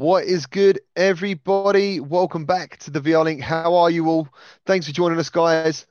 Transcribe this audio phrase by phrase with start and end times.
[0.00, 2.00] What is good, everybody?
[2.00, 3.42] Welcome back to the VR Link.
[3.42, 4.28] How are you all?
[4.64, 5.84] Thanks for joining us, guys.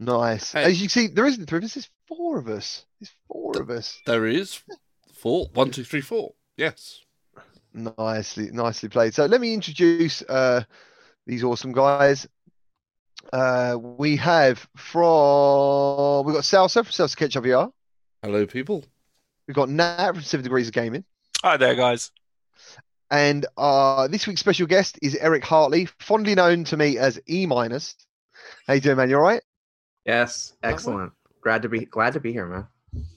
[0.00, 0.50] Nice.
[0.50, 0.64] Hey.
[0.64, 1.74] As you can see, there isn't three of us.
[1.74, 2.86] There's four of us.
[2.98, 4.00] There's four of us.
[4.04, 4.60] There is
[5.12, 5.46] four.
[5.54, 6.32] One, two, three, four.
[6.56, 7.02] Yes.
[7.72, 9.14] Nicely, nicely played.
[9.14, 10.64] So let me introduce uh,
[11.28, 12.26] these awesome guys.
[13.32, 17.70] Uh, we have from we've got Salsa from Salsa Ketchup VR.
[18.24, 18.84] Hello, people.
[19.46, 21.04] We've got Nat from Seven Degrees of Gaming.
[21.44, 22.10] Hi there, guys.
[23.10, 27.46] And uh, this week's special guest is Eric Hartley, fondly known to me as E
[27.46, 27.94] minus.
[28.66, 29.10] How you doing, man?
[29.10, 29.42] You all right?
[30.04, 31.12] Yes, excellent.
[31.42, 32.66] Glad to be glad to be here, man.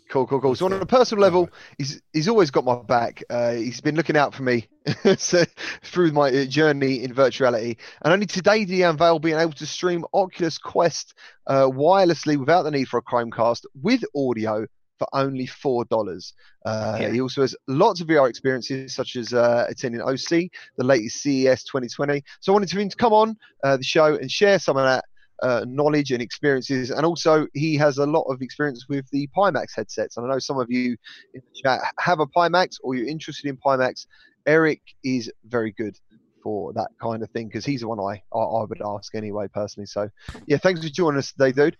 [0.10, 0.56] Cool, cool, cool.
[0.56, 3.24] So on a personal level, he's he's always got my back.
[3.30, 4.68] Uh, he's been looking out for me
[5.18, 5.44] so,
[5.84, 7.78] through my uh, journey in virtuality.
[8.02, 11.14] And only today did he unveil being able to stream Oculus Quest
[11.46, 14.66] uh, wirelessly without the need for a Chromecast with audio
[14.98, 16.34] for only four dollars.
[16.66, 17.12] Uh, Yeah.
[17.12, 21.64] He also has lots of VR experiences, such as uh, attending OC, the latest CES
[21.64, 22.24] 2020.
[22.40, 25.06] So I wanted him to come on uh, the show and share some of that
[25.44, 26.90] uh, knowledge and experiences.
[26.90, 30.18] And also, he has a lot of experience with the Pimax headsets.
[30.18, 30.98] And I know some of you
[31.34, 34.08] in the chat have a Pimax or you're interested in Pimax.
[34.46, 35.98] Eric is very good
[36.42, 39.48] for that kind of thing because he's the one I, I I would ask anyway
[39.54, 39.88] personally.
[39.88, 40.10] So
[40.46, 41.78] yeah, thanks for joining us today, dude.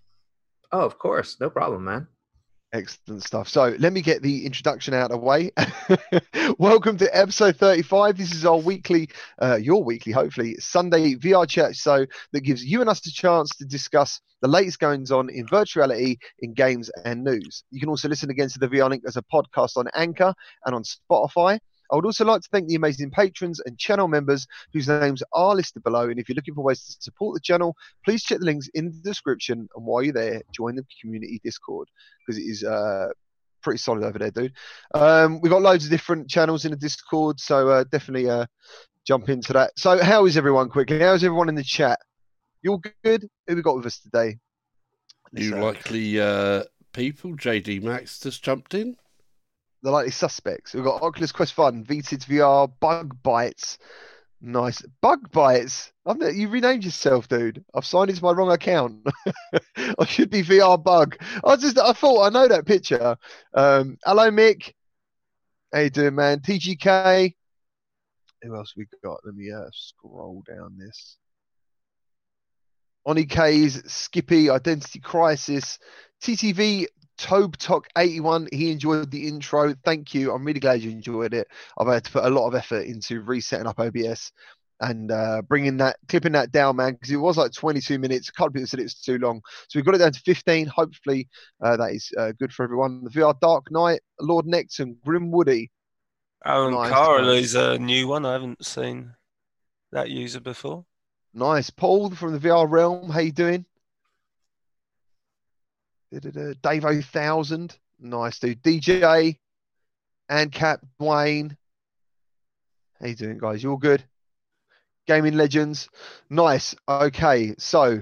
[0.72, 2.08] Oh, of course, no problem, man.
[2.74, 3.48] Excellent stuff.
[3.48, 5.52] So let me get the introduction out of the way.
[6.60, 8.18] Welcome to episode 35.
[8.18, 9.08] This is our weekly,
[9.42, 13.52] uh, your weekly, hopefully, Sunday VR chat show that gives you and us the chance
[13.56, 17.64] to discuss the latest goings on in virtuality, in games, and news.
[17.72, 20.34] You can also listen again to the VR Link as a podcast on Anchor
[20.66, 21.60] and on Spotify.
[21.92, 25.56] I would also like to thank the amazing patrons and channel members whose names are
[25.56, 26.10] listed below.
[26.10, 28.88] And if you're looking for ways to support the channel, please check the links in
[28.88, 29.68] the description.
[29.76, 31.90] And while you're there, join the community Discord
[32.26, 33.08] because it is uh,
[33.62, 34.54] pretty solid over there, dude.
[34.94, 38.46] Um, we've got loads of different channels in the Discord, so uh, definitely uh,
[39.06, 39.72] jump into that.
[39.78, 41.00] So, how is everyone quickly?
[41.00, 42.00] How's everyone in the chat?
[42.62, 43.28] You all good?
[43.48, 44.38] Who we got with us today?
[45.38, 47.36] Uh, likely uh, people.
[47.36, 48.98] JD Max just jumped in.
[49.84, 50.74] The likely suspects.
[50.74, 53.78] We've got Oculus Quest Fun, VTIDS VR, Bug Bites.
[54.40, 54.84] Nice.
[55.02, 55.92] Bug Bites.
[56.06, 57.64] I've ne- you renamed yourself, dude.
[57.74, 59.08] I've signed into my wrong account.
[59.78, 61.18] I should be VR Bug.
[61.44, 63.18] I just I thought I know that picture.
[63.54, 64.74] Um, hello, Mick.
[65.74, 66.40] How you doing, man?
[66.40, 67.34] TGK.
[68.44, 69.20] Who else we got?
[69.26, 71.18] Let me uh, scroll down this.
[73.06, 75.80] Oni K's Skippy, Identity Crisis,
[76.22, 81.34] TTV Tobe Tok 81 he enjoyed the intro thank you i'm really glad you enjoyed
[81.34, 81.48] it
[81.80, 84.32] i've had to put a lot of effort into resetting up obs
[84.80, 88.32] and uh, bringing that clipping that down man because it was like 22 minutes a
[88.34, 90.68] couple of people said it was too long so we've got it down to 15
[90.68, 91.28] hopefully
[91.64, 95.72] uh, that is uh, good for everyone the vr dark knight lord nexon grim woody
[96.46, 97.44] Alan Nice, nice.
[97.46, 98.24] is a new one.
[98.24, 99.16] I haven't seen
[99.92, 100.86] that user before.
[101.34, 103.66] nice paul from the vr realm how you doing.
[106.12, 107.68] Dave 000
[108.00, 109.38] nice dude dj
[110.30, 111.56] and cap dwayne
[113.00, 114.04] how you doing guys you all good
[115.08, 115.90] gaming legends
[116.30, 118.02] nice okay so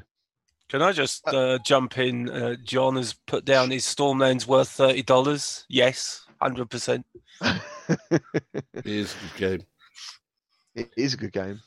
[0.70, 2.28] Can I just uh, jump in?
[2.30, 5.64] Uh, John has put down his Stormland's worth thirty dollars.
[5.70, 7.06] Yes, hundred percent.
[8.74, 9.62] It is a good game.
[10.76, 11.62] it is a good game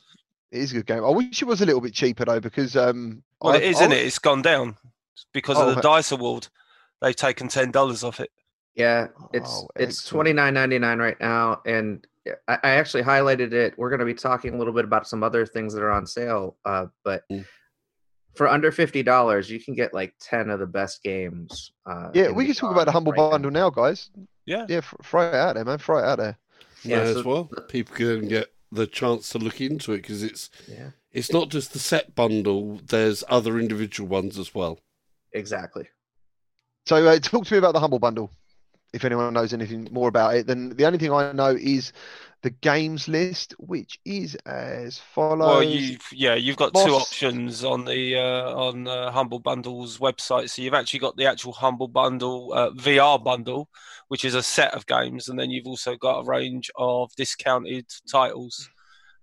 [0.51, 2.75] it is a good game i wish it was a little bit cheaper though because
[2.75, 4.05] um Well, I- it is, I isn't it?
[4.05, 4.75] It's gone down
[5.33, 6.47] because Oh, of the Dice Award.
[7.01, 8.29] They've taken ten dollars off it.
[8.75, 10.09] Yeah, it's Oh, it's excellent.
[10.09, 12.05] twenty nine ninety nine right now, and
[12.47, 13.73] I, I actually highlighted it.
[13.77, 16.05] We're going to be talking a little bit about some other things that are on
[16.05, 17.45] sale, uh, but Mm.
[18.35, 21.71] for under fifty dollars, you can get like ten of the best games.
[21.85, 24.09] Uh, yeah we can talk about the humble right bundle now guys
[24.45, 24.65] Yeah.
[24.69, 26.37] yeah f- throw it out there man throw it out there
[26.83, 27.49] Yeah, Yeah, as well.
[27.69, 31.73] People can get the chance to look into it because it's Yeah, it's not just
[31.73, 32.79] the set bundle.
[32.85, 34.79] There's other individual ones as well.
[35.33, 35.87] Exactly.
[36.85, 38.31] So uh, talk to me about the humble bundle.
[38.91, 41.93] If anyone knows anything more about it, then the only thing I know is
[42.41, 45.39] the games list, which is as follows.
[45.39, 50.49] Well, you yeah, you've got two options on the uh, on uh, Humble Bundle's website.
[50.49, 53.69] So you've actually got the actual Humble Bundle uh, VR bundle,
[54.07, 57.85] which is a set of games, and then you've also got a range of discounted
[58.09, 58.69] titles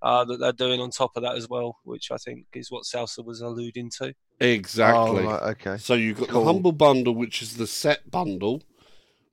[0.02, 2.84] uh, that they're doing on top of that as well, which I think is what
[2.84, 4.14] Salsa was alluding to.
[4.40, 5.22] Exactly.
[5.24, 5.78] Oh, right, okay.
[5.78, 6.40] So you've got Cool.
[6.40, 8.62] the humble bundle, which is the set bundle,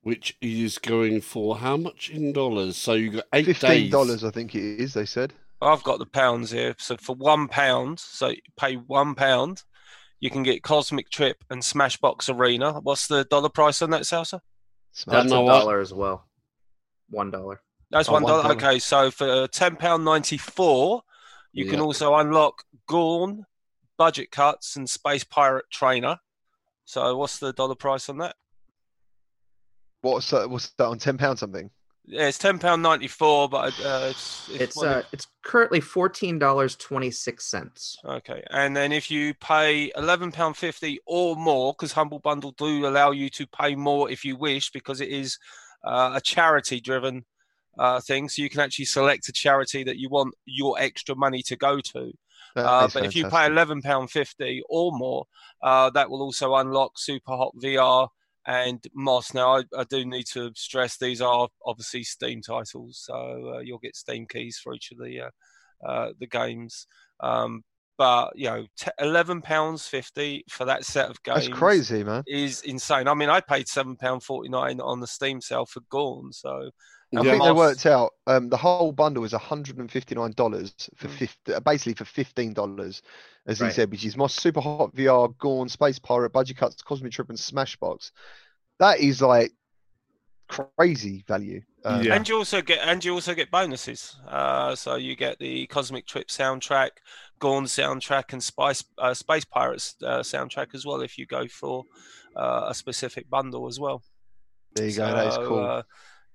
[0.02, 2.78] which is going for how much in dollars?
[2.78, 4.94] So you got eight Fifteen dollars, I think it is.
[4.94, 5.34] They said.
[5.62, 6.76] I've got the pounds here.
[6.78, 9.64] So for one pound, so you pay one pound,
[10.20, 12.80] you can get Cosmic Trip and Smashbox Arena.
[12.82, 14.42] What's the dollar price on that, Salsa?
[15.08, 16.28] That's a dollar as well.
[17.10, 17.62] One dollar.
[17.92, 18.44] That's Oh, one one dollar.
[18.44, 18.56] dollar.
[18.56, 21.04] Okay, so for ten pound ninety four,
[21.52, 23.46] you can also unlock Gorn,
[23.98, 26.18] Budget Cuts, and Space Pirate Trainer.
[26.86, 28.36] So what's the dollar price on that?
[30.02, 31.70] What's that, what's that on ten pounds something?
[32.06, 35.80] Yeah, it's ten pound ninety four, but uh, it's It's one uh, of- it's currently
[35.80, 37.96] fourteen dollars twenty six cents.
[38.04, 38.44] okay.
[38.50, 43.12] And then if you pay eleven pound fifty or more, because Humble Bundle do allow
[43.12, 45.38] you to pay more if you wish, because it is
[45.86, 47.24] uh, a charity driven
[47.80, 48.28] uh, thing.
[48.28, 51.80] So you can actually select a charity that you want your extra money to go
[51.80, 52.12] to.
[52.56, 53.52] Uh, but if you pay fantastic.
[53.52, 55.26] eleven pound fifty or more,
[55.62, 58.08] uh, that will also unlock Super Hot VR
[58.46, 59.34] and Moss.
[59.34, 63.80] Now, I, I do need to stress these are obviously Steam titles, so uh, you'll
[63.80, 66.88] get Steam keys for each of the uh, uh, the games.
[67.20, 67.64] Um,
[67.98, 72.24] but you know, t- eleven pounds fifty for that set of games That's crazy, man.
[72.28, 73.08] is insane.
[73.08, 76.72] I mean, I paid seven pound forty nine on the Steam sale for Gorn, so
[77.16, 77.32] I Yeah.
[77.32, 81.08] think they worked out um, the whole bundle is hundred and fifty nine dollars for
[81.08, 81.18] Mm.
[81.20, 83.02] 50, basically for fifteen dollars,
[83.48, 83.72] as he Right.
[83.72, 87.38] said, which is my Super Hot VR, Gorn, Space Pirate, Budget Cuts, Cosmic Trip, and
[87.38, 88.12] Smashbox.
[88.80, 89.54] That is like
[90.50, 91.62] crazy value.
[91.86, 92.16] Um, Yeah.
[92.16, 94.16] And you also get and you also get bonuses.
[94.28, 96.92] Uh, so you get the Cosmic Trip soundtrack,
[97.40, 101.02] Gorn soundtrack, and Spice uh, Space Pirates uh, soundtrack as well.
[101.02, 101.84] If you go for
[102.36, 104.02] uh, a specific bundle as well.
[104.76, 105.14] There you go.
[105.14, 105.84] that is So, cool.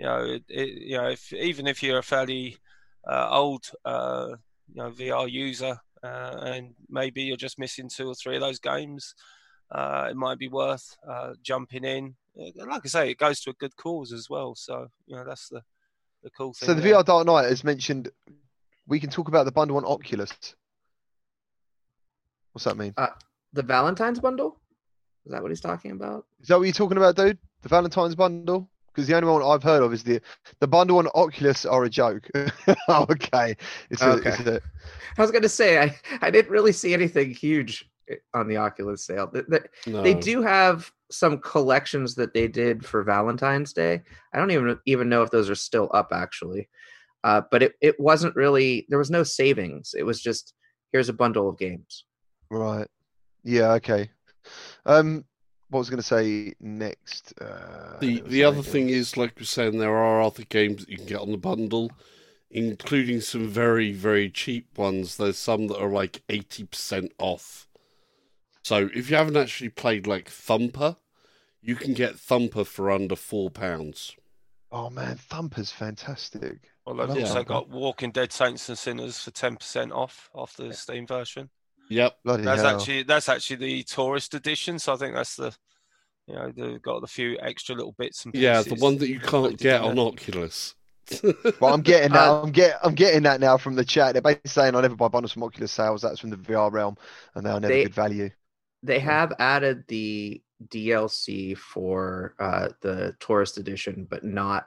[0.01, 2.57] Uh, you know, it, it, you know, if even if you're a fairly
[3.09, 4.29] uh, old, uh,
[4.73, 8.59] you know, VR user, uh, and maybe you're just missing two or three of those
[8.59, 9.15] games,
[9.73, 12.15] uh, it might be worth uh, jumping in.
[12.39, 14.55] Uh, Like I say, it goes to a good cause as well.
[14.55, 15.63] So you know, that's the
[16.23, 16.69] the cool thing.
[16.69, 16.95] so the there.
[16.95, 18.11] VR Dark Knight has mentioned.
[18.87, 20.33] We can talk about the bundle on Oculus.
[22.53, 22.95] What's that mean?
[23.53, 24.61] The Valentine's bundle?
[25.27, 26.25] Is that what he's talking about?
[26.41, 27.39] Is that what you're talking about, dude?
[27.63, 28.71] The Valentine's bundle?
[28.95, 30.21] Because the only one I've heard of is the
[30.61, 32.29] the bundle on Oculus are a joke.
[32.89, 33.57] oh, okay.
[33.91, 34.31] It's a, Okay.
[34.31, 34.61] It's a,
[35.17, 39.05] I was gonna say I, I didn't really see anything huge eh, on the Oculus
[39.05, 39.29] sale.
[39.29, 40.03] Th- th- No.
[40.03, 44.03] They do have some collections that they did for Valentine's Day.
[44.33, 46.69] I don't even even know if those are still up actually.
[47.25, 49.95] Uh, but it, it wasn't really there was no savings.
[49.97, 50.55] It was just
[50.93, 52.05] here's a bundle of games.
[52.51, 52.87] right.
[53.45, 53.73] Yeah.
[53.75, 54.11] Okay.
[54.87, 55.25] Um,
[55.69, 57.35] what was going to say next?
[57.41, 58.93] Uh, The the other something thing else.
[58.93, 61.93] is, like we're saying, there are other games that you can get on the bundle,
[62.51, 65.17] including some very very cheap ones.
[65.17, 67.69] There's some that are like eighty percent off.
[68.63, 70.97] So if you haven't actually played like Thumper,
[71.63, 74.17] you can get Thumper for under four pounds.
[74.71, 76.73] Oh man, Thumper's fantastic.
[76.87, 77.21] Well, they've Yeah.
[77.21, 81.51] also got Walking Dead Saints and Sinners for ten percent off off the Steam version.
[81.89, 82.19] Yep.
[82.25, 82.77] Bloody That's hell.
[82.77, 84.79] actually that's actually the tourist edition.
[84.79, 85.55] So I think that's the
[86.27, 88.43] you know they've got a few extra little bits and pieces.
[88.45, 90.05] Yeah, the one that you can't get on there.
[90.07, 90.75] Oculus.
[91.61, 92.29] Well, I'm getting that.
[92.45, 92.79] I'm get.
[92.83, 94.13] I'm getting that now from the chat.
[94.13, 96.03] They're basically saying I never buy bundles from Oculus sales.
[96.03, 96.97] That's from the VR realm,
[97.35, 98.31] and they are never They- good value.
[98.83, 104.67] They have added the DLC for uh, the tourist edition, but not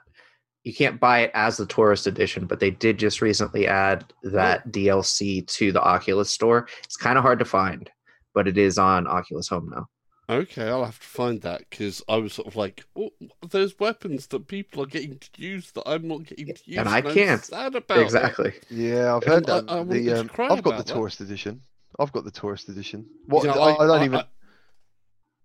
[0.64, 4.70] you can't buy it as the tourist edition, but they did just recently add that
[4.70, 6.68] DLC to the Oculus store.
[6.84, 7.90] It's kind of hard to find,
[8.34, 9.88] but it is on Oculus Home now.
[10.30, 13.10] Okay, I'll have to find that because I was sort of like, oh,
[13.50, 16.88] there's weapons that people are getting to use that I'm not getting to use, And
[16.88, 17.44] I I'm can't.
[17.44, 18.02] sad about it.
[18.02, 18.52] exactly.
[18.70, 19.70] Yeah, I've heard I- that.
[19.70, 20.94] I wanted the to um, cry I've got the that.
[20.94, 21.60] tourist edition.
[21.98, 23.04] I've got the tourist edition.
[23.26, 23.44] What?
[23.44, 24.18] Yeah, I, I don't I- even.
[24.20, 24.26] I-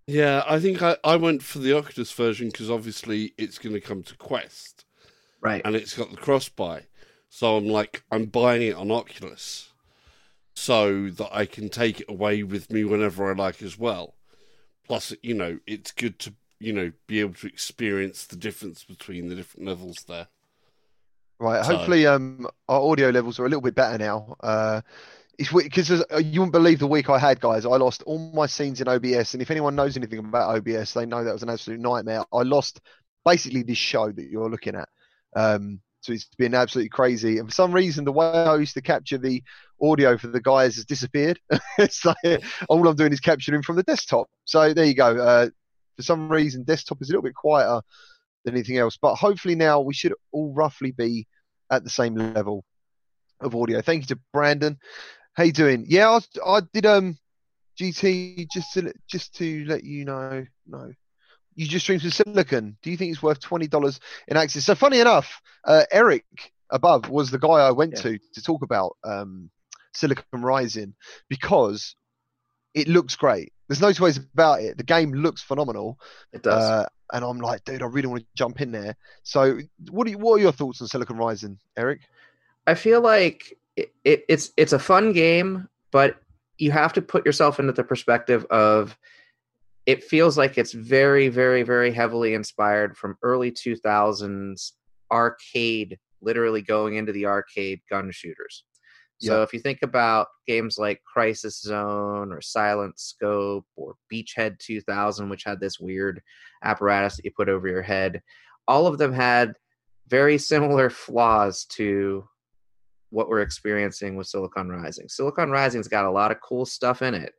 [0.06, 3.82] yeah, I think I, I went for the Oculus version because obviously it's going to
[3.82, 4.86] come to Quest
[5.42, 5.62] Right.
[5.64, 6.84] and it's got the cross buy.
[7.30, 9.70] So I'm like, I'm buying it on Oculus
[10.56, 14.16] so that I can take it away with me whenever I like as well.
[14.88, 19.28] Plus, you know, it's good to, you know, be able to experience the difference between
[19.28, 20.28] the different levels there.
[21.40, 21.64] Right.
[21.66, 24.36] So- Hopefully, um, our audio levels are a little bit better now.
[24.40, 24.82] Uh,
[25.38, 27.66] it's because you wouldn't believe the week I had, guys.
[27.66, 31.06] I lost all my scenes in OBS, and if anyone knows anything about OBS, they
[31.06, 32.24] know that was an absolute nightmare.
[32.34, 32.82] I lost
[33.24, 34.90] basically this show that you're looking at.
[35.38, 37.38] Um, so it's been absolutely crazy.
[37.38, 39.44] And for some reason, the way I used to capture the
[39.82, 41.40] audio for the guys has disappeared.
[41.78, 42.18] it's like
[42.70, 44.28] all I'm doing is capturing from the desktop.
[44.46, 45.18] So there you go.
[45.18, 45.50] Uh,
[45.96, 47.82] for some reason, desktop is a little bit quieter
[48.46, 48.98] than anything else.
[49.00, 51.28] But hopefully now we should all roughly be
[51.70, 52.64] at the same level
[53.40, 53.82] of audio.
[53.82, 54.78] Thank you to Brandon.
[55.34, 55.86] How you doing?
[55.88, 57.18] Yeah, I, I did um
[57.80, 60.46] GT just to just to let you know.
[60.66, 60.92] No,
[61.58, 62.78] you just streamed some Silicon.
[62.82, 64.00] Do you think it's worth twenty dollars
[64.30, 64.64] in access?
[64.64, 66.24] So funny enough, uh, Eric
[66.70, 68.02] above was the guy I went Yeah.
[68.04, 69.50] to to talk about um
[69.94, 70.94] Silicon Rising
[71.28, 71.96] because
[72.74, 73.52] it looks great.
[73.68, 74.78] There's no two ways about it.
[74.78, 76.00] The game looks phenomenal.
[76.32, 76.64] It does.
[76.64, 78.96] Uh, and I'm like, dude, I really want to jump in there.
[79.24, 79.60] So,
[79.90, 82.02] what do you, what are your thoughts on Silicon Rising, Eric?
[82.68, 86.18] I feel like it, it, it's it's a fun game, but
[86.58, 88.98] you have to put yourself into the perspective of
[89.88, 94.74] it feels like it's very very very heavily inspired from early 2000s
[95.12, 98.64] arcade literally going into the arcade gun shooters.
[99.20, 99.44] So Yeah.
[99.44, 105.44] if you think about games like crisis zone or silent scope or beachhead 2000 which
[105.44, 106.22] had this weird
[106.64, 108.22] apparatus that you put over your head
[108.68, 109.54] all of them had
[110.10, 112.28] very similar flaws to
[113.10, 115.08] what we're experiencing with silicon rising.
[115.08, 117.34] Silicon rising's got a lot of cool stuff in it.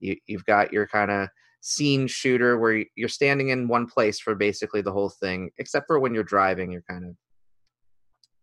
[0.00, 1.28] You, you've got your kind of
[1.60, 5.86] scene shooter where you- you're standing in one place for basically the whole thing, except
[5.86, 7.16] for when you're driving, you're kind of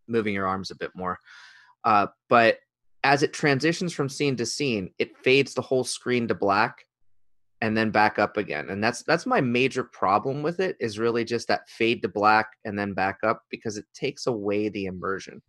[0.07, 1.17] moving your arms a bit more.
[1.83, 2.59] Uh, but
[3.03, 6.85] as it transitions from scene to scene, it fades the whole screen to black
[7.61, 8.69] and then back up again.
[8.69, 12.47] And that's that's my major problem with it is really just that fade to black
[12.65, 15.41] and then back up because it takes away the immersion.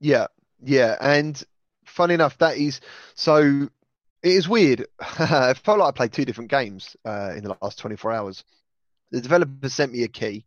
[0.00, 0.28] Yeah,
[0.62, 1.42] yeah, and
[1.84, 2.80] funny enough, that is
[3.14, 3.68] so.
[4.22, 4.86] It is weird.
[5.00, 8.44] I felt like I played two different games uh, in the last 24 hours.
[9.10, 10.44] The developer sent me a key,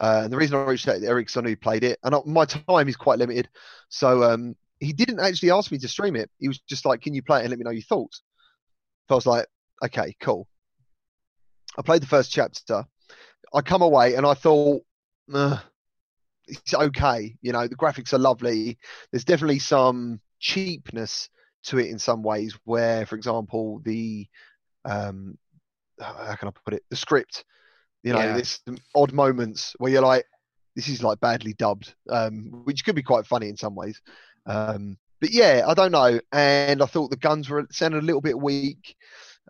[0.00, 1.98] uh, and the reason I reached out to Eric is I knew he played it,
[2.02, 3.48] and I, my time is quite limited,
[3.88, 6.28] so um, he didn't actually ask me to stream it.
[6.38, 8.22] He was just like, "Can you play it and let me know your thoughts?"
[9.08, 9.46] So I was like,
[9.84, 10.48] "Okay, cool."
[11.78, 12.84] I played the first chapter.
[13.54, 14.82] I come away and I thought,
[16.48, 17.36] it's okay.
[17.42, 18.78] You know, the graphics are lovely.
[19.12, 21.28] There's definitely some cheapness
[21.64, 22.56] to it in some ways.
[22.64, 24.26] Where, for example, the
[24.84, 25.38] um,
[26.00, 26.82] how can I put it?
[26.90, 27.44] The script.
[28.02, 28.42] You know, Yeah.
[28.42, 30.24] some odd moments where you're like,
[30.74, 34.00] this is like badly dubbed, um, which could be quite funny in some ways.
[34.46, 36.18] Um, but yeah, I don't know.
[36.32, 38.96] And I thought the guns were sounded a little bit weak.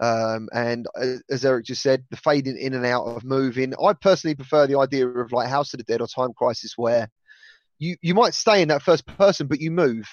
[0.00, 3.74] Um, and uh, as Eric just said, the fading in and out of moving.
[3.80, 7.08] I personally prefer the idea of like House of the Dead or Time Crisis, where
[7.80, 10.06] you you might stay in that first person, but you move.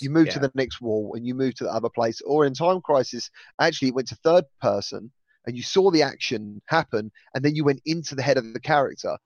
[0.00, 2.22] You move to the next wall and you move to the other place.
[2.22, 3.28] Or in Time Crisis,
[3.60, 5.10] actually, it went to third person
[5.44, 8.60] and you saw the action happen, and then you went into the head of the
[8.60, 9.16] character.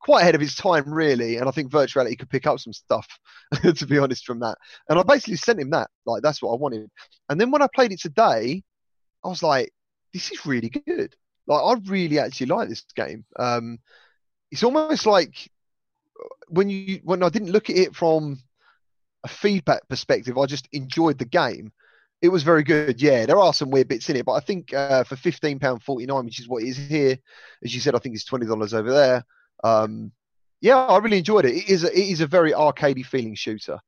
[0.00, 1.36] Quite ahead of its time, really.
[1.36, 3.06] And I think virtuality could pick up some stuff,
[3.62, 4.56] to be honest, from that.
[4.88, 5.90] And I basically sent him that.
[6.06, 6.90] Like, that's what I wanted.
[7.28, 8.62] And then when I played it today,
[9.24, 9.72] I was like,
[10.12, 11.14] this is really good.
[11.46, 13.24] Like, I really actually like this game.
[13.38, 13.78] Um,
[14.50, 15.50] it's almost like
[16.48, 18.38] when you when I didn't look at it from
[19.24, 21.72] a feedback perspective, I just enjoyed the game.
[22.22, 23.02] It was very good.
[23.02, 25.82] Yeah, there are some weird bits in it, but I think uh, for fifteen pound
[25.82, 27.18] forty nine, which is what it is here,
[27.64, 29.24] as you said, I think it's twenty dollars over there.
[29.64, 30.12] Um,
[30.60, 31.56] yeah, I really enjoyed it.
[31.56, 33.78] It is a, it is a very arcadey feeling shooter.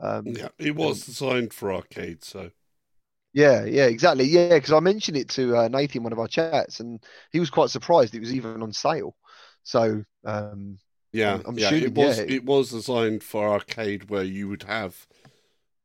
[0.00, 2.50] Um, Yeah, it was designed for arcade, so
[3.32, 4.24] yeah, yeah, exactly.
[4.24, 7.02] Yeah, because I mentioned it to uh, Nathan in one of our chats, and
[7.32, 9.14] he was quite surprised it was even on sale.
[9.62, 10.78] So um,
[11.12, 12.24] yeah, I'm- I'm yeah, shooting, it was yeah.
[12.28, 15.06] it was designed for arcade where you would have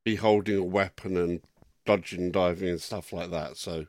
[0.04, 1.42] be holding a weapon and
[1.86, 3.58] dodging, diving, and stuff like that.
[3.58, 3.86] So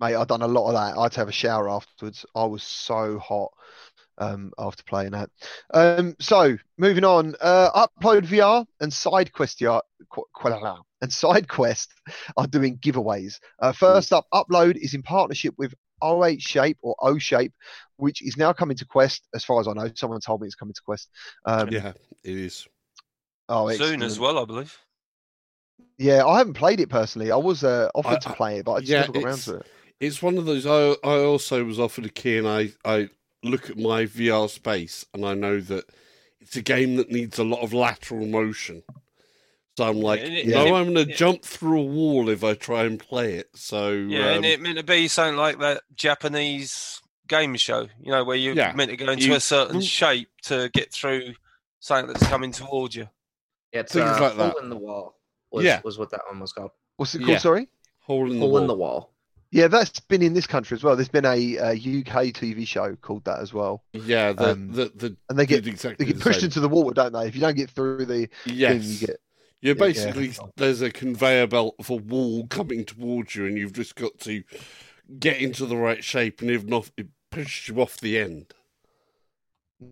[0.00, 0.98] mate, I've done a lot of that.
[0.98, 2.24] I'd have a shower afterwards.
[2.34, 3.52] I was so hot
[4.18, 5.30] um, after playing that.
[5.72, 9.80] Um, so moving on, uh, Upload VR and SideQuest VR,
[10.10, 11.88] qu- qu- and SideQuest
[12.36, 13.38] are doing giveaways.
[13.58, 17.52] Uh, first up, Upload is in partnership with O8 Shape or OhShape,
[17.96, 19.26] which is now coming to Quest.
[19.34, 21.10] As far as I know, someone told me it's coming to Quest.
[21.44, 21.92] Um, yeah,
[22.24, 22.66] it is.
[23.48, 24.76] oh, Soon as well, I believe.
[25.98, 27.30] Yeah, I haven't played it personally.
[27.30, 29.38] I was uh, offered I- to play it, but I just yeah, never got around
[29.38, 29.66] to it.
[30.00, 30.66] It's one of those.
[30.66, 33.10] I I also was offered a key, and I I
[33.42, 35.84] look at my VR space, and I know that
[36.40, 38.82] it's a game that needs a lot of lateral motion.
[39.80, 42.44] So I'm like, and it- no, it- I'm going to jump through a wall if
[42.44, 43.48] I try and play it.
[43.54, 48.10] So Yeah, and um, it meant to be something like that Japanese game show, you
[48.12, 50.92] know, where you're Yeah, meant to go into you- a certain well- shape to get
[50.92, 51.32] through
[51.78, 53.08] something that's coming towards you.
[53.72, 55.16] Yeah, It's Things uh, like hole in the wall.
[55.50, 55.80] Was, Yeah.
[55.82, 56.72] was what that one was called.
[56.96, 57.30] What's it called?
[57.30, 57.38] Yeah.
[57.38, 57.68] Sorry.
[58.00, 58.60] hole in the Hole wall.
[58.60, 59.14] in the wall.
[59.52, 60.94] Yeah, that's been in this country as well.
[60.94, 64.92] There's been a, a UK TV show called that as well, Yeah, the Um, the
[64.94, 66.48] the and they get exactly they get the pushed same.
[66.48, 67.26] into the water, don't they?
[67.28, 68.72] If you don't get through the yes.
[68.72, 69.16] thing, you get You're
[69.60, 69.74] yeah.
[69.74, 74.18] basically there's a conveyor belt of a wall coming towards you, and you've just got
[74.20, 74.42] to
[75.18, 78.54] get into the right shape, and if not, it pushes you off the end.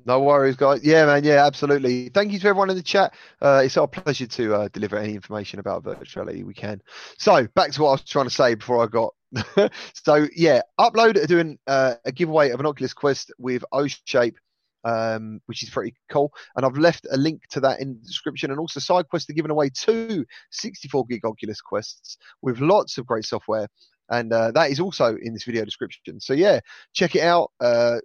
[0.05, 0.85] no worries, guys.
[0.85, 1.25] Yeah, man.
[1.25, 2.09] Yeah, absolutely.
[2.11, 3.15] Thank you to everyone in the chat.
[3.41, 6.81] Uh, it's our pleasure to uh, deliver any information about virtuality we can.
[7.19, 9.15] So back to what I was trying to say before I got.
[9.93, 14.37] so yeah, upload are doing uh, a giveaway of an Oculus Quest with OhShape.
[14.85, 16.33] Um, which is pretty cool.
[16.57, 18.51] And I've left a link to that in the description.
[18.51, 23.25] And also, SideQuest are giving away two 64 gig Oculus Quests with lots of great
[23.25, 23.69] software.
[24.09, 26.21] And uh, that is also in this video description.
[26.21, 26.61] So, yeah,
[26.95, 27.51] check it out.
[27.61, 27.97] Uh,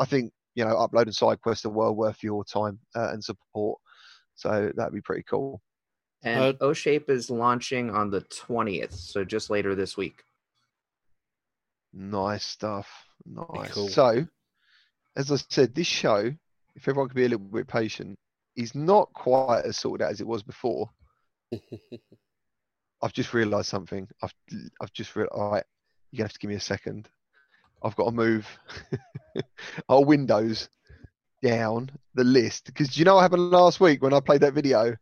[0.00, 3.78] I think you know uploading side quests are well worth your time uh, and support.
[4.34, 5.60] So that'd be pretty cool.
[6.22, 10.24] And Uh, OhShape is launching on the 20th, so just later this week.
[11.92, 12.88] Nice stuff.
[13.26, 13.72] Nice.
[13.72, 13.88] cool.
[13.88, 14.26] So,
[15.16, 16.32] as I said, this show,
[16.74, 18.18] if everyone could be a little bit patient,
[18.56, 20.90] is not quite as sorted out as it was before.
[23.02, 24.08] I've just realised something.
[24.22, 24.34] I've
[24.80, 25.32] I've just realised.
[25.32, 25.64] All right,
[26.10, 27.08] you're gonna have to give me a second.
[27.82, 28.48] I've got to move
[29.88, 30.68] our windows
[31.42, 34.96] down the list because you know what happened last week when I played that video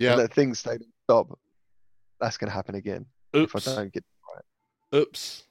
[0.00, 0.16] yeah.
[0.16, 1.38] that thing stayed stop.
[2.20, 3.64] That's gonna happen again if I Oops.
[3.64, 4.04] don't get.
[4.92, 5.44] Oops.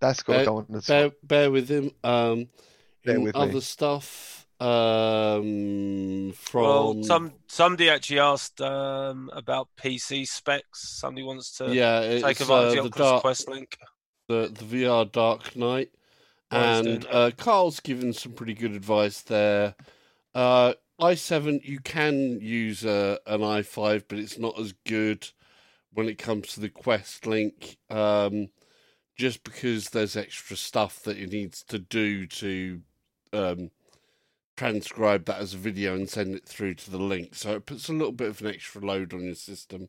[0.00, 1.90] That's got Bear- go on the Bear, bear with him.
[2.02, 2.48] Um,
[3.04, 3.40] Bear in with me.
[3.40, 4.46] other stuff.
[4.60, 10.98] Um, from Well, some somebody actually asked um, about PC specs.
[11.00, 13.78] Somebody wants to yeah, take it's uh, advantage the of the dark, Quest link.
[14.28, 15.90] the the VR Dark Knight,
[16.50, 19.74] Well, and uh, Carl's given some pretty good advice there.
[20.34, 25.28] Uh, i7, you can use uh, an i5, but it's not as good
[25.92, 27.76] when it comes to the Quest link.
[27.90, 28.48] Um,
[29.16, 32.80] just because there's extra stuff that it needs to do to
[33.32, 33.70] um,
[34.56, 37.34] transcribe that as a video and send it through to the link.
[37.34, 39.88] So it puts a little bit of an extra load on your system.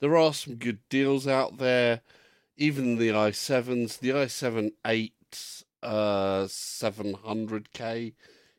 [0.00, 2.02] There are some good deals out there,
[2.56, 3.98] even the i7s.
[3.98, 5.14] The i7 8
[5.82, 8.14] uh, 700K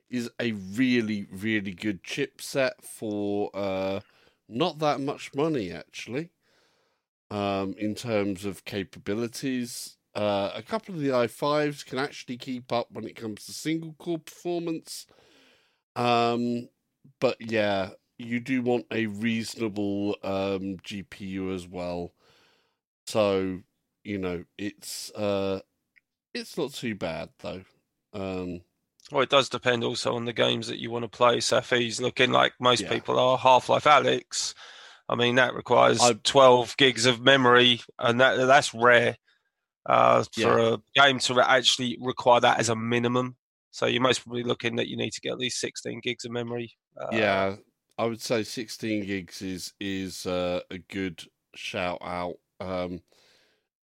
[0.09, 3.99] is a really, really good chipset for uh,
[4.47, 6.31] not that much money, actually,
[7.29, 9.97] um, in terms of capabilities.
[10.15, 13.93] Uh, a couple of the i5s can actually keep up when it comes to single
[13.99, 15.05] core performance.
[15.95, 16.69] Um,
[17.19, 22.11] but yeah, you do want a reasonable um, GPU as well.
[23.07, 23.59] So
[24.03, 25.59] you know it's uh,
[26.33, 27.63] it's not too bad though.
[28.13, 28.61] Um,
[29.11, 31.37] Well, it does depend also on the games that you want to play.
[31.37, 32.89] Safi's looking like most Yeah.
[32.89, 33.37] people are.
[33.37, 34.53] Half Life Alyx,
[35.07, 39.17] I mean, that requires I- 12 gigs of memory, and that that's rare
[39.85, 43.35] uh, for a game to actually require that as a minimum.
[43.71, 46.31] So you're most probably looking that you need to get at least 16 gigs of
[46.31, 46.73] memory.
[46.97, 47.55] Uh, yeah,
[47.97, 51.23] I would say 16 gigs is is uh, a good
[51.55, 52.35] shout out.
[52.59, 53.01] Um,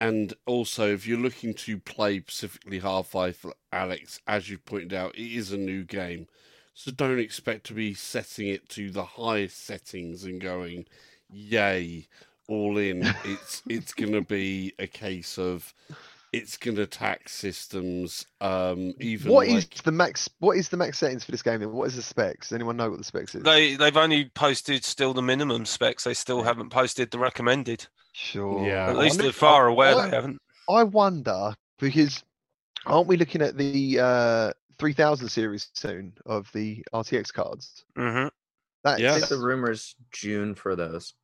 [0.01, 4.95] and also, if you're looking to play specifically Half Life for Alyx, as you pointed
[4.95, 6.29] out, it is a new game,
[6.73, 10.87] so don't expect to be setting it to the highest settings and going,
[11.29, 12.07] "Yay,
[12.49, 15.73] all in." it's it's gonna be a case of
[16.33, 18.27] it's gonna tax systems.
[18.41, 20.29] Um, even What is like, the max?
[20.41, 21.61] What is the max settings for this game?
[21.61, 22.49] Then what is the specs?
[22.49, 23.43] Does anyone know what the specs is?
[23.43, 26.05] They they've only posted still the minimum specs.
[26.05, 27.87] They still haven't posted the recommended.
[28.13, 28.67] Sure.
[28.67, 28.91] Yeah.
[28.91, 30.39] At I least wonder- as far I- aware I- they haven't.
[30.69, 32.23] I wonder because
[32.85, 37.85] aren't we looking at the uh 3000 series soon of the RTX cards?
[37.97, 38.27] hmm
[38.85, 39.15] That's Yeah.
[39.15, 41.15] I think the rumors June for those.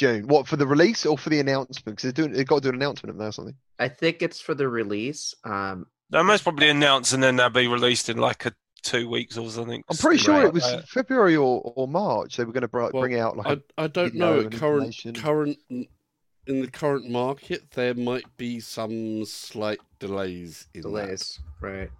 [0.00, 0.26] June.
[0.28, 1.84] What for the release or for the announcement?
[1.84, 3.54] Because they're doing they've got to do an announcement of that or something.
[3.78, 5.34] I think it's for the release.
[5.44, 9.36] Um, They'll most probably announce and then they'll be released in like a two weeks
[9.36, 9.84] or something.
[9.90, 10.46] I'm pretty sure Right.
[10.46, 12.38] it was Uh, February or, or March.
[12.38, 14.40] They were going to br- Well, bring out like a I, I don't know.
[14.40, 20.88] At current current in the current market, there might be some slight delays in that
[20.88, 21.90] delays, right?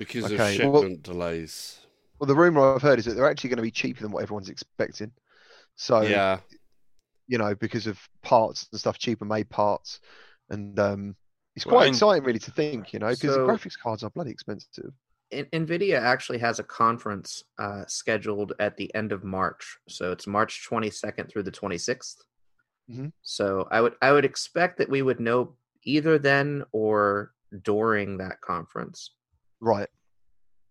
[0.00, 1.78] because Okay, of well- shipment delays.
[2.18, 4.24] Well, the rumor I've heard is that they're actually going to be cheaper than what
[4.24, 5.12] everyone's expecting.
[5.76, 6.40] So, yeah,
[7.28, 10.00] you know, because of parts and stuff, cheaper made parts,
[10.50, 11.14] and um,
[11.54, 14.02] it's Well, quite and- exciting really to think, you know, because So- the graphics cards
[14.02, 14.92] are bloody expensive.
[15.30, 20.66] Nvidia actually has a conference uh, scheduled at the end of March, so it's March
[20.66, 22.16] 22nd through the 26th.
[22.90, 23.12] Mhm.
[23.20, 28.40] So I would I would expect that we would know either then or during that
[28.40, 29.14] conference.
[29.60, 29.88] Right.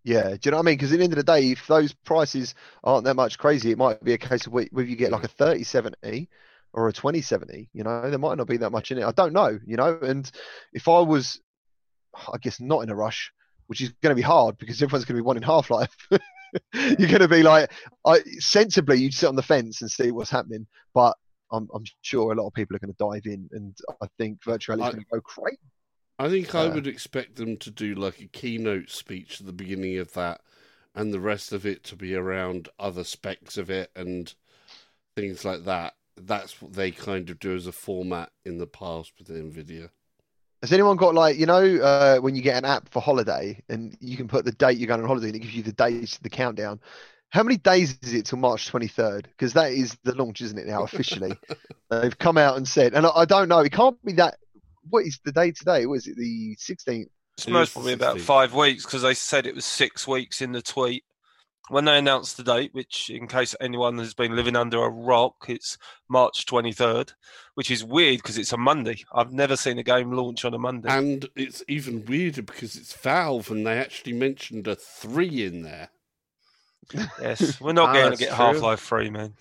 [0.07, 0.29] Yeah.
[0.29, 0.77] Do you know what I mean?
[0.77, 3.77] Because at the end of the day, if those prices aren't that much crazy, it
[3.77, 6.29] might be a case of whether you get like a 3070
[6.71, 9.03] or a 2070, you know, there might not be that much in it.
[9.03, 10.31] I don't know, you know, and
[10.71, 11.41] if I was,
[12.15, 13.33] I guess, not in a rush,
[13.65, 15.93] which is going to be hard because everyone's going to be wanting Half Life.
[16.73, 17.69] You're going to be like,
[18.05, 20.67] I sensibly, you'd sit on the fence and see what's happening.
[20.93, 21.17] But
[21.51, 24.41] I'm, I'm sure a lot of people are going to dive in, and I think
[24.41, 25.57] virtual is going to go crazy.
[26.19, 29.53] I think I uh, would expect them to do like a keynote speech at the
[29.53, 30.41] beginning of that,
[30.95, 34.34] and the rest of it to be around other specs of it and
[35.15, 35.93] things like that.
[36.15, 39.89] That's what they kind of do as a format in the past with Nvidia.
[40.63, 43.95] Has anyone got like you know uh, when you get an app for holiday and
[43.99, 46.17] you can put the date you're going on holiday and it gives you the days,
[46.23, 46.80] the countdown?
[47.30, 49.23] How many days is it till March 23rd?
[49.23, 51.38] Because that is the launch, isn't it now officially?
[51.89, 54.38] They've come out and said, and I, I don't know, it can't be that.
[54.89, 55.86] What is the day today?
[55.86, 56.15] What is it?
[56.17, 57.06] The 16th.
[57.38, 60.41] It's It most probably the about five weeks because they said it was six weeks
[60.41, 61.04] in the tweet.
[61.69, 65.36] When they announced the date, which, in case anyone has been living under a rock,
[65.50, 67.12] it's March 23rd,
[67.56, 69.04] which is weird because it's a Monday.
[69.13, 70.88] I've never seen a game launch on a Monday.
[70.89, 75.89] And it's even weirder because it's Valve and they actually mentioned a three in there.
[77.21, 78.32] yes, we're not Ah, going to get.
[78.34, 79.34] Half Life 3, man.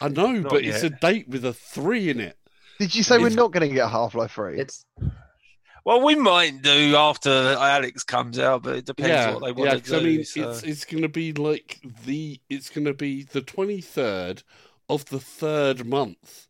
[0.00, 2.38] I know, Not but it's a date with a three in it.
[2.78, 4.58] Did you say we're not going to get Half Life 3?
[4.60, 4.84] It's
[5.84, 9.70] Well, we might do after Alyx comes out, but it depends yeah, what they want
[9.70, 9.74] yeah.
[9.76, 9.96] to 'cause do.
[9.98, 13.40] I mean, so- it's it's going to be like the it's going to be the
[13.42, 14.42] twenty third
[14.88, 16.48] of the third month.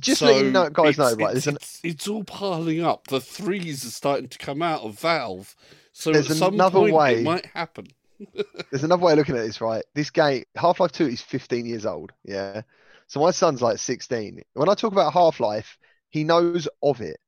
[0.00, 1.36] Just to let you know, guys know, right?
[1.36, 3.08] It's, an, it's, it's all piling up.
[3.08, 5.54] The threes are starting to come out of Valve.
[5.92, 7.88] So There's at some another point way- it might happen.
[8.70, 9.84] there's another way of looking at this, right?
[9.94, 12.10] This game, Half Life 2 is 15 years old.
[12.24, 12.62] Yeah.
[13.12, 14.40] So my son's like 16.
[14.54, 15.76] When I talk about Half Life,
[16.08, 17.18] he knows of it.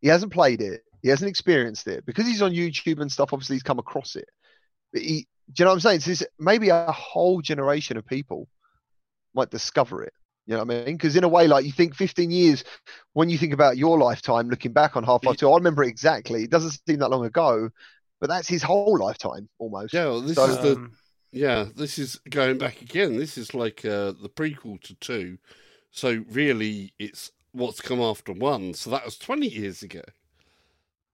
[0.00, 0.80] He hasn't played it.
[1.02, 3.34] He hasn't experienced it because he's on YouTube and stuff.
[3.34, 4.24] Obviously, he's come across it.
[4.90, 6.00] But he, do you know what I'm saying?
[6.00, 8.48] So this, maybe a whole generation of people
[9.34, 10.14] might discover it.
[10.46, 10.96] You know what I mean?
[10.96, 12.64] Because in a way, like you think 15 years,
[13.12, 15.88] when you think about your lifetime, looking back on Half Life 2, I remember it
[15.88, 16.44] exactly.
[16.44, 17.68] It doesn't seem that long ago,
[18.18, 19.92] but that's his whole lifetime almost.
[19.92, 20.92] Yeah, well, this So- is the um,
[21.34, 21.66] yeah.
[21.76, 23.16] This is going back again.
[23.16, 25.38] This is like uh, the prequel to two.
[25.90, 28.74] So really, it's what's come after one.
[28.74, 30.02] So that was twenty years ago.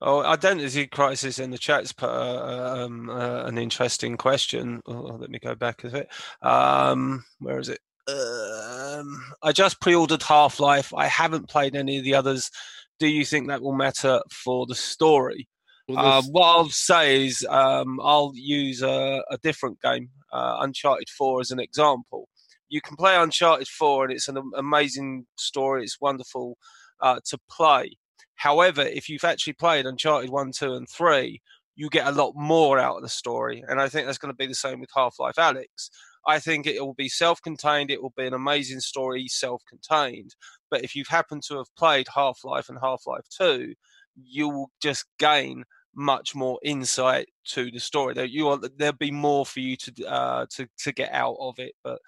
[0.02, 4.80] Oh, identity crisis in the chat's put uh, um, uh, an interesting question.
[4.87, 6.09] Oh, let me go back a bit.
[6.40, 7.80] Um, where is it?
[8.09, 10.94] Um, I just pre-ordered Half Life.
[10.94, 12.50] I haven't played any of the others.
[12.98, 15.46] Do you think that will matter for the story?
[15.94, 21.09] Well, there's- what I'll say is um, I'll use a, a different game, uh, Uncharted
[21.09, 22.29] 4, as an example.
[22.68, 25.83] You can play Uncharted 4, and it's an amazing story.
[25.83, 26.57] It's wonderful
[27.00, 27.92] uh, to play.
[28.37, 31.40] However, if you've actually played Uncharted 1, 2, and 3,
[31.76, 33.64] you get a lot more out of the story.
[33.66, 35.90] And I think that's going to be the same with Half Life Alyx.
[36.26, 40.35] I think it will be self contained, it will be an amazing story, self contained.
[40.70, 43.74] But if you've happened to have played Half Life and Half Life 2,
[44.22, 48.14] you will just gain much more insight to the story.
[48.29, 51.72] You there'll be more for you to uh, to to get out of it.
[51.83, 52.00] But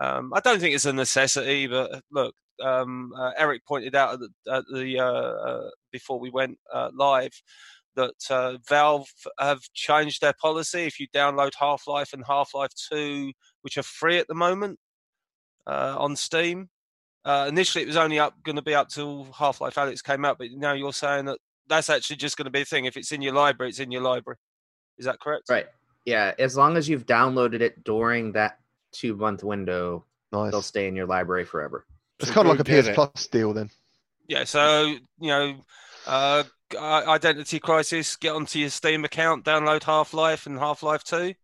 [0.00, 1.66] um, I don't think it's a necessity.
[1.66, 6.30] But look, um, uh, Eric pointed out at the, at the uh, uh, before we
[6.30, 7.32] went uh, live
[7.96, 9.06] that uh, Valve
[9.38, 10.82] have changed their policy.
[10.82, 14.78] If you download Half Life and Half Life Two, which are free at the moment
[15.66, 16.68] uh, on Steam.
[17.24, 20.24] Uh, initially, it was only up going to be up till Half Life Alyx came
[20.24, 22.84] out, but now you're saying that that's actually just going to be a thing.
[22.84, 24.36] If it's in your library, it's in your library.
[24.98, 25.44] Is that correct?
[25.48, 25.66] right.
[26.04, 28.58] Yeah, as long as you've downloaded it during that
[28.92, 30.50] two month window, Nice.
[30.50, 31.86] they'll stay in your library forever.
[32.18, 32.94] It's So kind of like a PS it.
[32.94, 33.70] Plus deal then.
[34.28, 34.44] Yeah.
[34.44, 34.84] So
[35.18, 35.54] you know,
[36.06, 36.44] uh,
[36.78, 38.16] Identity Crisis.
[38.16, 41.34] Get onto your Steam account, download Half Life and Half Life Two.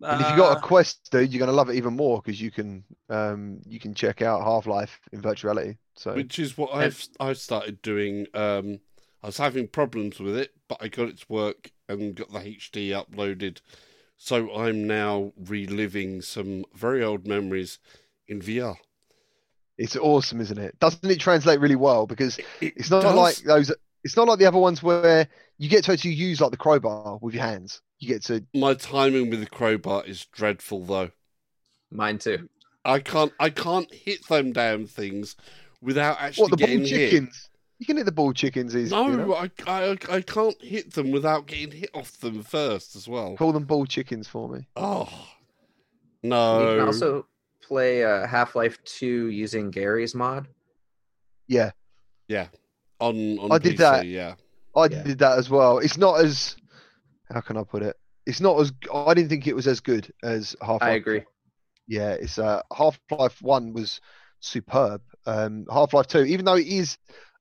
[0.00, 2.40] And if you got Uh, a Quest, dude, you're gonna love it even more because
[2.40, 5.76] you can um you can check out Half Life in virtual reality.
[5.96, 8.26] So which is what I've I've started doing.
[8.34, 8.80] Um,
[9.22, 12.40] I was having problems with it, but I got it to work and got the
[12.40, 13.58] HD uploaded.
[14.16, 17.78] So I'm now reliving some very old memories
[18.28, 18.76] in VR.
[19.78, 20.78] it's awesome, isn't it?
[20.78, 22.06] Doesn't it translate really well?
[22.06, 23.72] Because It it's not does- like those.
[24.04, 27.18] It's not like the other ones where you get to actually use like the crowbar
[27.22, 27.80] with your hands.
[28.00, 31.10] You get to my timing with the crowbar is dreadful, though.
[31.92, 32.48] Mine too.
[32.84, 35.36] I can't I can't hit them damn things
[35.80, 37.24] without actually what the getting ball hit.
[37.82, 37.88] Chickens.
[37.88, 38.94] You can hit the ball chickens easy.
[38.94, 39.34] No, you know?
[39.34, 43.36] I, I I can't hit them without getting hit off them first as well.
[43.36, 44.66] Call them ball chickens for me.
[44.76, 45.08] Oh
[46.22, 46.60] no.
[46.60, 47.26] You can also
[47.62, 50.48] play uh, Half Life 2 using Garry's mod.
[51.48, 51.72] Yeah,
[52.28, 52.48] Yeah.
[53.00, 54.06] on on I did PC, that.
[54.06, 54.34] Yeah,
[54.76, 55.02] I Yeah.
[55.02, 55.78] did that as well.
[55.78, 56.56] It's not as
[57.32, 57.96] how can I put it?
[58.26, 60.82] It's not as I didn't think it was as good as Half Life.
[60.82, 61.24] I agree.
[61.88, 64.00] Yeah, it's uh Half Life One was
[64.40, 65.02] superb.
[65.26, 66.96] Um, Half Life Two, even though it is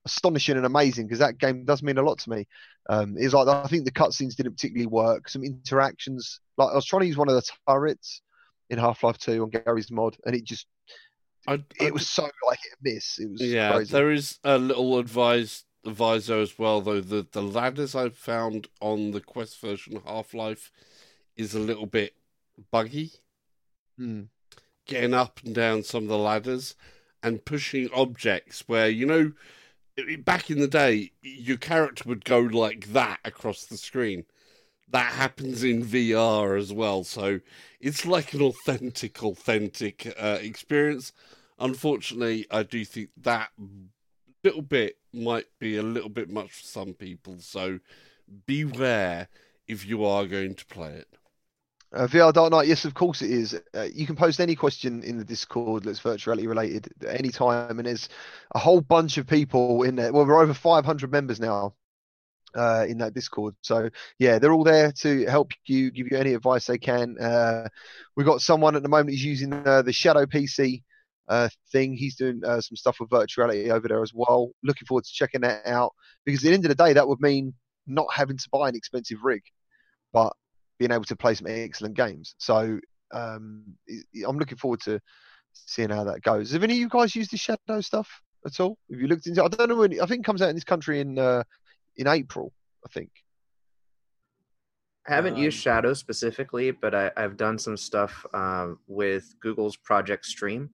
[0.05, 2.47] astonishing and amazing, because that game does mean a lot to me.
[2.89, 5.29] Um, it's like I think the cutscenes didn't particularly work.
[5.29, 8.21] Some interactions, like I was trying to use one of the turrets
[8.69, 10.65] in Half Life Two on Garry's mod, and it just
[11.47, 13.19] I, I it was so like hit and miss.
[13.19, 13.73] It was yeah.
[13.73, 13.91] crazy.
[13.91, 17.01] There is a little advise advisor as well, though.
[17.01, 20.71] The the ladders I've found on the Quest version of Half Life
[21.35, 22.15] is a little bit
[22.71, 23.11] buggy.
[23.97, 24.23] Hmm.
[24.87, 26.75] getting up and down some of the ladders
[27.21, 29.33] and pushing objects where you know i-
[30.19, 34.25] back in the day your character would go like that across the screen
[34.89, 37.39] that happens in VR as well so
[37.79, 41.13] it's like an authentic authentic uh, experience
[41.59, 43.49] unfortunately I do think that
[44.43, 47.79] little bit might be a little bit much for some people so
[48.45, 49.27] beware
[49.67, 51.07] if you are going to play it.
[51.93, 53.59] Uh, VR Dark Knight, yes, of course it is.
[53.75, 57.79] Uh, you can post any question in the Discord that's virtuality related at any time,
[57.79, 58.07] and there's
[58.55, 60.13] a whole bunch of people in there.
[60.13, 61.73] Well, we're over 500 members now
[62.55, 63.55] uh, in that Discord.
[63.61, 67.17] So yeah, they're all there to help you, give you any advice they can.
[67.19, 67.67] Uh,
[68.15, 70.83] we've got someone at the moment who's using uh, the Shadow PC
[71.27, 71.93] uh, thing.
[71.93, 74.51] He's doing some stuff with virtuality over there as well.
[74.63, 75.91] Looking forward to checking that out
[76.23, 77.53] because at the end of the day, that would mean
[77.85, 79.41] not having to buy an expensive rig,
[80.13, 80.31] but
[80.81, 82.33] being able to play some excellent games.
[82.39, 82.79] So
[83.13, 83.63] um,
[84.27, 84.99] I'm looking forward to
[85.53, 86.53] seeing how that goes.
[86.53, 88.09] Have any of you guys used the Shadow stuff
[88.47, 88.79] at all?
[88.89, 89.43] Have you looked into?
[89.43, 90.01] I don't know when.
[90.01, 91.43] I think it comes out in this country in uh,
[91.97, 92.51] in April.
[92.83, 93.11] I think.
[95.07, 99.77] I haven't Um, used Shadow specifically, but I, I've done some stuff um, with Google's
[99.77, 100.71] Project Stream,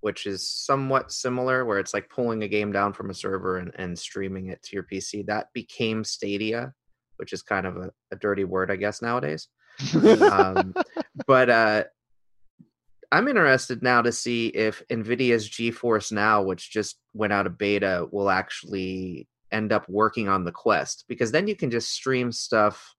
[0.00, 3.70] which is somewhat similar, where it's like pulling a game down from a server and,
[3.74, 5.26] and streaming it to your PC.
[5.26, 6.72] That became Stadia,
[7.16, 9.48] which is kind of a, a dirty word, I guess, nowadays.
[10.20, 10.74] um,
[11.26, 11.84] but uh,
[13.12, 18.06] I'm interested now to see if NVIDIA's GeForce Now, which just went out of beta,
[18.10, 22.94] will actually end up working on the Quest because then you can just stream stuff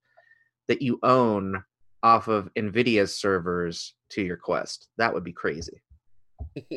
[0.67, 1.63] that you own
[2.01, 4.87] off of NVIDIA's servers to your Quest.
[4.97, 5.81] That would be crazy.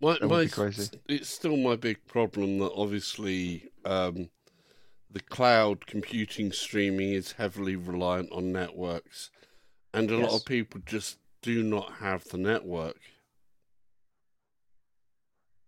[0.00, 0.90] my, That would my, be crazy.
[1.08, 4.30] It's still my big problem that obviously um,
[5.10, 9.30] the cloud computing streaming is heavily reliant on networks,
[9.92, 12.98] and a lot of people just do not have the network.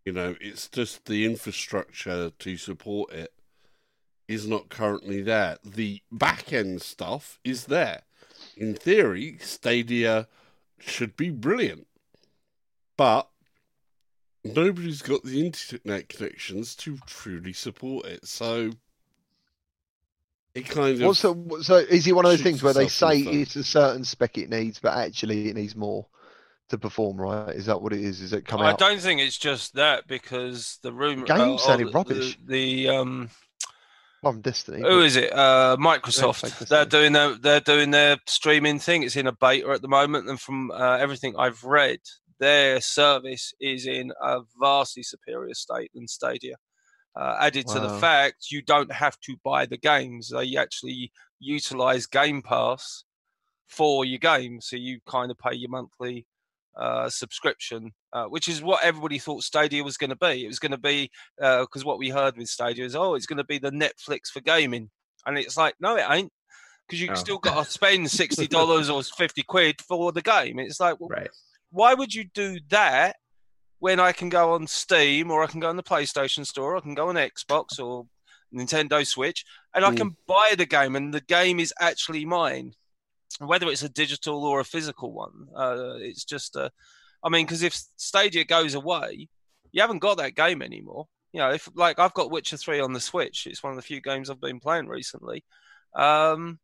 [0.04, 3.32] You know, it's just the infrastructure to support it
[4.28, 5.58] is not currently there.
[5.64, 8.02] The back end stuff is there.
[8.56, 10.28] In theory, Stadia
[10.78, 11.86] should be brilliant.
[12.96, 13.28] But
[14.44, 18.26] nobody's got the internet connections to truly support it.
[18.26, 18.72] So
[20.54, 23.18] it kind of What's the, so is it one of those things where they say
[23.18, 23.34] in the foot.
[23.34, 26.06] it's a certain spec it needs, but actually it needs more
[26.70, 27.54] to perform, right?
[27.54, 28.20] Is that what it is?
[28.20, 28.78] Is it come I out?
[28.78, 32.38] don't think it's just that because the room The game uh, sounded the- rubbish.
[32.46, 33.30] The, the um
[34.22, 34.78] I'm Destiny.
[34.82, 35.32] who but- is it?
[35.32, 36.58] Uh, Microsoft.
[36.58, 39.02] this They're doing their they're doing their streaming thing.
[39.02, 42.00] It's in a beta at the moment, and from uh, everything I've read,
[42.38, 46.56] their service is in a vastly superior state than Stadia.
[47.16, 52.06] Uh, added to the fact you don't have to buy the games; they actually utilize
[52.06, 53.04] Game Pass
[53.68, 56.26] for your game, so you kind of pay your monthly
[56.76, 60.44] uh, subscription, uh, which is what everybody thought Stadia was going to be.
[60.44, 63.38] It was going to be because what we heard with Stadia is, oh, it's going
[63.38, 64.90] to be the Netflix for gaming,
[65.26, 66.32] and it's like, no, it ain't,
[66.86, 67.14] because you Oh.
[67.14, 70.58] still got to spend sixty dollars or fifty quid for the game.
[70.60, 71.30] It's like, well, Right.
[71.70, 73.16] why would you do that
[73.80, 76.76] when I can go on Steam or I can go on the PlayStation Store, or
[76.76, 78.06] I can go on Xbox or
[78.54, 79.96] Nintendo Switch, and I Mm.
[79.96, 82.74] can buy the game, and the game is actually mine,
[83.38, 85.48] whether it's a digital or a physical one.
[85.54, 86.70] Uh, it's just, uh,
[87.24, 89.28] I mean, because if Stadia goes away,
[89.72, 91.06] you haven't got that game anymore.
[91.32, 93.82] You know, if like I've got Witcher Three on the Switch, it's one of the
[93.82, 95.44] few games I've been playing recently.
[95.94, 96.58] Um,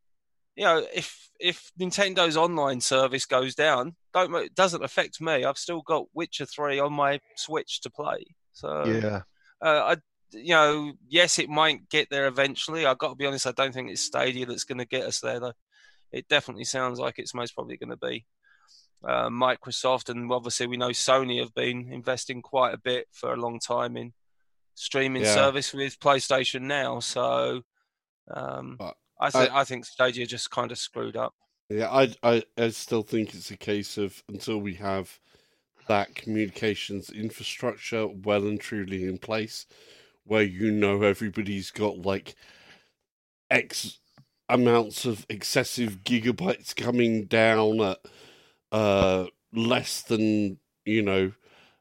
[0.57, 5.45] you know, if if Nintendo's online service goes down, don't it doesn't affect me.
[5.45, 8.25] I've still got Witcher Three on my Switch to play.
[8.53, 9.23] So yeah.
[9.61, 9.97] uh, I,
[10.33, 12.87] you know, yes, it might get there eventually.
[12.87, 13.47] I've got to be honest.
[13.47, 15.53] I don't think it's Stadia that's going to get us there, though.
[16.11, 18.25] It definitely sounds like it's most probably going to be
[19.07, 23.37] uh, Microsoft, and obviously we know Sony have been investing quite a bit for a
[23.37, 24.15] long time in
[24.75, 25.35] streaming Yeah.
[25.35, 27.01] service with PlayStation now.
[27.01, 27.63] So
[28.35, 31.35] um, But I think I think Stadia just kind of screwed up.
[31.69, 35.19] Yeah, I, I, I still think it's a case of until we have
[35.89, 39.67] that communications infrastructure well and truly in place,
[40.25, 42.35] where you know everybody's got like
[43.51, 43.99] X
[44.49, 47.99] amounts of excessive gigabytes coming down at
[48.73, 51.33] uh, less than, you know,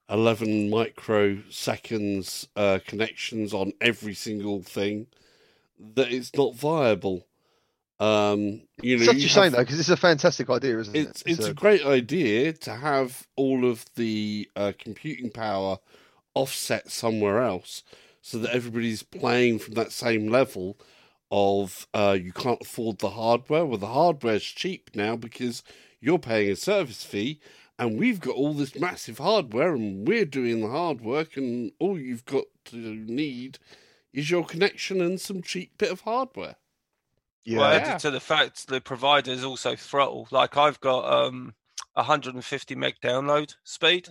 [0.10, 5.08] 11 microseconds uh, connections on every single thing,
[5.96, 7.26] that it's not viable.
[8.00, 10.96] Um, you know, Such you a shame have- though, because it's a fantastic idea, isn't
[10.96, 11.32] it's it?
[11.32, 15.78] it's a great idea to have all of the uh, computing power
[16.34, 17.84] offset somewhere else,
[18.22, 20.78] so that everybody's playing from that same level.
[21.32, 23.66] Of uh, you can't afford the hardware.
[23.66, 25.64] Well, the hardware's cheap now because
[26.00, 27.40] you're paying a service fee,
[27.80, 32.00] and we've got all this massive hardware, and we're doing the hard work, and all
[32.00, 33.58] you've got to need
[34.16, 36.56] is your connection and some cheap bit of hardware.
[37.44, 37.60] yeah.
[37.60, 37.76] Well, Yeah.
[37.82, 40.28] added to the fact the provider is also throttle.
[40.32, 41.54] Like I've got um
[41.94, 44.10] 150 meg download speed,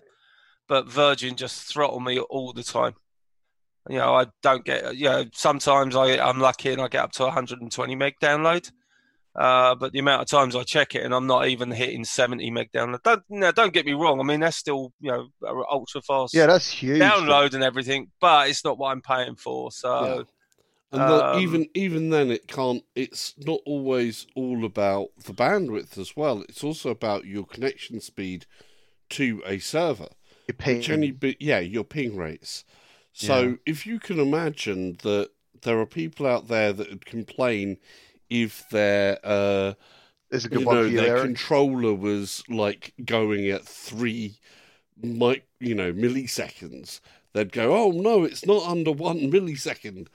[0.69, 2.95] but Virgin just throttle me all the time.
[3.89, 4.97] You know, I don't get.
[4.97, 8.71] You know, sometimes I I'm lucky and I get up to 120 meg download.
[9.35, 12.51] Uh, but the amount of times I check it and I'm not even hitting 70
[12.51, 13.03] meg download.
[13.03, 14.21] Don't, no, don't get me wrong.
[14.21, 15.29] I mean, that's still, you know,
[15.71, 17.01] ultra fast Yeah, that's huge.
[17.01, 19.73] download and everything, but it's not what I'm paying for.
[19.73, 20.25] So,
[20.93, 22.85] And the, Um, even even then, it can't.
[22.95, 26.43] It's not always all about the bandwidth as well.
[26.49, 28.47] It's also about your connection speed
[29.11, 30.09] to a server.
[30.49, 30.77] Your ping.
[30.79, 32.65] Which only yeah, your ping rates.
[33.13, 33.57] So Yeah.
[33.67, 35.31] if you can imagine that
[35.63, 37.79] there are people out there that would complain
[38.43, 39.75] if their uh,
[40.31, 41.23] There's a good you one know for their Eric.
[41.23, 44.39] controller was like going at three
[45.01, 47.01] mic you know milliseconds
[47.33, 50.09] they'd go oh no it's not under one millisecond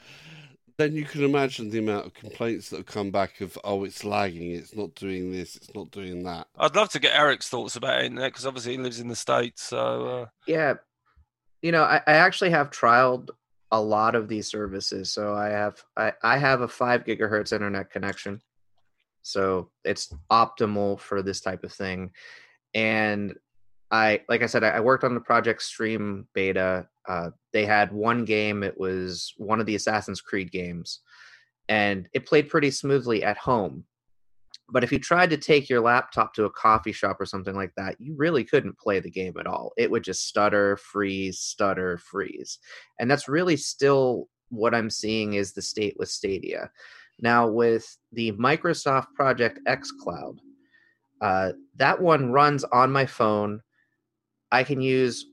[0.78, 4.06] then you can imagine the amount of complaints that have come back of oh it's
[4.06, 7.76] lagging it's not doing this it's not doing that I'd love to get Eric's thoughts
[7.76, 9.64] about it because obviously he lives in the States.
[9.64, 10.76] So, uh, Yeah.
[11.62, 13.30] You know, I, I actually have trialed
[13.72, 15.12] a lot of these services.
[15.12, 18.42] So I have I, I have a five gigahertz internet connection.
[19.22, 22.12] So it's optimal for this type of thing.
[22.74, 23.36] And
[23.92, 26.88] I like I said, I, worked on the Project Stream beta.
[27.08, 31.00] Uh, they had one game, it was one of the Assassin's Creed games,
[31.68, 33.86] and it played pretty smoothly at home.
[34.72, 37.74] But if you tried to take your laptop to a coffee shop or something like
[37.78, 39.72] that, you really couldn't play the game at all.
[39.78, 42.60] It would just stutter, freeze, stutter, freeze.
[43.00, 46.70] And that's really still what I'm seeing is the state with Stadia.
[47.22, 50.38] Now, with the Microsoft Project xCloud,
[51.22, 53.62] uh, that one runs on my phone.
[54.52, 55.26] I can use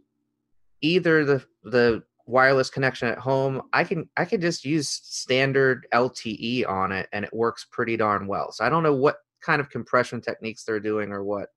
[0.80, 3.62] either the the wireless connection at home.
[3.72, 8.26] I can I can just use standard LTE on it, and it works pretty darn
[8.26, 8.50] well.
[8.52, 11.48] So I don't know what kind of compression techniques they're doing or what,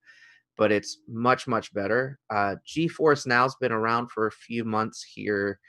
[0.58, 2.20] but it's much much better.
[2.30, 5.60] Uh, GeForce Now's been around for a few months here.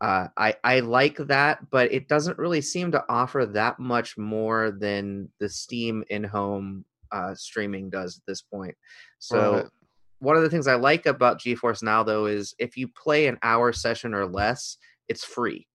[0.00, 4.70] Uh, I I like that, but it doesn't really seem to offer that much more
[4.70, 8.74] than the Steam in-home uh, streaming does at this point.
[9.18, 9.66] So Right.
[10.18, 13.38] one of the things I like about GeForce Now though is if you play an
[13.42, 14.76] hour session or less,
[15.08, 15.66] it's free.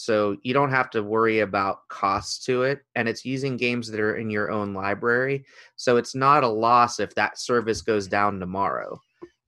[0.00, 4.00] So you don't have to worry about costs to it and it's using games that
[4.00, 5.44] are in your own library.
[5.76, 8.98] So it's not a loss if that service goes down tomorrow.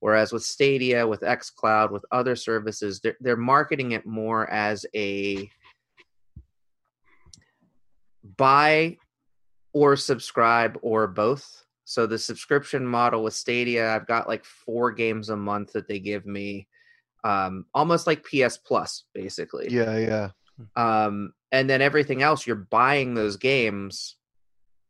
[0.01, 5.49] Whereas with Stadia, with xCloud, with other services, they're, they're marketing it more as a
[8.37, 8.99] buy
[9.73, 11.65] or subscribe or both.
[11.87, 15.99] So the subscription model with Stadia, I've got like four games a month that they
[15.99, 16.69] give me,
[17.25, 19.69] um, almost like PS Plus, basically.
[19.71, 20.31] Yeah, yeah.
[20.77, 24.17] Um, and then everything else, you're buying those games,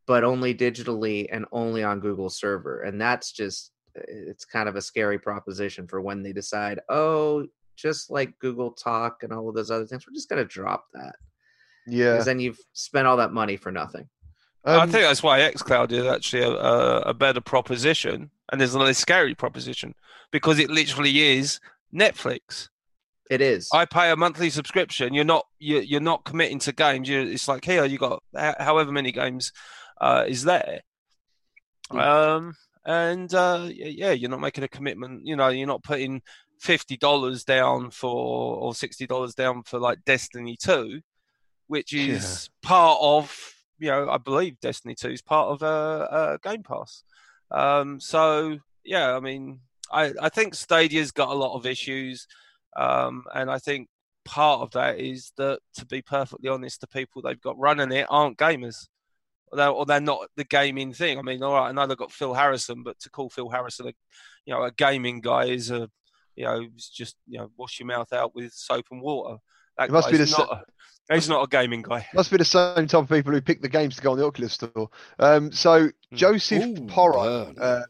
[0.07, 2.83] but only digitally and only on Google server.
[2.83, 7.47] And that's just, it's kind of a scary proposition for when they decide, oh,
[7.77, 10.87] just like Google Talk and all of those other things, we're just going to drop
[10.95, 11.17] that.
[11.87, 12.13] Yeah.
[12.13, 14.09] Because then you've spent all that money for nothing.
[14.65, 18.75] I Um, think that's why xCloud is actually a, a, a better proposition and there's
[18.75, 19.95] a less scary proposition
[20.31, 21.59] because it literally is
[21.93, 22.69] Netflix.
[23.33, 23.71] It is.
[23.73, 25.15] I pay a monthly subscription.
[25.15, 27.09] You're not you you're not committing to games.
[27.09, 29.53] You it's like here you got however many games
[30.03, 30.81] uh, is there.
[31.91, 35.27] Um and uh, yeah, you're not making a commitment.
[35.27, 36.21] You know, you're not putting
[36.59, 41.01] fifty dollars down for or sixty dollars down for like Destiny Two,
[41.69, 42.17] which Yeah.
[42.17, 43.35] is part of
[43.79, 47.03] you know I believe Destiny Two is part of a, uh, Game Pass.
[47.51, 52.27] Um, so yeah, I mean, I I think Stadia's got a lot of issues.
[52.77, 53.89] Um, and I think
[54.25, 58.07] part of that is that, to be perfectly honest, the people they've got running it
[58.09, 58.87] aren't gamers.
[59.51, 61.19] Or they're, or they're not the gaming thing.
[61.19, 63.89] I mean, all right, I know they've got Phil Harrison, but to call Phil Harrison
[63.89, 63.93] a,
[64.47, 65.91] you know, a gaming guy is a,
[66.37, 69.37] you know, just you know, wash your mouth out with soap and water.
[69.77, 70.65] That It must be guy's the not.
[71.11, 72.07] a, he's not a gaming guy.
[72.15, 74.25] Must be the same type of people who pick the games to go on the
[74.25, 74.89] Oculus store.
[75.19, 77.83] Um, so Joseph Ooh, Porro uh,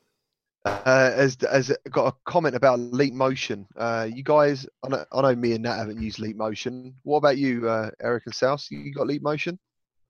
[0.65, 3.67] uh, has has got a comment about Leap Motion.
[3.77, 6.95] Uh, you guys, I know, I know me and Nat haven't used Leap Motion.
[7.03, 8.65] What about you, uh, Eric and South?
[8.71, 9.59] You got Leap Motion?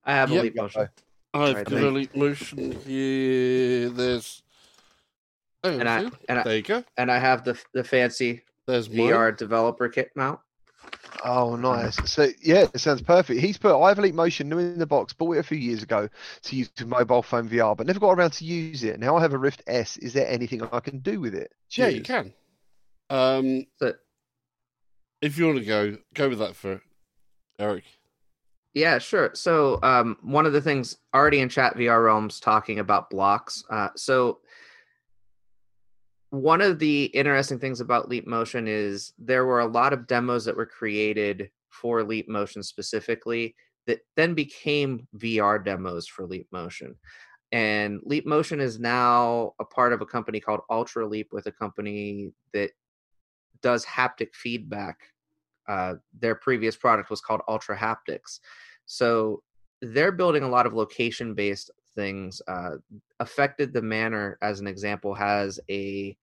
[0.04, 0.40] I have Yep.
[0.40, 0.80] a leap motion.
[1.34, 3.88] I've Right, got thank- a leap motion here.
[3.90, 4.42] There's.
[5.64, 6.82] Oh, And I, and I there you go.
[6.96, 8.98] and I have the the fancy There's mine.
[8.98, 10.40] VR developer kit mount.
[11.24, 11.96] Oh, nice.
[12.10, 13.40] So yeah, it sounds perfect.
[13.40, 15.58] He's put I have a Leap Motion new in the box, bought it a few
[15.58, 16.08] years ago
[16.42, 18.98] to use with mobile phone VR, but never got around to use it.
[18.98, 19.96] Now I have a Rift S.
[19.98, 21.52] Is there anything I can do with it?
[21.76, 22.32] Yeah, you can.
[23.08, 23.94] Um, So
[25.20, 26.82] if you want to go, go with that for
[27.58, 27.84] Eric.
[28.74, 29.30] Yeah, sure.
[29.34, 33.62] So um, one of the things already in chat VR realms talking about blocks.
[33.70, 34.40] Uh, so
[36.32, 40.46] one of the interesting things about Leap Motion is there were a lot of demos
[40.46, 43.54] that were created for Leap Motion specifically
[43.86, 46.94] that then became VR demos for Leap Motion.
[47.52, 52.32] And Leap Motion is now a part of a company called Ultraleap with a company
[52.54, 52.70] that
[53.60, 55.00] does haptic feedback.
[55.68, 58.40] Uh, their previous product was called Ultrahaptics.
[58.86, 59.42] So
[59.82, 62.40] they're building a lot of location based things.
[62.46, 62.76] Uh,
[63.20, 66.16] Affected the Manor, as an example, has a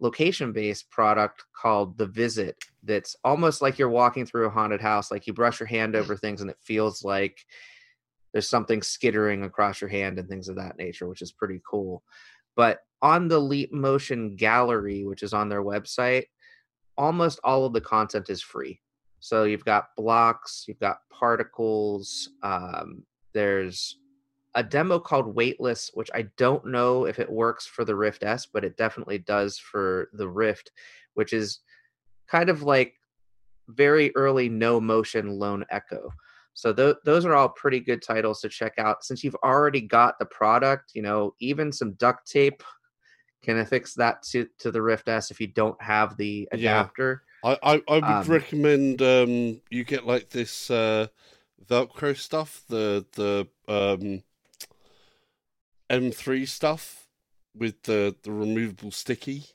[0.00, 5.10] location based product called The Visit that's almost like you're walking through a haunted house.
[5.10, 7.44] Like you brush your hand over things and it feels like
[8.32, 12.02] there's something skittering across your hand and things of that nature, which is pretty cool.
[12.56, 16.24] But on the Leap Motion Gallery, which is on their website,
[16.96, 18.80] almost all of the content is free.
[19.20, 22.30] So you've got blocks, you've got particles.
[22.42, 23.98] Um, there's
[24.54, 28.46] a demo called Weightless, which I don't know if it works for the Rift S,
[28.46, 30.70] but it definitely does for the Rift,
[31.14, 31.60] which is
[32.28, 32.94] kind of like
[33.68, 36.12] very early no motion lone echo.
[36.54, 39.04] So th- those are all pretty good titles to check out.
[39.04, 42.62] Since you've already got the product, you know, even some duct tape
[43.42, 47.24] can affix that to, to the Rift S if you don't have the adapter.
[47.44, 51.08] I, I, I would Um, recommend um, you get like this uh,
[51.66, 54.22] Velcro stuff, the the um,
[55.90, 57.08] M3 stuff
[57.56, 59.46] with the the removable sticky.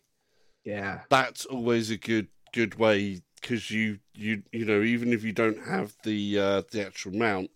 [0.63, 1.01] Yeah.
[1.09, 5.65] That's always a good good way because you you you know even if you don't
[5.65, 7.51] have the uh, the actual mount,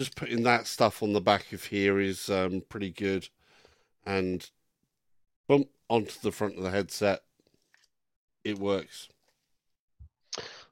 [0.00, 3.28] just putting that stuff on the back of here is um, pretty good,
[4.06, 4.50] and
[5.48, 7.22] bump onto the front of the headset.
[8.44, 9.08] It works.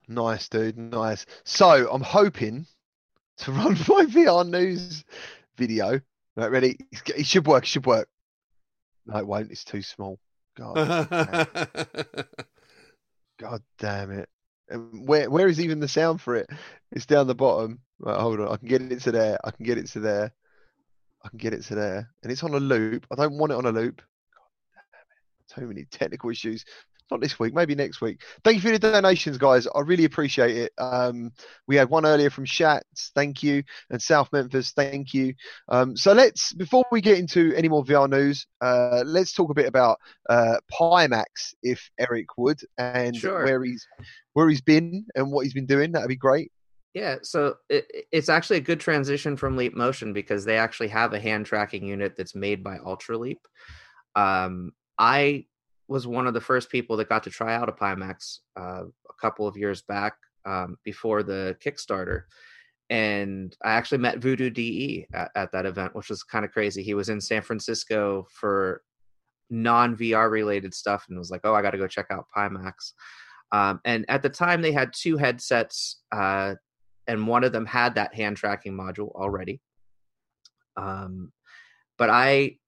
[0.09, 0.77] Nice, dude.
[0.77, 1.25] Nice.
[1.45, 2.67] So I'm hoping
[3.39, 5.05] to run my VR news
[5.57, 6.01] video.
[6.41, 6.79] Right, ready?
[7.15, 7.65] It should work.
[7.65, 8.09] It should work.
[9.05, 9.51] No, it won't.
[9.51, 10.19] It's too small.
[10.57, 10.75] God,
[13.39, 14.27] God damn it.
[14.71, 16.49] And where where is even the sound for it?
[16.93, 17.81] It's down the bottom.
[17.99, 18.49] Right, hold on.
[18.49, 19.39] I can get it to there.
[19.45, 20.33] I can get it to there.
[21.23, 22.11] I can get it to there.
[22.23, 23.07] And it's on a loop.
[23.13, 23.97] I don't want it on a loop.
[23.99, 25.61] God damn it.
[25.61, 26.65] Too many technical issues.
[27.11, 28.23] Not this week, maybe next week.
[28.45, 29.67] Thank you for the donations, guys.
[29.75, 30.73] I really appreciate it.
[30.79, 31.33] Um,
[31.67, 35.35] we had one earlier from Shats, thank you, and South Memphis, thank you.
[35.69, 39.55] Um, so let's, before we get into any more VR news, uh, let's talk a
[39.55, 39.99] bit about
[40.29, 43.45] uh, Pimax, if Eric would, and Sure.
[43.45, 43.87] where he's
[44.35, 45.91] where he's been and what he's been doing.
[45.93, 46.53] That'd be great.
[46.95, 50.89] Yeah, so it, it- it's actually a good transition from Leap Motion because they actually
[50.89, 53.39] have a hand tracking unit that's made by Ultraleap.
[54.15, 55.47] Um, I
[55.91, 59.13] was one of the first people that got to try out a Pimax uh, a
[59.21, 60.15] couple of years back
[60.47, 62.23] um, before the Kickstarter.
[62.89, 66.83] And I actually met Voodoo DE at, at that event, which was kind of crazy.
[66.85, 68.83] He was in San Francisco for
[69.51, 72.93] non VR related stuff and was like, oh, I got to go check out Pimax.
[73.51, 76.55] Um, and at the time, they had two headsets, uh,
[77.09, 79.61] and one of them had that hand tracking module already.
[80.77, 81.33] Um,
[81.99, 82.59] but I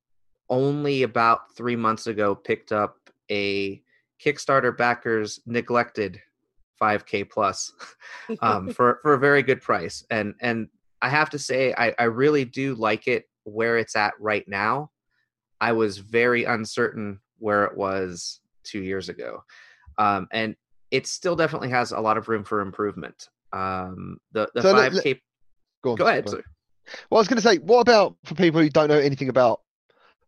[0.50, 2.96] only about three months ago picked up
[3.32, 3.82] a
[4.22, 6.20] Kickstarter backers neglected
[6.80, 7.72] 5K plus
[8.40, 10.68] um, for for a very good price, and and
[11.00, 14.90] I have to say I, I really do like it where it's at right now.
[15.60, 19.42] I was very uncertain where it was two years ago,
[19.98, 20.54] um, and
[20.90, 23.28] it still definitely has a lot of room for improvement.
[23.52, 25.20] Um, the the So 5K.
[25.82, 25.96] Go on.
[25.96, 26.26] Go ahead.
[26.26, 26.42] go sir.
[27.10, 29.60] Well, I was going to say, what about for people who don't know anything about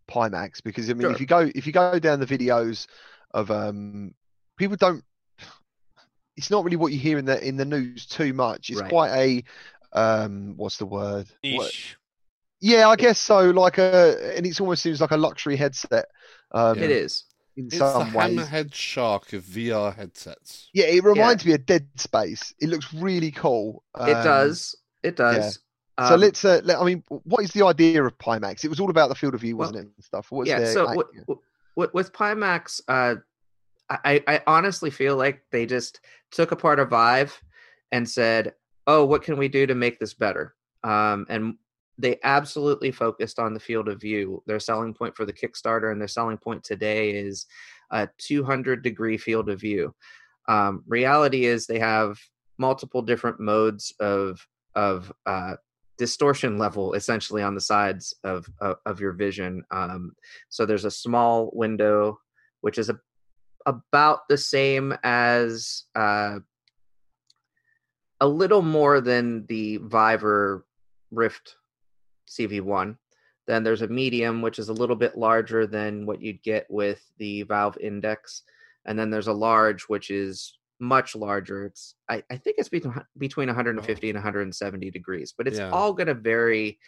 [0.09, 0.63] Pimax?
[0.63, 1.13] Because I mean, Sure.
[1.13, 2.87] if you go if you go down the videos
[3.33, 4.15] of um,
[4.59, 5.05] people don't.
[6.37, 8.71] It's not really what you hear in the in the news too much.
[8.71, 8.91] It's Right.
[8.91, 9.45] quite a
[9.99, 11.27] um, what's the word?
[11.43, 11.97] What- Niche.
[12.61, 13.51] Yeah, I guess so.
[13.51, 16.07] Like a, and it almost seems like a luxury headset.
[16.51, 17.25] Um, It is.
[17.57, 18.39] in It's the some ways.
[18.39, 20.71] hammerhead shark of VR headsets.
[20.73, 22.55] Yeah, it reminds me of Dead Space.
[22.61, 23.85] It looks really cool.
[23.97, 24.75] It Um, does.
[25.03, 25.59] It does.
[26.01, 26.45] So Um, let's.
[26.45, 28.65] Uh, let, I mean, what is the idea of Pimax?
[28.65, 29.81] It was all about the field of view, wasn't it?
[29.83, 30.29] And stuff.
[30.45, 30.59] Yeah.
[30.59, 30.97] their So aim?
[30.97, 31.39] with,
[31.77, 33.17] with, with Pimax, uh,
[33.89, 36.01] I, I honestly feel like they just
[36.33, 37.41] took apart a Vive
[37.93, 38.55] and said,
[38.87, 41.55] "Oh, what can we do to make this better?" Um, and
[41.97, 44.43] they absolutely focused on the field of view.
[44.47, 47.47] Their selling point for the Kickstarter and their selling point today is
[47.91, 49.95] a 200 degree field of view.
[50.49, 52.19] Um, reality is they have
[52.59, 55.55] multiple different modes of of uh,
[55.97, 59.63] distortion level essentially on the sides of of, of your vision.
[59.71, 60.13] Um,
[60.49, 62.19] so there's a small window
[62.63, 62.99] which is a,
[63.67, 66.39] about the same as uh,
[68.21, 70.65] a little more than the Viver
[71.11, 71.57] Rift
[72.27, 72.97] CV1.
[73.47, 77.05] Then there's a medium, which is a little bit larger than what you'd get with
[77.19, 78.43] the Valve Index.
[78.87, 81.67] And then there's a large, which is much larger.
[81.67, 85.71] It's I, I think it's between between 150 and 170 degrees, but it's Yeah.
[85.71, 86.79] all going to vary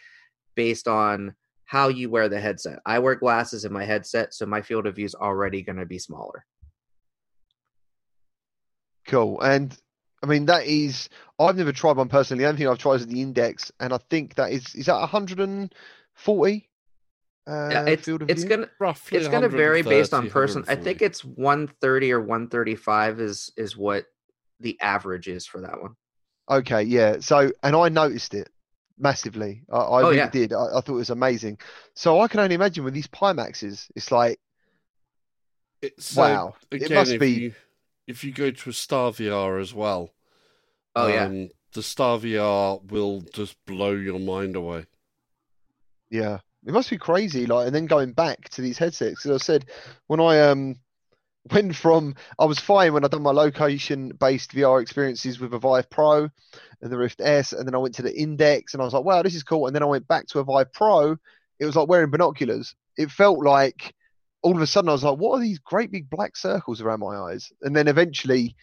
[0.55, 1.35] based on
[1.65, 2.79] how you wear the headset.
[2.85, 5.85] I wear glasses in my headset, so my field of view is already going to
[5.85, 6.45] be smaller.
[9.07, 9.39] Cool.
[9.41, 9.77] And
[10.23, 11.09] I mean, that is,
[11.39, 12.43] I've never tried one personally.
[12.43, 14.99] The only thing I've tried is the index, and I think that is, is that
[14.99, 16.69] 140?
[17.47, 18.49] Uh, Yeah, it's field of it's view?
[18.49, 20.65] gonna Roughly it's going to vary based on person.
[20.67, 24.05] I think it's 130 or 135 is is what
[24.59, 25.95] the average is for that one.
[26.49, 27.17] Okay, yeah.
[27.19, 28.49] So, and I noticed it
[28.97, 29.63] massively.
[29.71, 30.29] I, I Oh, really yeah.
[30.29, 30.51] did.
[30.53, 31.59] I, I thought it was amazing.
[31.95, 34.39] So I can only imagine with these Pimaxes, it's like,
[35.81, 36.55] It's, wow.
[36.71, 37.53] It again, must if be, you
[38.07, 40.13] if you go to a Star VR as well,
[40.95, 41.25] Oh yeah.
[41.25, 44.85] um, the Star VR will just blow your mind away.
[46.09, 46.39] yeah.
[46.67, 47.45] It must be crazy.
[47.45, 49.65] Like, and then going back to these headsets, because I said
[50.07, 50.75] when I um
[51.51, 55.89] went from, I was fine when I done my location-based VR experiences with a Vive
[55.89, 56.27] Pro
[56.81, 59.05] and the Rift S, and then I went to the Index, and I was like,
[59.05, 59.65] wow, this is cool.
[59.67, 61.15] And then I went back to a Vive Pro.
[61.57, 62.75] It was like wearing binoculars.
[62.97, 63.93] It felt like
[64.41, 66.99] all of a sudden I was like, what are these great big black circles around
[66.99, 67.49] my eyes?
[67.61, 68.57] And then eventually,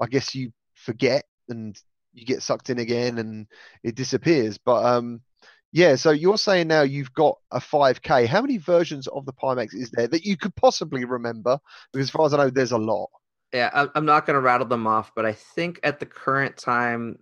[0.00, 1.80] I guess you forget and
[2.12, 3.46] you get sucked in again, and
[3.84, 4.58] it disappears.
[4.58, 5.20] But um.
[5.74, 8.28] Yeah, so you're saying now you've got a 5K.
[8.28, 11.58] How many versions of the Pimax is there that you could possibly remember?
[11.92, 13.10] Because as far as I know, there's a lot.
[13.52, 17.18] Yeah, I'm not going to rattle them off, but I think at the current time,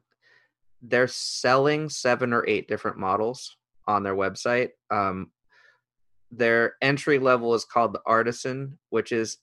[0.83, 3.57] they're selling seven or eight different models
[3.89, 4.69] on their website.
[4.91, 5.31] Um,
[6.31, 9.39] their entry level is called the Artisan, which is,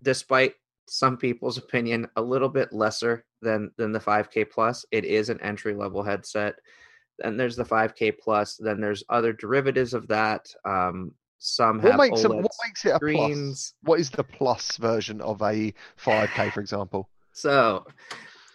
[0.00, 0.54] despite
[0.88, 4.84] some people's opinion, a little bit lesser than than the 5K Plus.
[4.92, 6.54] It is an entry level headset.
[7.18, 8.56] Then there's the 5K Plus.
[8.56, 10.52] Then there's other derivatives of that.
[10.64, 13.74] Um, some What have makes OLED what makes it a plus?
[13.82, 17.08] What is the plus version of a 5K, for example?
[17.32, 17.84] So,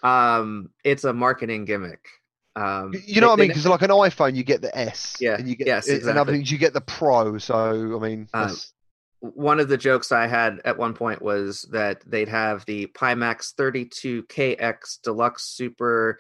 [0.02, 2.04] um, it's a marketing gimmick.
[2.56, 3.50] Um, You know what I mean?
[3.50, 6.10] Because like an iPhone, you get the S, Yeah, and you get yes, and other
[6.10, 6.34] exactly.
[6.34, 7.38] things you get the Pro.
[7.38, 8.56] So I mean, Um,
[9.20, 13.54] one of the jokes I had at one point was that they'd have the Pimax
[13.54, 16.18] 32KX Deluxe Super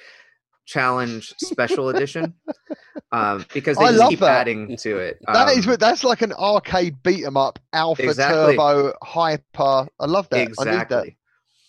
[0.71, 2.33] Challenge Special Edition
[3.11, 4.41] um, because they I just keep that.
[4.41, 5.19] adding to it.
[5.27, 8.55] that is Um, that's like an arcade beat 'em up, Alpha Exactly.
[8.55, 9.87] Turbo Hyper.
[9.99, 10.37] I love that.
[10.37, 10.67] I need that.
[10.67, 11.17] exactly.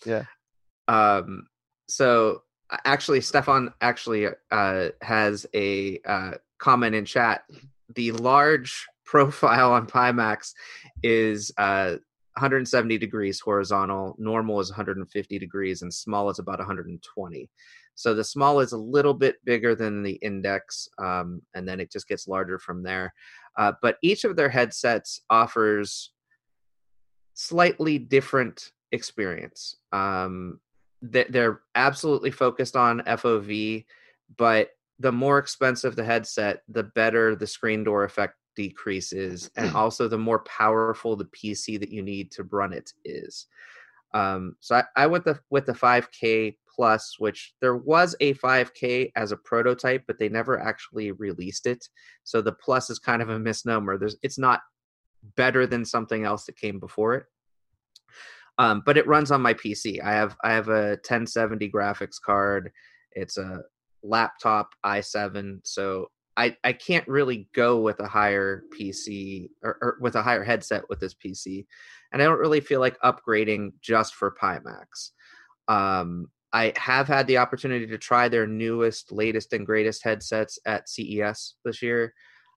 [0.05, 0.23] Yeah.
[0.87, 1.47] Um.
[1.89, 2.43] So
[2.85, 7.43] actually, Stefan actually uh, has a uh, comment in chat.
[7.95, 10.53] The large profile on Pimax
[11.03, 11.97] is uh,
[12.35, 14.15] 170 degrees horizontal.
[14.17, 17.49] Normal is 150 degrees, and small is about 120.
[17.95, 21.91] So the small is a little bit bigger than the index, um, and then it
[21.91, 23.13] just gets larger from there.
[23.57, 26.11] Uh, but each of their headsets offers
[27.33, 29.77] slightly different experience.
[29.91, 30.59] Um,
[31.01, 33.85] they- they're absolutely focused on FOV,
[34.37, 40.07] but the more expensive the headset, the better the screen door effect decreases, and also
[40.07, 43.47] the more powerful the PC that you need to run it is.
[44.13, 49.11] Um, so I, I went the with the 5K plus, which there was a 5K
[49.15, 51.87] as a prototype, but they never actually released it.
[52.23, 53.97] So the plus is kind of a misnomer.
[53.97, 54.61] There's it's not
[55.35, 57.25] better than something else that came before it.
[58.57, 60.03] Um, but it runs on my PC.
[60.03, 62.71] I have I have a 1070 graphics card.
[63.13, 63.61] It's a
[64.03, 70.15] laptop i7, so I I can't really go with a higher PC or, or with
[70.15, 71.65] a higher headset with this PC,
[72.11, 75.11] and I don't really feel like upgrading just for Pimax.
[75.67, 80.87] Um, I have had the opportunity to try their newest, latest, and greatest headsets at
[80.87, 82.13] CES this year.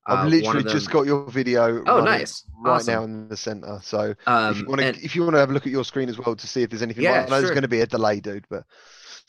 [0.06, 1.82] I've Uh, literally of just got your video.
[1.86, 2.44] Oh, nice.
[2.64, 2.94] Right Awesome.
[2.94, 3.80] now in the center.
[3.82, 5.72] So Um, if you want to, and- if you want to have a look at
[5.72, 7.02] your screen as well to see if there's anything.
[7.04, 8.64] Yeah, know there's going to be a delay, dude, but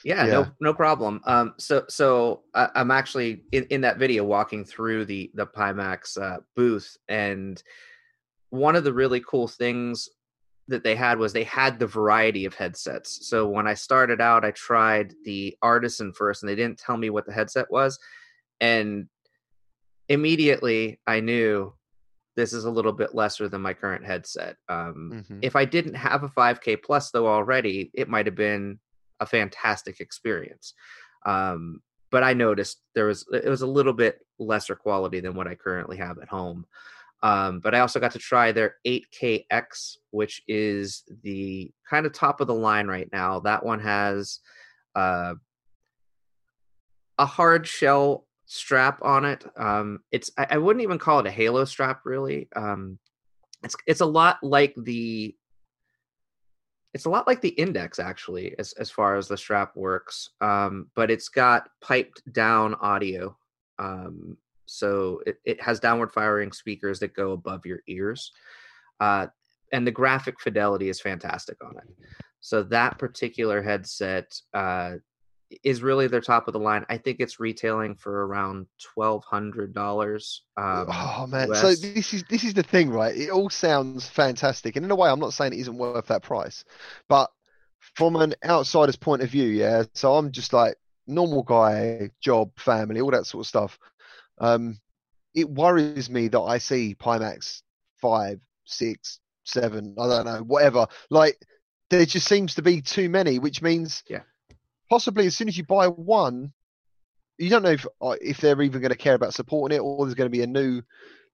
[0.03, 0.32] yeah, Yeah.
[0.34, 5.05] no no problem um so so I, i'm actually in, in that video walking through
[5.05, 7.61] the the pimax uh, booth and
[8.51, 10.07] one of the really cool things
[10.68, 14.45] that they had was they had the variety of headsets so when i started out
[14.45, 17.99] i tried the artisan first and they didn't tell me what the headset was
[18.61, 19.07] and
[20.09, 21.74] immediately i knew
[22.36, 25.39] this is a little bit lesser than my current headset um mhm.
[25.41, 28.80] if I didn't have a 5K plus though already, it might have been
[29.20, 30.74] a fantastic experience.
[31.26, 35.47] Um, but I noticed there was it was a little bit lesser quality than what
[35.47, 36.65] I currently have at home.
[37.24, 42.41] Um, but I also got to try their 8KX, which is the kind of top
[42.41, 43.39] of the line right now.
[43.39, 44.39] That one has
[44.95, 45.34] uh,
[47.18, 49.45] a hard shell strap on it.
[49.57, 52.49] Um, it's I, I wouldn't even call it a halo strap really.
[52.55, 52.99] Um,
[53.63, 55.36] it's it's a lot like the
[56.93, 60.88] it's a lot like the index actually as, as far as the strap works um,
[60.95, 63.36] but it's got piped down audio
[63.80, 64.38] um,
[64.68, 68.32] so it, it has downward firing speakers that go above your ears
[68.99, 69.28] uh,
[69.72, 72.07] and the graphic fidelity is fantastic on it.
[72.39, 74.95] So that particular headset uh,
[75.63, 76.86] is really their top of the line.
[76.89, 81.51] I think it's retailing for around $1200 um, oh man.
[81.51, 81.61] US.
[81.61, 83.15] so this is this is the thing right?
[83.15, 86.24] It all sounds fantastic and in a way i'm not saying it isn't worth that
[86.24, 86.63] price
[87.07, 87.30] but
[87.80, 89.84] from an outsider's point of view yeah?
[89.93, 90.76] So i'm just like
[91.07, 93.80] normal guy job family all that sort of stuff
[94.40, 94.80] um
[95.34, 97.62] it worries me that i see pimax
[98.02, 101.38] five six seven i don't know whatever like
[101.90, 104.22] there just seems to be too many which means Yeah.
[104.90, 106.52] possibly as soon as you buy one
[107.38, 110.06] you don't know if uh, if they're even going to care about supporting it or
[110.06, 110.82] there's going to be a new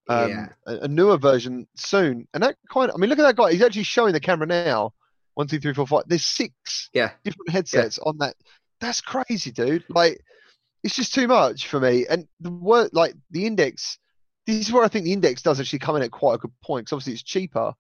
[0.10, 0.48] um, Yeah.
[0.68, 2.28] a, a newer version soon.
[2.34, 3.54] And that kind of, I mean, look at that guy.
[3.54, 4.94] He's actually showing the camera now.
[5.36, 6.04] One, two, three, four, five.
[6.08, 8.36] There's six yeah different headsets on that.
[8.82, 9.86] That's crazy, dude.
[9.88, 10.20] Like,
[10.84, 12.06] it's just too much for me.
[12.08, 13.98] And the work, like the index,
[14.46, 16.52] this is where I think the index does actually come in at quite a good
[16.64, 16.86] point.
[16.86, 17.74] Because obviously it's cheaper.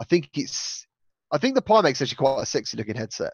[0.00, 0.86] I think it's,
[1.32, 3.32] I think the Pimax actually quite a sexy looking headset.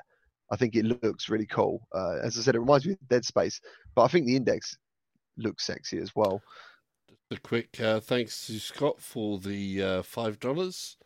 [0.50, 1.86] I think it looks really cool.
[1.94, 3.60] Uh, as I said, it reminds me of Dead Space,
[3.94, 4.76] but I think the index
[5.36, 6.42] looks sexy as well.
[7.30, 10.98] A quick uh, thanks to Scott for the uh, five dollars.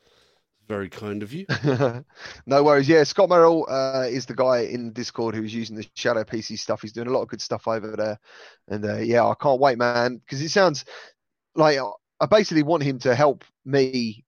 [0.68, 1.46] Very kind of you.
[2.46, 2.88] no worries.
[2.88, 6.82] Yeah, Scott Merrill uh, is the guy in Discord who's using the Shadow PC stuff.
[6.82, 8.18] He's doing a lot of good stuff over there,
[8.68, 10.84] and uh, yeah, I can't wait, man, because it sounds
[11.54, 11.78] like
[12.20, 14.24] I basically want him to help me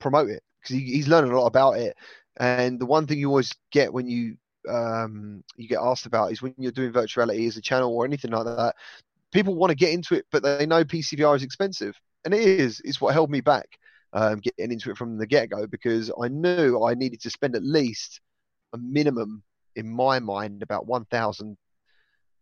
[0.00, 1.96] promote it because he, he's learning a lot about it.
[2.38, 4.36] And the one thing you always get when you
[4.68, 8.32] um, you get asked about is when you're doing virtuality as a channel or anything
[8.32, 8.74] like that,
[9.32, 12.80] people want to get into it, but they know PCVR is expensive, and it is.
[12.84, 13.78] It's what held me back
[14.12, 17.56] um, getting into it from the get go because I knew I needed to spend
[17.56, 18.20] at least
[18.72, 19.42] a minimum
[19.76, 21.56] in my mind about 1,000.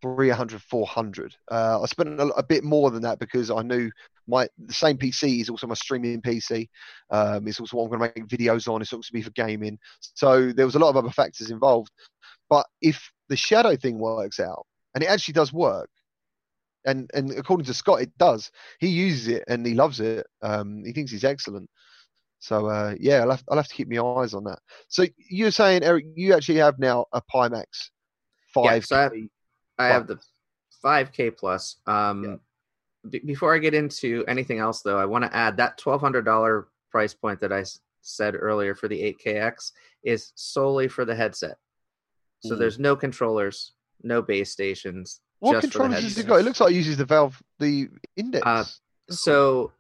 [0.01, 3.91] 300 400 uh, i spent a, a, bit more than that because i knew
[4.29, 6.69] my the same pc is also my streaming pc
[7.11, 8.83] um, it's also what i'm going to make videos on.
[8.83, 9.79] It's also be for gaming.
[10.01, 11.91] So there was a lot of other factors involved.
[12.51, 15.91] But if the shadow thing works out and it actually does work
[16.89, 20.83] and and according to scott it does he uses it and he loves it um,
[20.85, 21.69] he thinks he's excellent
[22.41, 24.59] so uh, yeah I'll have, I'll have to keep my eyes on that
[24.89, 27.91] so you're saying eric you actually have now a pimax
[28.55, 29.13] 5 Yeah, so I have,
[29.79, 30.19] I have the
[30.85, 31.77] 5K plus.
[31.87, 32.37] Um, Yeah.
[33.11, 37.13] b- before I get into anything else, though, I want to add that $1,200 price
[37.15, 39.73] point that I s- said earlier for the 8KX
[40.03, 41.57] is solely for the headset.
[42.41, 42.59] So Mm.
[42.59, 45.21] there's no controllers, no base stations.
[45.41, 47.41] What just for the controllers has it got it looks like it uses the valve
[47.59, 48.65] the index Uh,
[49.11, 49.73] So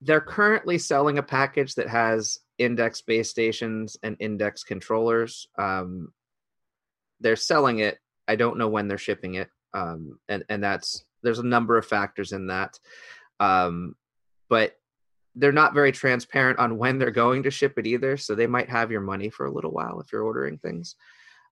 [0.00, 5.46] they're currently selling a package that has index base stations and index controllers.
[5.58, 6.12] Um,
[7.20, 7.98] they're selling it.
[8.26, 11.84] I don't know when they're shipping it, um, and and that's there's a number of
[11.86, 12.78] factors in that,
[13.40, 13.94] um,
[14.48, 14.76] but
[15.34, 18.16] they're not very transparent on when they're going to ship it either.
[18.16, 20.96] So they might have your money for a little while if you're ordering things.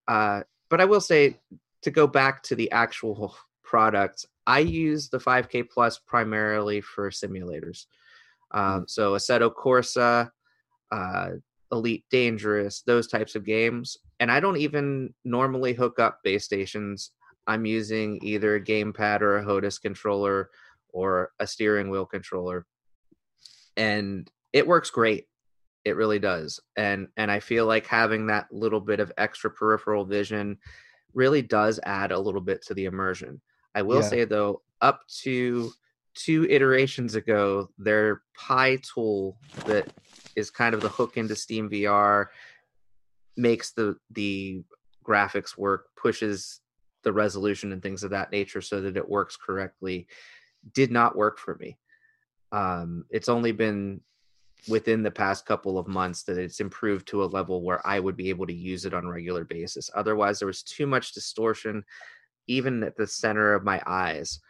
[0.07, 1.39] Uh, but I will say
[1.83, 7.87] to go back to the actual product, I use the 5K Plus primarily for simulators.
[8.51, 10.31] Um, so Assetto Corsa,
[10.91, 11.29] uh,
[11.71, 13.97] Elite Dangerous, those types of games.
[14.21, 17.11] And I don't even normally hook up base stations.
[17.47, 20.51] I'm using either a gamepad or a HOTAS controller
[20.91, 22.67] or a steering wheel controller.
[23.77, 25.27] And it works great.
[25.85, 26.61] It really does.
[26.77, 30.59] And and I feel like having that little bit of extra peripheral vision
[31.15, 33.41] really does add a little bit to the immersion.
[33.75, 34.09] I will Yeah.
[34.09, 35.73] say though, up to
[36.15, 39.93] two iterations ago, their Pi tool that
[40.37, 42.27] is kind of the hook into Steam VR
[43.37, 44.63] makes the the
[45.05, 46.61] graphics work, pushes
[47.03, 50.07] the resolution and things of that nature so that it works correctly.
[50.75, 51.79] Did not work for me.
[52.53, 54.01] Um, it's only been
[54.67, 58.17] within the past couple of months that it's improved to a level where I would
[58.17, 59.91] be able to use it on a regular basis.
[59.95, 61.85] Otherwise, there was too much distortion,
[62.47, 64.41] even at the center of my eyes.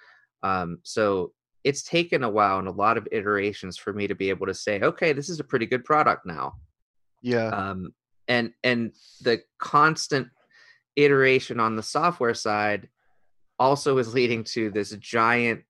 [0.42, 1.32] Um, so
[1.64, 4.54] it's taken a while and a lot of iterations for me to be able to
[4.54, 6.54] say, okay, this is a pretty good product now.
[7.22, 7.92] yeah Um,
[8.28, 8.92] and and
[9.22, 10.28] the constant
[10.96, 12.88] iteration on the software side
[13.58, 15.62] also is leading to this giant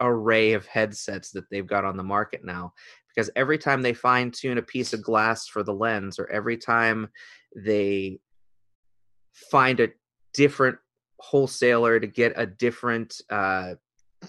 [0.00, 2.72] array of headsets that they've got on the market now
[3.14, 6.56] because every time they fine tune a piece of glass for the lens or every
[6.56, 7.08] time
[7.56, 8.18] they
[9.32, 9.88] find a
[10.34, 10.78] different
[11.18, 13.74] wholesaler to get a different uh,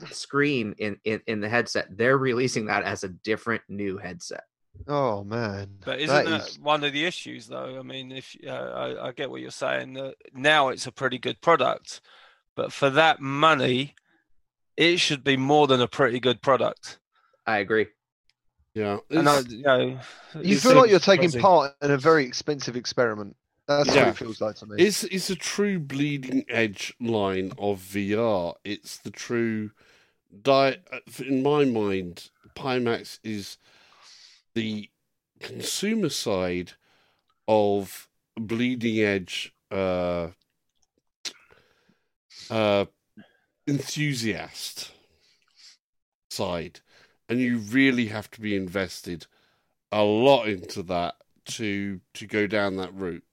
[0.09, 4.43] screen in, in in the headset they're releasing that as a different new headset
[4.87, 5.77] Oh man.
[5.83, 7.77] But isn't that, is- one of the issues, though?
[7.77, 11.17] I mean, if uh, I, I get what you're saying, that now it's a pretty
[11.17, 12.01] good product,
[12.55, 13.95] but for that money,
[14.77, 16.99] it should be more than a pretty good product.
[17.45, 17.87] I agree.
[18.73, 19.99] Yeah, And I, you know,
[20.41, 21.39] You feel like you're taking crazy.
[21.41, 23.35] part in a very expensive experiment.
[23.67, 24.83] That's what it feels like to me.
[24.83, 28.55] It's it's a true bleeding edge line of VR.
[28.63, 29.71] It's the true
[30.41, 30.77] di
[31.25, 33.57] In my mind, Pimax is
[34.55, 34.89] the
[35.39, 36.73] consumer side
[37.47, 40.29] of bleeding edge uh,
[42.49, 42.85] uh,
[43.67, 44.91] enthusiast
[46.29, 46.79] side,
[47.31, 49.27] and you really have to be invested
[49.91, 51.15] a lot into that
[51.45, 53.23] to to go down that route.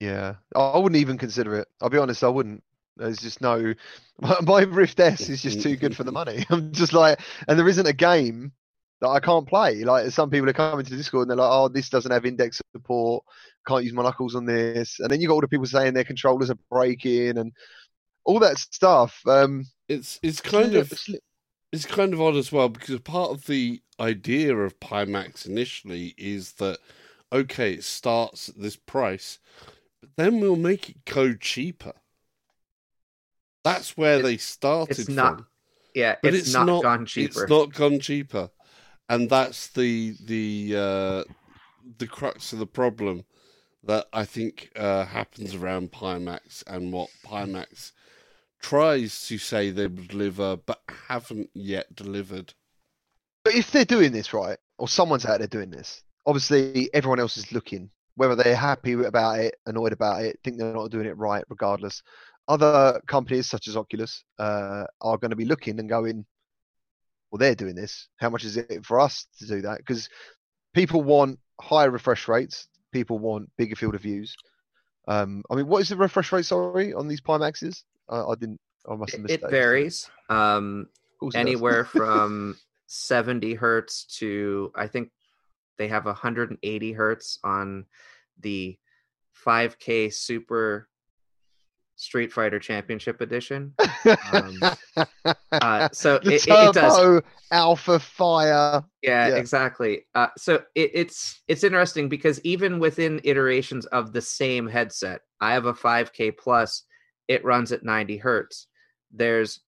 [0.00, 1.68] Yeah, I wouldn't even consider it.
[1.80, 2.62] I'll be honest, I wouldn't.
[2.96, 3.74] There's just no.
[4.20, 6.44] My, my Rift S is just too good for the money.
[6.50, 8.52] I'm just like, and there isn't a game
[9.00, 9.84] that I can't play.
[9.84, 12.60] Like some people are coming to Discord and they're like, "Oh, this doesn't have index
[12.74, 13.24] support.
[13.66, 16.04] Can't use my knuckles on this." And then you got all the people saying their
[16.04, 17.52] controllers are breaking and
[18.24, 19.20] all that stuff.
[19.26, 20.92] Um, It's it's kind of
[21.72, 26.52] it's kind of odd as well because part of the idea of Pimax initially is
[26.54, 26.78] that
[27.32, 29.38] okay, it starts at this price,
[30.00, 31.94] but then we'll make it go cheaper.
[33.64, 35.36] That's where they started It's not.
[35.36, 35.46] from.
[35.94, 37.42] Yeah, But it's, it's not, not- gone cheaper.
[37.42, 38.50] It's not gone cheaper,
[39.08, 41.24] and that's the the uh,
[41.98, 43.24] the crux of the problem
[43.84, 47.92] that I think uh, happens around Pimax and what Pimax
[48.62, 52.54] tries to say they will deliver, but haven't yet delivered.
[53.44, 57.36] But if they're doing this right, or someone's out there doing this, obviously everyone else
[57.36, 57.90] is looking.
[58.14, 62.02] Whether they're happy about it, annoyed about it, think they're not doing it right, regardless.
[62.46, 66.26] Other companies such as Oculus uh, are going to be looking and going,
[67.30, 68.08] "Well, they're doing this.
[68.16, 70.08] How much is it for us to do that?" Because
[70.74, 72.68] people want higher refresh rates.
[72.92, 74.36] People want bigger field of views.
[75.08, 76.44] Um, I mean, what is the refresh rate?
[76.44, 78.60] Sorry, on these Pimaxes, uh, I didn't.
[78.88, 79.50] I must have It, missed it that.
[79.50, 80.10] varies.
[80.28, 81.40] Um, Of course it does.
[81.40, 82.56] anywhere from
[82.86, 85.10] 70 hertz to I think
[85.78, 87.86] they have 180 hertz on
[88.40, 88.76] the
[89.46, 90.88] 5K Super
[91.96, 93.74] Street Fighter Championship Edition.
[94.32, 94.60] um,
[95.52, 97.22] Uh, so it, it, it does.
[97.52, 98.82] alpha fire.
[99.02, 99.34] Yeah, yeah.
[99.36, 100.06] exactly.
[100.14, 105.52] Uh, so it, it's it's interesting because even within iterations of the same headset, I
[105.52, 106.84] have a 5K plus.
[107.28, 108.66] It runs at 90 hertz.
[109.12, 109.60] There's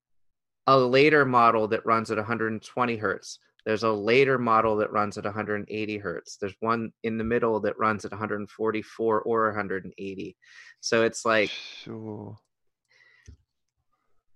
[0.66, 3.38] a later model that runs at 120 hertz.
[3.66, 6.36] There's a later model that runs at 180 hertz.
[6.36, 10.36] There's one in the middle that runs at 144 or 180.
[10.80, 12.36] So it's like sure.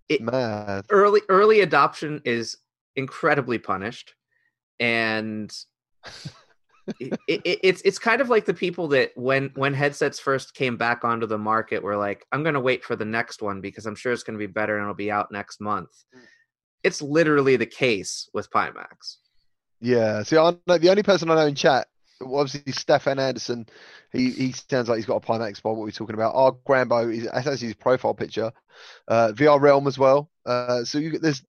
[0.08, 0.22] It-
[0.90, 2.56] early early adoption is
[2.96, 4.14] incredibly punished
[4.80, 5.52] and
[7.00, 10.76] it, it, it's it's kind of like the people that when when headsets first came
[10.76, 13.86] back onto the market were like i'm going to wait for the next one because
[13.86, 15.90] i'm sure it's going to be better and it'll be out next month
[16.82, 19.18] it's literally the case with pimax
[19.80, 20.22] Yeah.
[20.22, 21.86] See, I know the only person I know in chat,
[22.20, 23.66] obviously Stefan Anderson.
[24.12, 26.34] He he sounds like he's got a Pimax by what we're talking about.
[26.34, 28.52] Our Grambo is that's actually his profile picture.
[29.06, 30.30] Uh, VR Realm as well.
[30.46, 31.42] Uh, so you, there's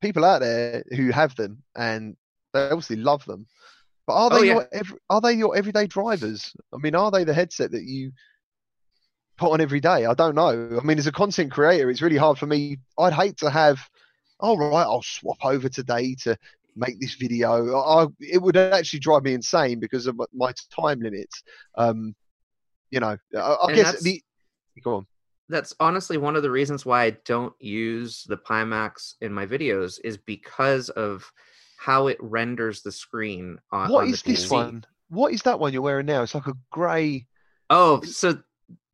[0.00, 2.16] people out there who have them and
[2.52, 3.46] they obviously love them.
[4.06, 4.52] But are they Oh, yeah.
[4.54, 6.52] your every, are they your everyday drivers?
[6.72, 8.12] I mean, are they the headset that you
[9.38, 10.06] put on every day?
[10.06, 10.78] I don't know.
[10.80, 12.78] I mean, as a content creator, it's really hard for me.
[12.98, 13.80] I'd hate to have.
[14.40, 16.36] All right, I'll swap over today to
[16.74, 17.76] make this video.
[17.78, 21.42] I, it would actually drive me insane because of my time limits.
[21.76, 22.14] Um,
[22.90, 24.22] you know, I, I guess that's- the
[24.82, 25.06] go on.
[25.48, 29.98] that's honestly one of the reasons why i don't use the pimax in my videos
[30.02, 31.30] is because of
[31.84, 34.84] how it renders the screen on, What on is this one?
[35.08, 36.22] What is that one you're wearing now?
[36.22, 37.26] It's like a grey.
[37.70, 38.38] oh so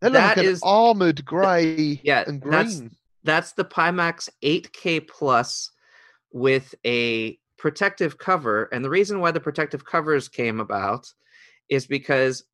[0.00, 2.96] That like is- armored grey Yeah, and that's- green.
[3.24, 5.70] that's the Pimax 8K Plus
[6.32, 8.68] with a protective cover.
[8.72, 11.06] And the reason why the protective covers came about
[11.68, 12.44] is because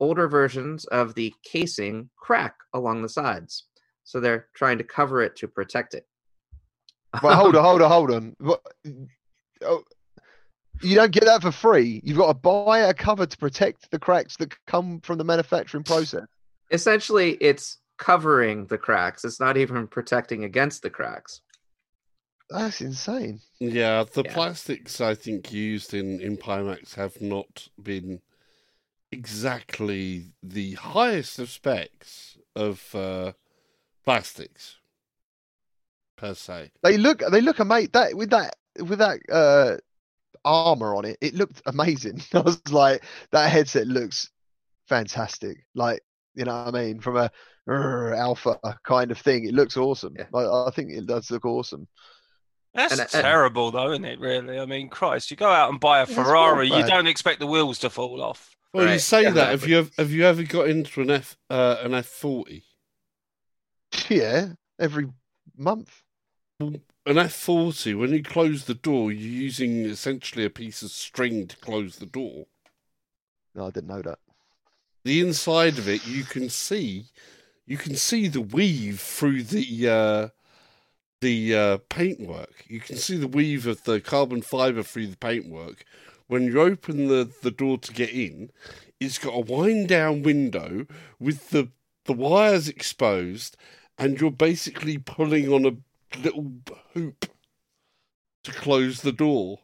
[0.00, 3.66] older versions of the casing crack along the sides.
[4.04, 6.06] So they're trying to cover it to protect it.
[7.22, 9.08] But hold on, hold on, hold on.
[9.60, 9.84] What, oh,
[10.82, 12.00] you don't get that for free.
[12.04, 15.84] You've got to buy a cover to protect the cracks that come from the manufacturing
[15.84, 16.24] process.
[16.70, 19.24] Essentially, it's covering the cracks.
[19.24, 21.40] It's not even protecting against the cracks.
[22.50, 23.40] That's insane.
[23.58, 24.32] Yeah, the Yeah.
[24.32, 28.20] plastics I think used in in Pimax have not been
[29.10, 33.32] exactly the highest of specs of uh,
[34.04, 34.76] plastics
[36.16, 36.70] per se.
[36.82, 37.90] They look, they look amazing.
[37.92, 39.76] That with that, with that uh,
[40.44, 41.18] armor on it.
[41.20, 42.22] It looked amazing.
[42.34, 43.02] I was like,
[43.32, 44.30] that headset looks
[44.88, 45.64] fantastic.
[45.74, 46.00] Like,
[46.34, 47.00] you know what I mean?
[47.00, 47.30] From a
[47.68, 50.14] "Rrr, alpha kind of thing, it looks awesome.
[50.18, 50.26] Yeah.
[50.34, 51.88] I, I think it does look awesome.
[52.74, 54.20] That's And- and- terrible, though, isn't it?
[54.20, 57.06] Really, I mean, Christ, you go out and buy a It's not Ferrari, you don't
[57.06, 58.54] expect the wheels to fall off.
[58.72, 59.50] Well, you Right, say that.
[59.50, 62.64] Have you ev- have you ever got into an F uh, an F forty?
[64.10, 64.48] Yeah,
[64.78, 65.08] every
[65.56, 65.90] month.
[66.60, 67.94] An F forty.
[67.94, 72.06] When you close the door, you're using essentially a piece of string to close the
[72.06, 72.46] door.
[73.54, 74.18] No, I didn't know that.
[75.04, 77.06] The inside of it, you can see,
[77.64, 80.28] you can see the weave through the uh,
[81.20, 82.64] the uh, paintwork.
[82.66, 85.84] You can see the weave of the carbon fiber through the paintwork.
[86.26, 88.50] When you open the, the door to get in,
[89.00, 90.86] it's got a wind down window
[91.20, 91.68] with the
[92.04, 93.56] the wires exposed,
[93.96, 95.76] and you're basically pulling on a
[96.22, 96.52] little
[96.94, 97.26] hoop
[98.44, 99.58] to close the door.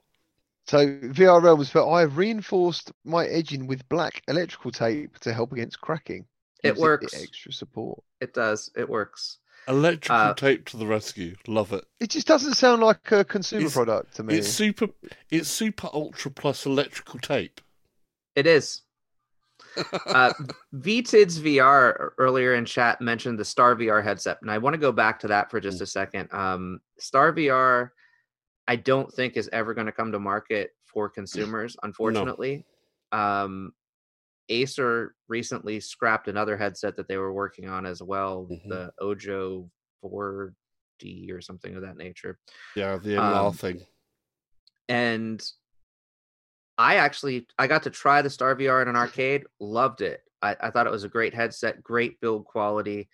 [0.67, 5.53] So VR Realms, but I have reinforced my edging with black electrical tape to help
[5.53, 6.25] against cracking.
[6.63, 7.15] It Gives works.
[7.23, 8.03] extra support.
[8.21, 8.71] It does.
[8.75, 9.39] It works.
[9.69, 11.37] Electrical Uh, tape to the rescue.
[11.47, 11.85] Love it.
[12.01, 14.37] It just doesn't sound like a consumer It's- product to me.
[14.37, 14.89] It's super.
[15.31, 17.61] It's super ultra plus electrical tape.
[18.35, 18.83] It is.
[20.07, 20.33] Uh,
[20.77, 24.93] VTids VR earlier in chat mentioned the Star VR headset, and I want to go
[24.93, 26.33] back to that for just a second.
[26.33, 27.91] Um, Star VR,
[28.69, 32.65] I don't think is ever going to come to market for consumers, unfortunately.
[33.13, 33.73] Um,
[34.51, 38.69] Acer recently scrapped another headset that they were working on as well, Mhm.
[38.69, 39.71] the Ojo
[40.05, 42.39] 4D or something of that nature.
[42.77, 43.87] yeah, the MR Um, thing.
[44.89, 45.43] and
[46.77, 50.21] I actually I got to try the Star VR in an arcade, loved it.
[50.43, 53.09] I, I thought it was a great headset, great build quality,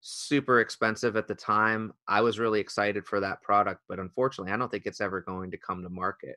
[0.00, 1.92] super expensive at the time.
[2.06, 5.50] I was really excited for that product, but unfortunately, I don't think it's ever going
[5.50, 6.36] to come to market.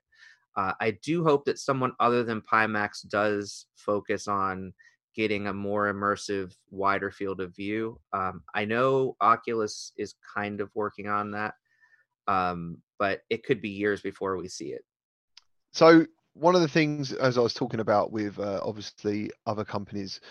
[0.56, 4.74] Uh, I do hope that someone other than Pimax does focus on
[5.16, 8.00] getting a more immersive, wider field of view.
[8.14, 11.54] Um, I know Oculus is kind of working on that,
[12.28, 14.84] um, but it could be years before we see it.
[15.74, 20.22] So one of the things, as I was talking about with uh, obviously other companies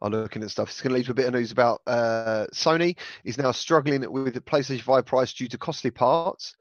[0.00, 2.46] are looking at stuff, it's going to lead to a bit of news about uh,
[2.52, 6.54] Sony is now struggling with the PlayStation 5 price due to costly parts.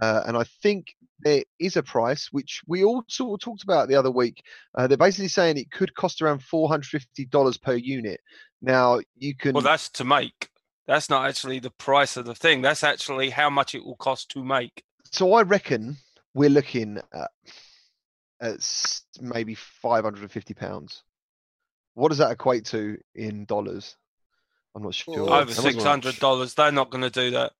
[0.00, 3.88] Uh, and I think there is a price which we all sort of talked about
[3.88, 4.42] the other week.
[4.74, 8.20] Uh, they're basically saying it could cost around $450 per unit.
[8.62, 9.54] Now you can.
[9.54, 10.50] Well, that's to make.
[10.86, 12.62] That's not actually the price of the thing.
[12.62, 14.84] That's actually how much it will cost to make.
[15.10, 15.96] so I reckon
[16.34, 17.30] we're looking at,
[18.40, 21.02] at s- maybe 550 pounds.
[21.94, 23.96] What does that equate to in dollars?
[24.74, 25.14] I'm not sure.
[25.24, 25.72] Well, Over much- much?
[25.72, 26.54] six hundred dollars.
[26.54, 27.52] They're not going to do that.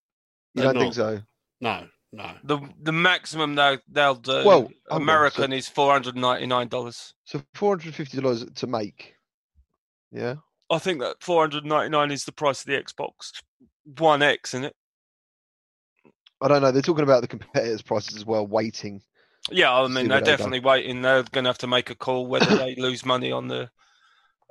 [0.55, 1.23] You They're don't think so?
[1.63, 2.33] No, no.
[2.45, 4.33] The the maximum they'll they'll do.
[4.33, 7.15] Well, hold on, so- American is four hundred ninety nine dollars.
[7.25, 9.15] So 450 dollars to make.
[10.13, 10.35] Yeah.
[10.71, 13.33] I think that four hundred ninety nine is the price of the Xbox
[13.99, 14.77] One X, isn't it?
[16.43, 16.71] I don't know.
[16.71, 19.01] They're talking about the competitors' prices as well, waiting.
[19.51, 21.03] Yeah, I mean they're they definitely waiting.
[21.03, 23.71] They're going to have to make a call whether they lose money on the.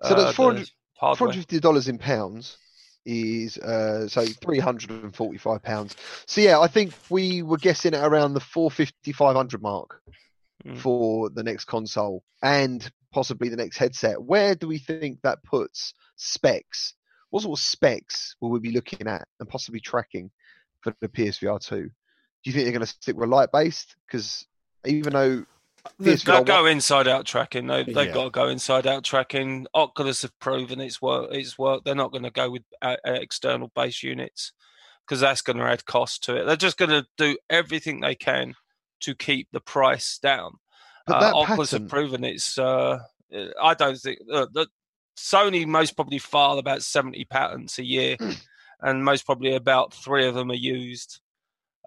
[0.04, 1.18] So that's 400 hardware.
[1.18, 2.58] 450 dollars in pounds
[3.06, 5.96] is uh so 345 pounds.
[6.26, 10.02] So yeah, I think we were guessing at around the 450 500 mark
[10.66, 10.80] Mm.
[10.80, 14.20] for the next console and possibly the next headset.
[14.20, 16.96] Where do we think that puts specs?
[17.30, 20.32] What sort of specs will we be looking at and possibly tracking
[20.82, 21.76] for the PSVR 2?
[21.84, 21.90] Do
[22.46, 23.96] you think they're going to stick with light based?
[24.08, 24.48] Because
[24.86, 25.46] even though
[26.00, 27.68] They've got to one- go inside out tracking.
[27.68, 28.14] They they've Yeah.
[28.14, 29.68] got to go inside out tracking.
[29.74, 31.32] Oculus have proven its work.
[31.32, 31.84] Its work.
[31.84, 34.52] They're not going to go with uh, uh, external base units
[35.06, 36.46] because that's going to add cost to it.
[36.46, 38.56] They're just going to do everything they can
[39.02, 40.54] to keep the price down.
[41.06, 42.58] but Uh, Oculus pattern, have proven it's.
[42.58, 43.00] Uh,
[43.62, 44.68] I don't think uh, that
[45.16, 48.18] Sony most probably file about seventy patents a year,
[48.82, 51.20] and most probably about three of them are used.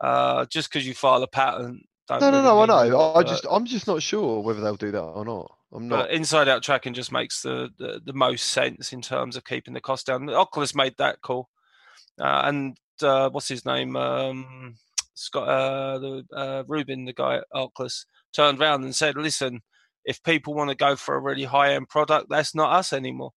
[0.01, 1.85] Uh, just because you file a patent.
[2.09, 3.15] Don't no, no, really no, I know.
[3.15, 5.55] I just, I'm just not sure whether they'll do that or not.
[5.73, 6.07] I'm not.
[6.07, 9.75] But inside out tracking just makes the, the, the most sense in terms of keeping
[9.75, 10.29] the cost down.
[10.31, 11.51] Oculus made that call.
[12.19, 13.95] Uh, and uh, what's his name?
[13.95, 14.77] Um,
[15.13, 19.61] Scott, uh, the, uh, Rubin, the guy at Oculus, turned around and said, listen,
[20.05, 23.33] if people want to go for a really high end product, that's not us anymore.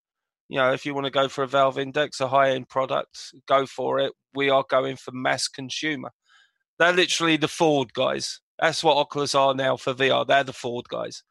[0.47, 3.33] You know, if you want to go for a Valve Index, a high end product,
[3.47, 4.13] go for it.
[4.33, 6.11] We are going for mass consumer.
[6.79, 8.39] They're literally the Ford guys.
[8.61, 10.25] That's what Oculus are now for VR.
[10.25, 11.23] They're the Ford guys.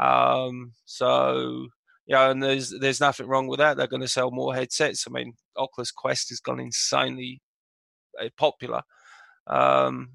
[0.00, 1.68] Um, so
[2.06, 3.76] yeah, and there's there's nothing wrong with that.
[3.76, 5.04] They're going to sell more headsets.
[5.06, 7.42] I mean, Oculus Quest has gone insanely
[8.20, 8.82] uh, popular,
[9.46, 10.12] um,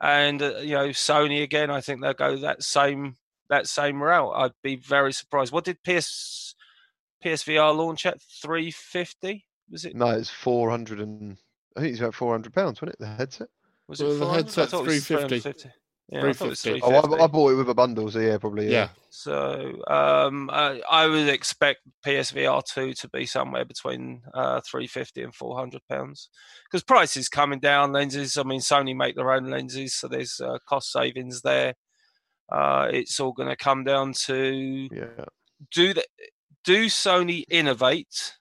[0.00, 1.70] and uh, you know Sony again.
[1.70, 3.16] I think they'll go that same
[3.48, 4.32] that same route.
[4.34, 5.52] I'd be very surprised.
[5.52, 6.54] What did PS
[7.24, 8.20] PSVR launch at?
[8.42, 9.46] Three fifty?
[9.70, 9.94] Was it?
[9.94, 11.38] No, it's four hundred and
[11.76, 12.98] I think it's about four hundred pounds, wasn't it?
[12.98, 13.48] The headset.
[13.88, 14.34] Was Well, it the 400?
[14.34, 14.74] I headset's
[16.10, 16.28] thought it was 350.
[16.28, 16.28] 350.
[16.28, 16.82] Yeah, I thought it was 350.
[16.82, 18.66] Oh, I, I bought it with a bundle, so yeah, probably.
[18.66, 18.70] Yeah.
[18.72, 18.88] Yeah.
[19.10, 25.22] So um, I, I would expect PSVR two to be somewhere between uh, three fifty
[25.22, 26.28] and four hundred pounds
[26.70, 27.92] because prices coming down.
[27.92, 28.36] Lenses.
[28.36, 31.74] I mean, Sony make their own lenses, so there's uh, cost savings there.
[32.50, 35.24] Uh, it's all going to come down to Yeah.
[35.70, 36.04] do the,
[36.64, 38.34] do Sony innovate,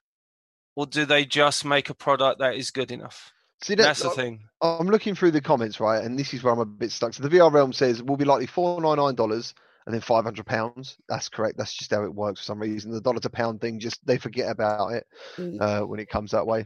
[0.76, 3.32] or do they just make a product that is good enough?
[3.64, 4.42] See, that, That's the thing.
[4.62, 7.14] I'm looking through the comments, right, and this is where I'm a bit stuck.
[7.14, 9.54] So the VR realm says will be likely four nine nine dollars
[9.86, 10.98] and then five hundred pounds.
[11.08, 11.58] That's correct.
[11.58, 12.92] That's just how it works for some reason.
[12.92, 15.06] The dollar to pound thing, just they forget about it
[15.38, 15.62] Mm.
[15.62, 16.66] uh, when it comes that way.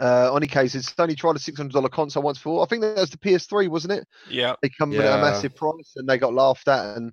[0.00, 2.62] Uh, on any cases, Sony tried a six hundred dollar console once before.
[2.62, 4.06] I think that was the PS3, wasn't it?
[4.28, 7.12] Yeah, They come with a massive price and they got laughed at and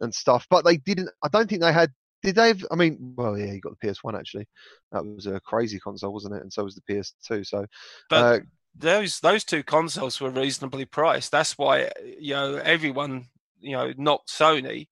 [0.00, 0.46] and stuff.
[0.50, 1.08] But they didn't.
[1.22, 1.90] I don't think they had.
[2.22, 2.48] Did they?
[2.48, 4.46] Have, I mean, well, yeah, you got the PS1 actually.
[4.92, 6.42] That was a crazy console, wasn't it?
[6.42, 7.44] And so was the PS2.
[7.46, 7.66] So,
[8.08, 8.38] but uh,
[8.76, 11.32] those those two consoles were reasonably priced.
[11.32, 13.26] That's why you know everyone
[13.60, 14.88] you know knocked Sony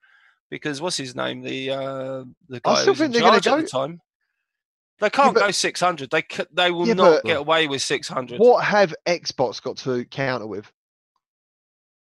[0.51, 3.41] because what's his name the uh, the guy still who was think in they're gonna
[3.41, 4.01] go- the time.
[4.99, 6.11] They can't but- go six hundred.
[6.11, 8.39] They c- they will Yeah, not get away with six hundred.
[8.39, 10.71] what have Xbox got to counter with?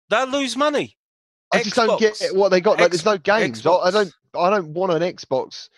[0.08, 0.96] They'll lose money.
[1.60, 2.80] I just don't get what they got.
[2.80, 3.66] Like, there's no games.
[3.66, 4.12] I, I don't.
[4.38, 5.68] I don't want an Xbox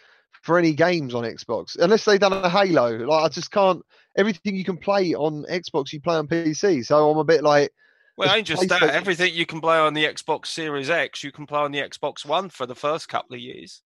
[0.43, 2.97] for any games on Xbox unless they've done a Halo.
[3.07, 3.83] Like I just can't.
[4.17, 6.85] Everything you can play on Xbox, you play on PC.
[6.85, 7.71] So I'm a bit like,
[8.17, 8.83] Well, ain't just that.
[8.83, 12.25] Everything you can play on the Xbox Series X, you can play on the Xbox
[12.25, 13.83] One for the first couple of years.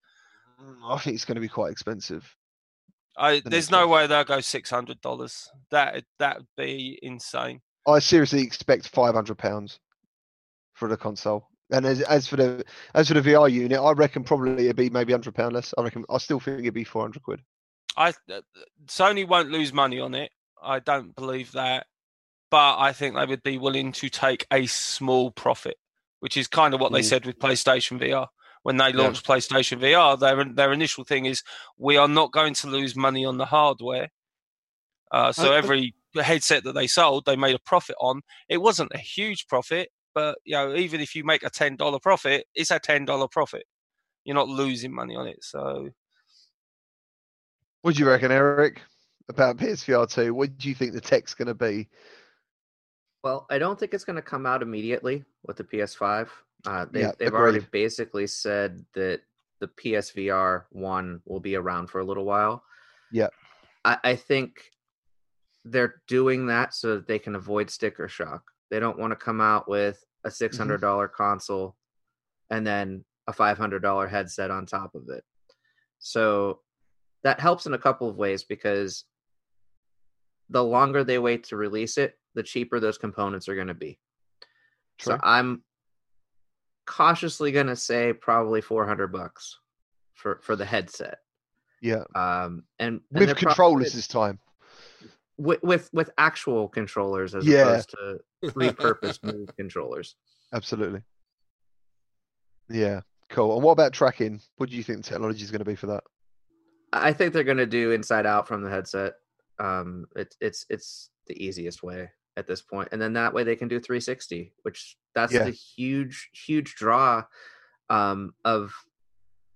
[0.62, 2.34] "Mm, I think it's going to be quite expensive.
[3.16, 5.50] I, there's no way they'll go six hundred dollars.
[5.70, 7.60] That that would be insane.
[7.86, 9.80] I seriously expect 500 pounds
[10.74, 11.48] for the console.
[11.72, 12.64] And as, as for the
[12.94, 15.72] as for the VR unit, I reckon probably it'd be maybe 100 pound less.
[15.78, 17.40] I reckon I still think it'd be 400 quid.
[17.96, 18.40] I uh,
[18.86, 20.30] Sony won't lose money on it.
[20.62, 21.86] I don't believe that,
[22.50, 25.78] but I think they would be willing to take a small profit,
[26.20, 27.08] which is kind of what they Mm.
[27.08, 28.28] said with PlayStation VR
[28.62, 28.96] when they Yeah.
[29.02, 30.16] launched PlayStation VR.
[30.18, 31.42] Their their initial thing is
[31.78, 34.10] we are not going to lose money on the hardware.
[35.10, 38.22] Uh, so I- I- every headset that they sold, they made a profit on.
[38.48, 41.98] It wasn't a huge profit, but you know, even if you make a ten dollar
[41.98, 43.64] profit, it's a ten dollar profit.
[44.24, 45.42] You're not losing money on it.
[45.42, 45.88] So
[47.82, 48.80] What do you reckon, Eric,
[49.28, 50.32] about PSVR 2?
[50.32, 51.88] What do you think the tech's going to be?
[53.24, 56.28] Well, I don't think it's going to come out immediately with the PS5.
[56.64, 59.22] Uh, they, Yeah, they've already basically said that
[59.60, 62.62] the PSVR one will be around for a little while.
[63.10, 63.28] Yeah.
[63.84, 64.60] I, I think
[65.64, 68.51] they're doing that so that they can avoid sticker shock.
[68.72, 70.76] They don't want to come out with a six Mm-hmm.
[70.80, 71.76] dollars console
[72.48, 75.22] and then a five hundred dollar headset on top of it.
[75.98, 76.60] So
[77.22, 79.04] that helps in a couple of ways because
[80.48, 83.98] the longer they wait to release it, the cheaper those components are going to be.
[85.00, 85.62] So I'm
[86.86, 89.58] cautiously going to say probably 400 bucks
[90.14, 91.18] for for the headset.
[91.82, 92.04] Yeah.
[92.14, 94.38] Um and, and With controllers probably- this time.
[95.38, 97.62] With, with with actual controllers as Yeah.
[97.62, 100.16] opposed to repurposed move controllers.
[100.52, 101.02] Absolutely.
[102.68, 103.00] Yeah.
[103.30, 103.54] Cool.
[103.54, 104.40] And what about tracking?
[104.56, 106.04] What do you think the technology is going to be for that?
[106.92, 109.14] I think they're going to do inside out from the headset.
[109.58, 113.56] Um, it's it's it's the easiest way at this point, and then that way they
[113.56, 115.44] can do 360, which that's Yeah.
[115.44, 117.24] the huge huge draw
[117.88, 118.72] um, of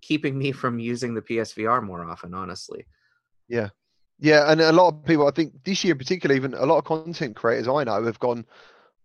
[0.01, 2.33] keeping me from using the PSVR more often.
[2.33, 2.85] Honestly,
[3.47, 3.69] Yeah,
[4.21, 6.85] and a lot of people, I think this year in particular, even a lot of
[6.85, 8.45] content creators I know have gone,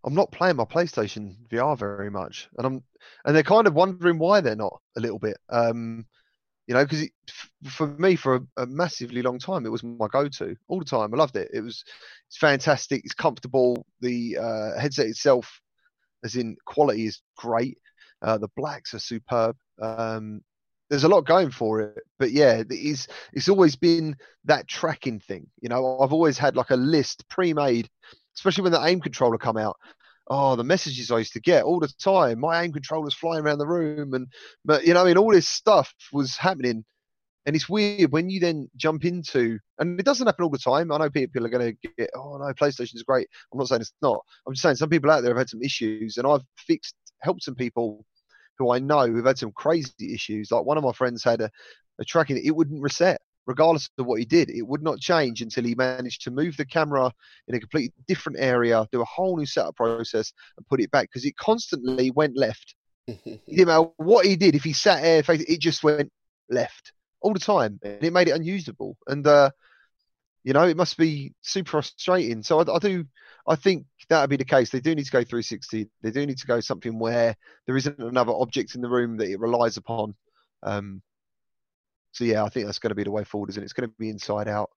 [0.04, 2.82] I'm not playing my PlayStation VR very much, and I'm,
[3.24, 6.06] and they're kind of wondering why they're not a little bit, um,
[6.66, 7.08] you know, because
[7.68, 11.12] for me for a, a massively long time it was my go-to all the time.
[11.12, 11.50] I loved it.
[11.52, 11.84] It was,
[12.28, 13.02] it's fantastic.
[13.04, 13.86] It's comfortable.
[14.00, 15.60] The uh, headset itself,
[16.24, 17.78] as in quality, is great.
[18.22, 19.56] Uh, the blacks are superb.
[19.80, 20.42] Um,
[20.92, 23.08] there's a lot going for it, but yeah, it is.
[23.32, 24.14] It's always been
[24.44, 25.46] that tracking thing.
[25.62, 27.88] You know, I've always had like a list pre-made,
[28.36, 29.78] especially when the aim controller come out.
[30.28, 32.40] Oh, the messages I used to get all the time.
[32.40, 34.26] My aim controller's flying around the room, and
[34.66, 36.84] but you know, I mean, all this stuff was happening,
[37.46, 40.92] and it's weird when you then jump into, and it doesn't happen all the time.
[40.92, 43.28] I know people are going to get, oh no, PlayStation's great.
[43.50, 44.20] I'm not saying it's not.
[44.46, 47.44] I'm just saying some people out there have had some issues, and I've fixed, helped
[47.44, 48.04] some people
[48.58, 50.50] who I know who've had some crazy issues.
[50.50, 51.50] Like one of my friends had a,
[51.98, 54.50] a tracking, it wouldn't reset regardless of what he did.
[54.50, 57.12] It would not change until he managed to move the camera
[57.48, 61.08] in a completely different area, do a whole new setup process, and put it back
[61.08, 62.74] because it constantly went left.
[63.06, 64.54] It didn't matter what he did.
[64.54, 66.10] If he sat there, it just went
[66.48, 68.96] left all the time, and it made it unusable.
[69.06, 69.50] And uh,
[70.44, 72.42] you know, it must be super frustrating.
[72.42, 73.04] So I, I do,
[73.46, 74.70] I think that would be the case.
[74.70, 75.88] They do need to go 360.
[76.02, 77.36] They do need to go something where
[77.66, 80.14] there isn't another object in the room that it relies upon.
[80.62, 81.02] Um,
[82.12, 83.64] so yeah, I think that's going to be the way forward, isn't it?
[83.64, 84.70] It's going to be inside out.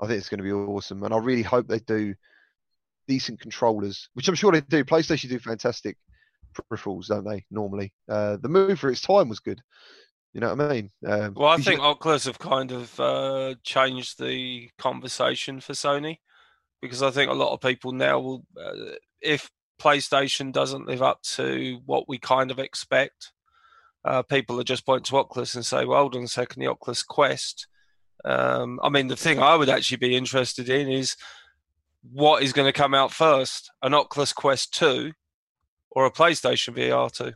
[0.00, 2.14] I think it's going to be awesome, and I really hope they do
[3.06, 4.84] decent controllers, which I'm sure they do.
[4.84, 5.96] PlayStation do fantastic
[6.54, 7.44] peripherals, don't they?
[7.50, 9.60] Normally, uh, the move for its time was good.
[10.34, 10.90] You know what I mean?
[11.06, 16.18] Um, Well, I think should- Oculus have kind of uh, changed the conversation for Sony
[16.82, 21.22] because I think a lot of people now will, uh, if PlayStation doesn't live up
[21.22, 23.32] to what we kind of expect,
[24.04, 26.66] uh, people are just point to Oculus and say, well, hold on a second, the
[26.66, 27.68] Oculus Quest.
[28.24, 31.16] Um, I mean, the thing I would actually be interested in is
[32.10, 35.12] what is going to come out first, an Oculus Quest 2
[35.90, 37.32] or a PlayStation VR 2?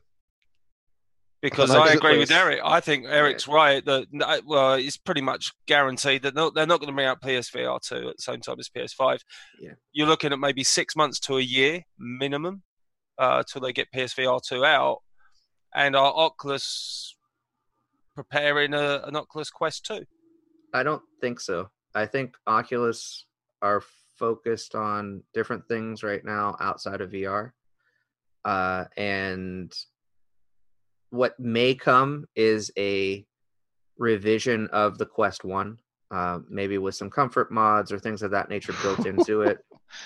[1.50, 2.60] Because I, I 'cause it agree with Eric.
[2.64, 6.92] I think Eric's right that well, it's pretty much guaranteed that they're not going to
[6.92, 9.20] bring out PSVR two at the same time as PS5.
[9.60, 9.72] Yeah.
[9.92, 12.62] You're looking at maybe six months to a year minimum
[13.18, 15.02] uh, till they get PSVR two out,
[15.74, 17.16] and are Oculus
[18.14, 20.04] preparing a, an Oculus Quest two?
[20.74, 21.70] I don't think so.
[21.94, 23.26] I think Oculus
[23.62, 23.82] are
[24.18, 27.52] focused on different things right now outside of VR.
[28.44, 29.72] Uh, and
[31.10, 33.24] what may come is a
[33.98, 35.78] revision of the Quest 1,
[36.10, 39.58] uh, maybe with some comfort mods or things of that nature built into it,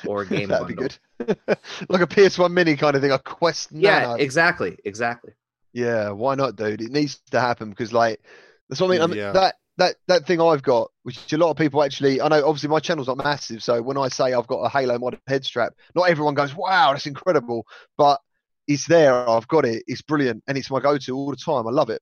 [0.06, 0.88] or a game That'd bundle.
[1.18, 1.58] be good.
[1.88, 4.14] like a PS1 Mini kind of thing, a Quest Yeah, Nano.
[4.14, 5.32] exactly, exactly.
[5.72, 6.80] Yeah, why not, dude?
[6.80, 8.20] It needs to happen because, like,
[8.68, 9.32] there's something I mean, Yeah.
[9.32, 12.20] that that that thing I've got, which a lot of people actually.
[12.20, 14.98] I know, obviously, my channel's not massive, so when I say I've got a Halo
[14.98, 18.20] mod head strap, not everyone goes, "Wow, that's incredible," but
[18.70, 19.28] it's there.
[19.28, 19.82] I've got it.
[19.86, 21.66] It's brilliant, and it's my go-to all the time.
[21.66, 22.00] I love it.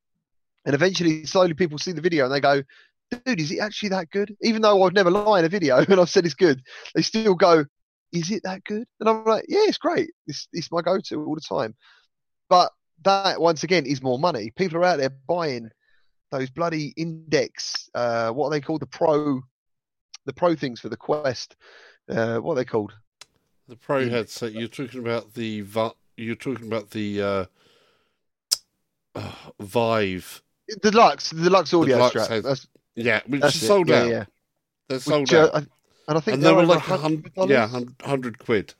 [0.65, 2.63] And eventually, slowly, people see the video and they go,
[3.11, 6.01] "Dude, is it actually that good?" Even though I've never lied in a video and
[6.01, 6.63] I've said it's good,
[6.95, 7.65] they still go,
[8.13, 10.11] "Is it that good?" And I'm like, "Yeah, it's great.
[10.27, 11.75] It's it's my go-to all the time."
[12.49, 12.71] But
[13.05, 14.53] that once again is more money.
[14.57, 15.71] People are out there buying
[16.31, 18.83] those bloody index, uh, what are they called?
[18.83, 19.41] The pro,
[20.27, 21.57] the pro things for the Quest.
[22.09, 22.93] Uh, what are they called?
[23.69, 24.53] The Pro headset.
[24.53, 25.61] You're talking about the
[26.19, 27.45] You're talking about the uh,
[29.15, 30.43] uh, Vive.
[30.83, 32.29] The Lux, the Lux audio strap.
[32.43, 34.09] That's, Yeah, which that's is sold yeah, out.
[34.11, 34.25] Yeah,
[34.89, 35.55] They're sold Which, uh, out.
[35.55, 35.67] I-
[36.09, 37.69] and I think and they're were like a hundred, $100 yeah,
[38.03, 38.73] hundred quid.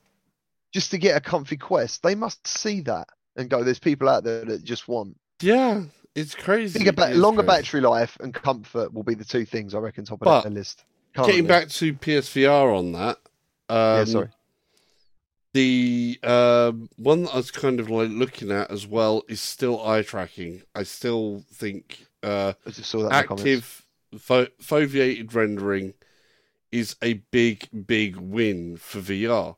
[0.73, 2.03] just to get a comfy Quest.
[2.03, 3.63] They must see that and go.
[3.63, 5.83] There's people out there that just want Yeah,
[6.15, 6.83] it's crazy.
[6.91, 7.47] ba- It's longer crazy.
[7.63, 10.51] battery life and comfort will be the two things I reckon top of But the
[10.51, 10.85] list.
[11.15, 13.19] Getting back to PSVR on that.
[13.69, 14.29] Um, yeah, sorry.
[15.59, 19.85] The um, one that I was kind of like looking at as well is still
[19.85, 20.63] eye tracking.
[20.73, 23.07] I still think uh, I just saw that.
[23.07, 23.43] in the comments.
[23.43, 23.87] active
[24.21, 25.95] fo- foveated rendering
[26.71, 29.57] is a big, big win for VR,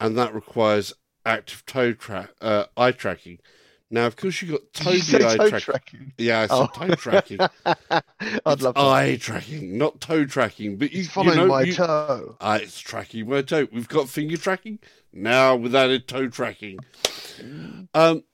[0.00, 0.92] and that requires
[1.24, 3.38] active toe track, uh, eye tracking.
[3.92, 5.60] Now, of course, you've got you eye toe tracking.
[5.60, 6.12] tracking?
[6.18, 6.66] Yeah, I Oh.
[6.66, 7.38] toe tracking.
[7.64, 8.02] I'd
[8.44, 10.78] It's love eye tracking, not toe tracking.
[10.78, 12.36] But you, you following know, my you- toe.
[12.40, 13.68] Ah, it's tracking my toe.
[13.70, 14.80] We've got finger tracking
[15.12, 16.78] now with added toe tracking.
[17.94, 18.24] Um,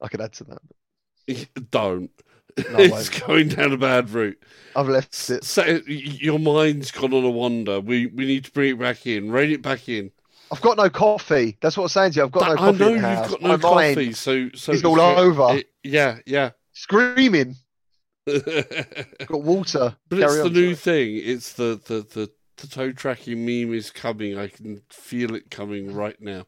[0.00, 1.70] I could add to that.
[1.70, 2.10] don't.
[2.58, 4.42] No, it's going down a bad route.
[4.74, 5.44] I've left it.
[5.44, 7.80] So, your mind's gone on a wander.
[7.80, 10.10] We we need to bring it back in, rein it back in.
[10.52, 11.56] I've got no coffee.
[11.60, 12.24] That's what I'm saying to you.
[12.24, 12.84] I've got no coffee.
[12.84, 13.30] I know you've house.
[13.30, 15.58] got no My coffee, so so is all over.
[15.58, 16.50] it- yeah, yeah.
[16.72, 17.56] Screaming.
[18.26, 19.96] got water.
[20.10, 21.16] it's Carry the on, new thing.
[21.22, 22.30] It's the the the.
[22.60, 24.36] The toe tracking meme is coming.
[24.36, 26.46] I can feel it coming right now.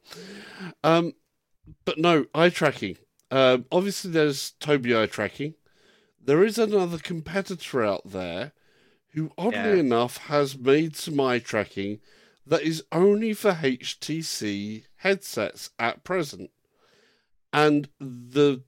[0.85, 1.15] Um,
[1.87, 2.97] but no, eye tracking.
[3.31, 5.55] Um, obviously, there's Tobii eye tracking.
[6.23, 8.53] There is another competitor out there
[9.15, 9.75] who, oddly Yeah.
[9.77, 12.01] enough, has made some eye tracking
[12.47, 16.51] that is only for HTC headsets at present.
[17.55, 18.65] And the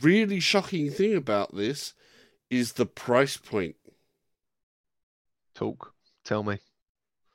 [0.00, 1.94] really shocking thing about this
[2.50, 3.76] is the price point
[5.54, 5.94] Talk.
[6.24, 6.58] Tell me.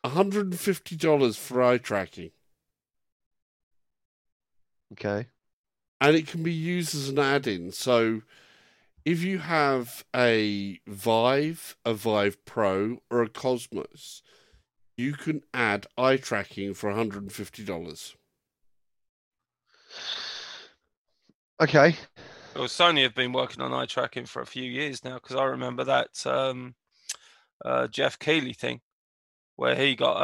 [0.06, 2.32] $150 for eye tracking.
[4.94, 5.28] Okay.
[6.02, 7.72] and it can be used as an add-in.
[7.72, 8.22] So
[9.06, 14.22] if you have a Vive, a Vive Pro, or a Cosmos,
[14.98, 18.16] you can add eye tracking for $150.
[21.62, 21.96] Okay.
[22.56, 25.44] Well, Sony have been working on eye tracking for a few years now because I
[25.46, 26.76] remember that um,
[27.64, 28.82] uh, Geoff Keighley thing,
[29.60, 30.16] where he got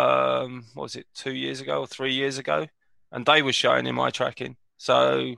[0.43, 2.65] um, what was it two years ago or three years ago,
[3.11, 4.55] and they were showing him eye tracking.
[4.77, 5.35] So,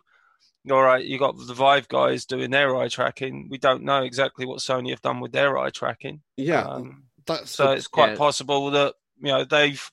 [0.70, 3.48] all right, you got the Vive guys doing their eye tracking.
[3.50, 6.22] We don't know exactly what Sony have done with their eye tracking.
[6.36, 8.18] Yeah, Um, that's so the- it's quite Yeah.
[8.18, 9.90] possible that you know they've,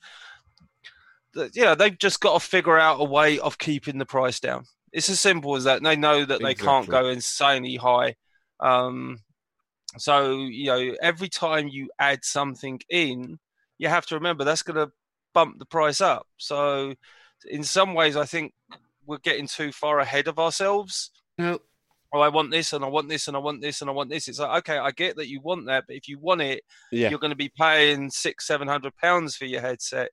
[1.33, 4.65] that, yeah, they've just got to figure out a way of keeping the price down.
[4.93, 5.81] It's as simple as that.
[5.81, 8.15] They know that they can't go insanely high.
[8.59, 9.17] Um,
[9.97, 13.39] so you know, every time you add something in,
[13.77, 14.91] you have to remember that's going to
[15.33, 16.27] bump the price up.
[16.37, 16.95] So,
[17.49, 18.53] in some ways, I think
[19.05, 21.59] we're getting too far ahead of ourselves now
[22.15, 24.09] oh, I want this and I want this and I want this and I want
[24.09, 24.27] this.
[24.27, 27.09] It's like, okay, I get that you want that, but if you want it, yeah,
[27.09, 30.09] you're going to be paying six, seven hundred pounds for your headset.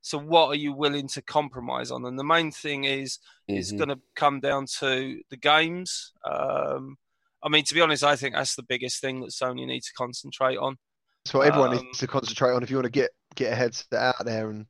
[0.00, 2.04] So what are you willing to compromise on?
[2.04, 3.18] And the main thing is,
[3.48, 3.78] it's mhm.
[3.78, 6.12] going to come down to the games.
[6.24, 6.96] Um,
[7.42, 9.92] I mean, to be honest, I think that's the biggest thing that Sony need to
[9.94, 10.76] concentrate on.
[11.28, 13.56] That's what everyone Um, needs to concentrate on if you want to get get a
[13.56, 14.66] headset out there and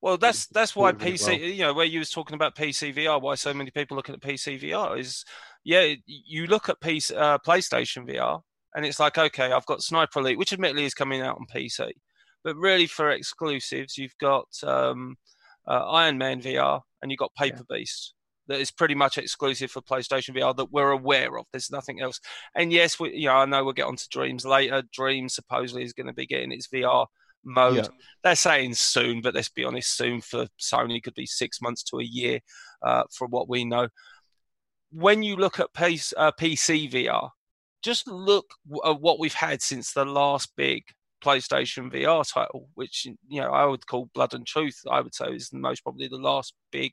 [0.00, 1.36] Well, that's that's why PC, well.
[1.38, 4.20] you know, where you was talking about PC VR, why so many people looking at
[4.20, 5.24] PC VR is,
[5.64, 8.42] yeah, you look at PC, uh, PlayStation VR,
[8.74, 11.90] and it's like, okay, I've got Sniper Elite, which admittedly is coming out on PC,
[12.44, 15.16] but really for exclusives, you've got um,
[15.66, 18.12] uh, Iron Man VR and you've got Paper Beast.
[18.48, 21.46] That is pretty much exclusive for PlayStation VR that we're aware of.
[21.52, 22.20] There's nothing else.
[22.54, 24.82] And yes, we, you know, I know we'll get onto Dreams later.
[24.92, 27.06] Dreams supposedly is going to be getting its VR
[27.44, 27.86] mode Yeah.
[28.22, 31.98] they're saying soon, but let's be honest, soon for Sony could be six months to
[31.98, 32.40] a year,
[32.82, 33.88] uh, from what we know.
[34.90, 37.30] When you look at PC, uh, PC VR,
[37.82, 38.46] just look
[38.84, 40.84] at what we've had since the last big
[41.22, 44.80] PlayStation VR title, which you know I would call Blood and Truth.
[44.90, 46.92] I would say is the most probably the last big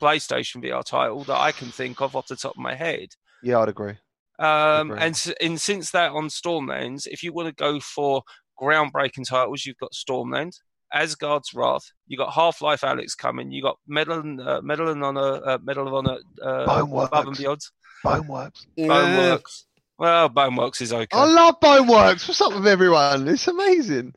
[0.00, 3.08] PlayStation VR title that I can think of off the top of my head.
[3.42, 3.94] yeah, I'd agree.
[4.40, 5.02] Um, Agree.
[5.02, 8.22] and, and since that on Stormlands, if you want to go for
[8.60, 10.52] groundbreaking titles, you've got Stormland,
[10.94, 15.02] Asgard's Wrath, you got Half Life Alyx coming, you got Medal and uh, Medal and
[15.02, 17.38] Honor, uh, Medal of Honor, uh, Above and Boneworks.
[17.38, 17.60] Beyond,
[18.04, 18.66] Boneworks.
[18.76, 18.86] Yeah.
[18.86, 19.64] Boneworks.
[19.98, 21.08] Well, Boneworks is okay.
[21.10, 22.28] I love Boneworks.
[22.28, 23.26] What's up with everyone?
[23.26, 24.14] It's amazing.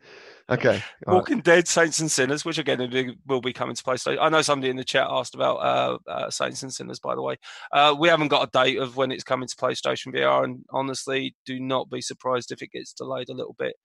[0.52, 0.84] Okay.
[1.08, 1.16] all right.
[1.16, 2.80] Walking Dead, Saints and Sinners, which again
[3.26, 4.18] will be- coming to PlayStation.
[4.20, 7.22] I know somebody in the chat asked about uh, uh, Saints and Sinners, by the
[7.22, 7.38] way.
[7.72, 11.36] Uh, we haven't got a date of when it's coming to PlayStation VR, and honestly,
[11.46, 13.76] do not be surprised if it gets delayed a little bit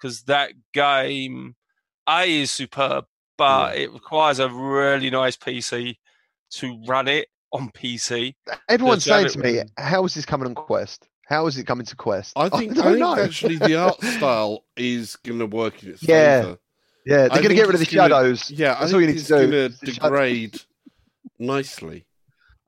[0.00, 1.54] because that game,
[2.08, 3.04] A, is superb,
[3.36, 5.96] but it requires a really nice PC
[6.52, 8.34] to run it on PC.
[8.68, 11.08] Everyone's saying to me, "How is this coming on Quest?
[11.26, 14.64] How is it coming to Quest?" I think, don't I think actually the art style
[14.76, 16.42] is going to work in its Yeah.
[16.42, 16.58] favor.
[17.06, 18.50] yeah, they're going to get rid of the gonna- shadows.
[18.50, 19.50] Yeah, I That's all think you need it's to do.
[19.50, 20.60] going to degrade
[21.38, 22.06] nicely.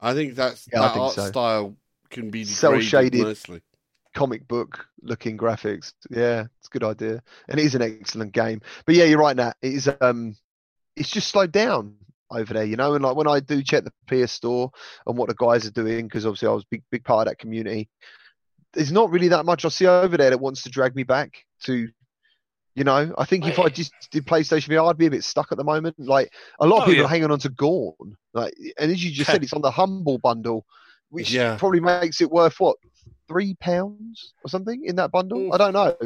[0.01, 1.27] I think that's Yeah, I that think art so.
[1.29, 1.77] style
[2.11, 3.23] can be Cel degraded shaded.
[3.27, 3.63] nicely.
[4.15, 5.93] comic book looking graphics.
[6.11, 8.61] Yeah, it's a good idea, and it is an excellent game.
[8.87, 9.57] But yeah, you're right, Nat.
[9.63, 10.37] It is um,
[10.97, 11.97] it's just slowed down
[12.31, 12.95] over there, you know.
[12.95, 13.93] And like when I do check the
[14.25, 14.71] PS Store
[15.07, 17.31] and what the guys are doing, because obviously I was a big big part of
[17.33, 17.89] that community.
[18.77, 21.45] There's not really that much I see over there that wants to drag me back
[21.65, 21.89] to.
[22.75, 25.51] You know, I think if I just did PlayStation VR, I'd be a bit stuck
[25.51, 25.97] at the moment.
[25.99, 26.31] Like
[26.61, 27.05] a lot of Oh, people yeah.
[27.07, 30.19] are hanging on to Gorn, like, and as you just said, it's on the Humble
[30.19, 30.67] bundle,
[31.09, 31.57] which Yeah.
[31.57, 32.77] probably makes it worth what
[33.29, 35.39] three pounds or something in that bundle.
[35.39, 35.55] Mm.
[35.55, 35.97] I don't know,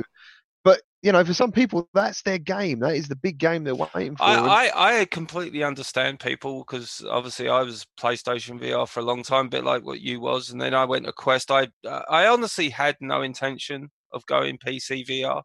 [0.65, 2.81] but you know, for some people, that's their game.
[2.81, 4.25] That is the big game they're waiting for.
[4.25, 9.23] I, I, I completely understand people because obviously I was PlayStation VR for a long
[9.23, 11.51] time, a bit like what you was, and then I went to Quest.
[11.51, 15.43] I I honestly had no intention of going PC VR.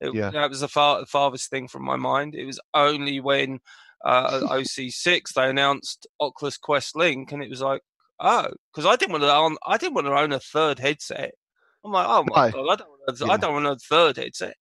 [0.00, 0.30] It, Yeah.
[0.30, 2.34] That was the far, farthest thing from my mind.
[2.34, 3.60] It was only when
[4.04, 7.82] uh, OC6 they announced Oculus Quest Link, and it was like,
[8.20, 11.34] oh, because I didn't want to own, I didn't want to own a third headset.
[11.84, 12.52] I'm like, oh my No.
[12.52, 13.32] god, I don't Yeah.
[13.32, 14.56] I don't want a third headset.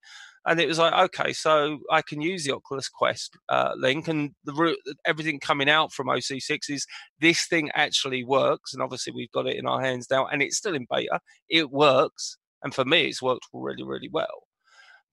[0.47, 4.31] And it was like, okay, so I can use the Oculus Quest uh, link, and
[4.43, 6.85] the route, everything coming out from OC6 is
[7.19, 10.57] this thing actually works, and obviously we've got it in our hands now, and it's
[10.57, 11.19] still in beta.
[11.49, 14.43] It works, and for me, it's worked really, really well.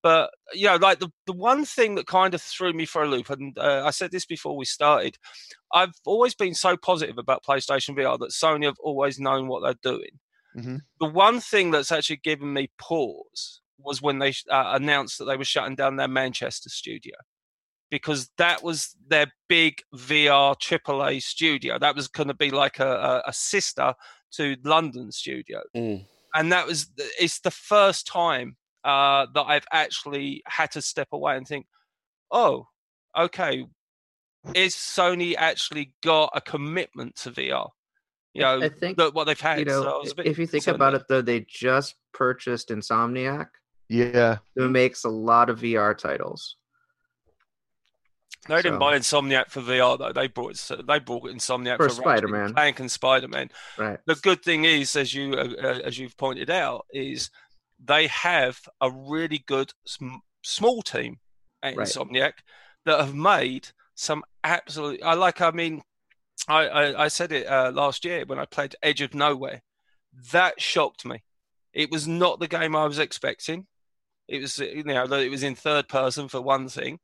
[0.03, 3.09] But you know, like the, the one thing that kind of threw me for a
[3.09, 5.17] loop, and uh, I said this before we started,
[5.73, 9.93] I've always been so positive about PlayStation VR that Sony have always known what they're
[9.93, 10.19] doing.
[10.57, 10.81] Mhm.
[11.01, 15.37] The one thing that's actually given me pause was when they uh, announced that they
[15.37, 17.17] were shutting down their Manchester studio
[17.91, 21.79] because that was their big VR AAA studio.
[21.79, 23.95] That was going to be like a, a, a sister
[24.33, 26.07] to London studio Mm.
[26.35, 31.37] and that was it's the first time uh, that I've actually had to step away
[31.37, 31.67] and think,
[32.31, 32.67] oh,
[33.17, 33.65] okay,
[34.55, 37.69] is Sony actually got a commitment to VR?
[38.35, 39.59] You know, I think that what they've had.
[39.61, 41.01] you so know, was a bit if you think about there.
[41.01, 43.49] it, though, they just purchased Insomniac,
[43.89, 44.39] Yeah.
[44.57, 46.57] who makes a lot of VR titles.
[48.49, 50.13] They didn't So- buy Insomniac for VR though.
[50.13, 50.57] They brought
[50.87, 52.47] they brought Insomniac For for, Spider-Man.
[52.47, 53.51] and Clank and Spider Man.
[53.79, 54.01] Right.
[54.07, 57.31] The good thing is, as you uh, uh, as you've pointed out, is
[57.85, 61.21] they have a really good sm- small team
[61.63, 61.87] at Right.
[61.87, 62.33] Insomniac
[62.85, 65.03] that have made some absolutely.
[65.05, 65.41] I like.
[65.41, 65.83] I mean,
[66.49, 69.63] I I, I said it uh, last year when I played Edge of Nowhere.
[70.33, 71.23] That shocked me.
[71.73, 73.67] It was not the game I was expecting.
[74.29, 76.99] It was you know it was in third person for one thing.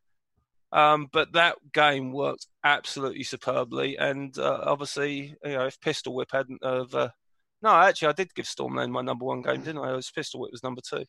[0.71, 6.29] Um, but that game worked absolutely superbly, and uh, obviously, you know, if Pistol Whip
[6.31, 7.09] hadn't have, uh,
[7.63, 9.93] no, actually, I did give Stormland my number one game, didn't I?
[9.93, 11.05] It was Pistol Whip was number two,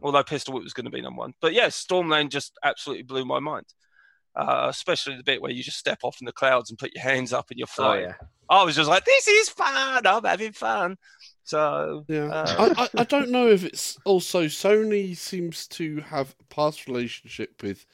[0.00, 1.34] although Pistol Whip was going to be number one.
[1.42, 3.66] But yes, Stormland just absolutely blew my mind,
[4.36, 7.02] uh, especially the bit where you just step off in the clouds and put your
[7.04, 7.94] hands up and you're Oh flying.
[7.94, 8.14] yeah.
[8.48, 10.06] I was just like, this is fun.
[10.06, 10.96] I'm having fun.
[11.44, 16.34] So Yeah, Uh, I, I, I don't know if it's also Sony seems to have
[16.40, 17.86] a past relationship with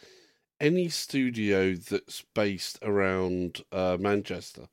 [0.60, 4.68] any studio that's based around uh, Manchester,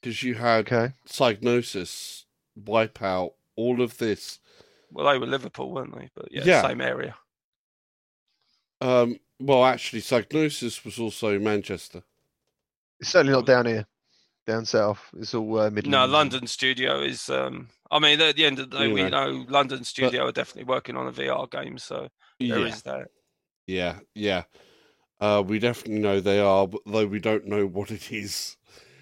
[0.00, 0.94] because you had Okay.
[1.06, 2.24] Psygnosis,
[2.58, 4.38] Wipeout, all of this.
[4.90, 6.10] well, they were Liverpool, weren't they?
[6.14, 6.62] But yeah, Yeah.
[6.62, 7.16] same area.
[8.80, 12.02] Um, well, actually, Psygnosis was also Manchester.
[13.00, 13.86] It's certainly not down here.
[14.46, 15.00] Down south.
[15.16, 15.88] It's all uh, Midlands.
[15.88, 17.30] No, London studio is.
[17.30, 19.30] Um, I mean, at the end of the day, You we know.
[19.32, 22.08] know London studio are definitely working on a VR game, so
[22.40, 23.08] there is yeah, that.
[23.66, 24.42] yeah, yeah.
[25.20, 28.56] Uh, we definitely know they are, but though we don't know what it is.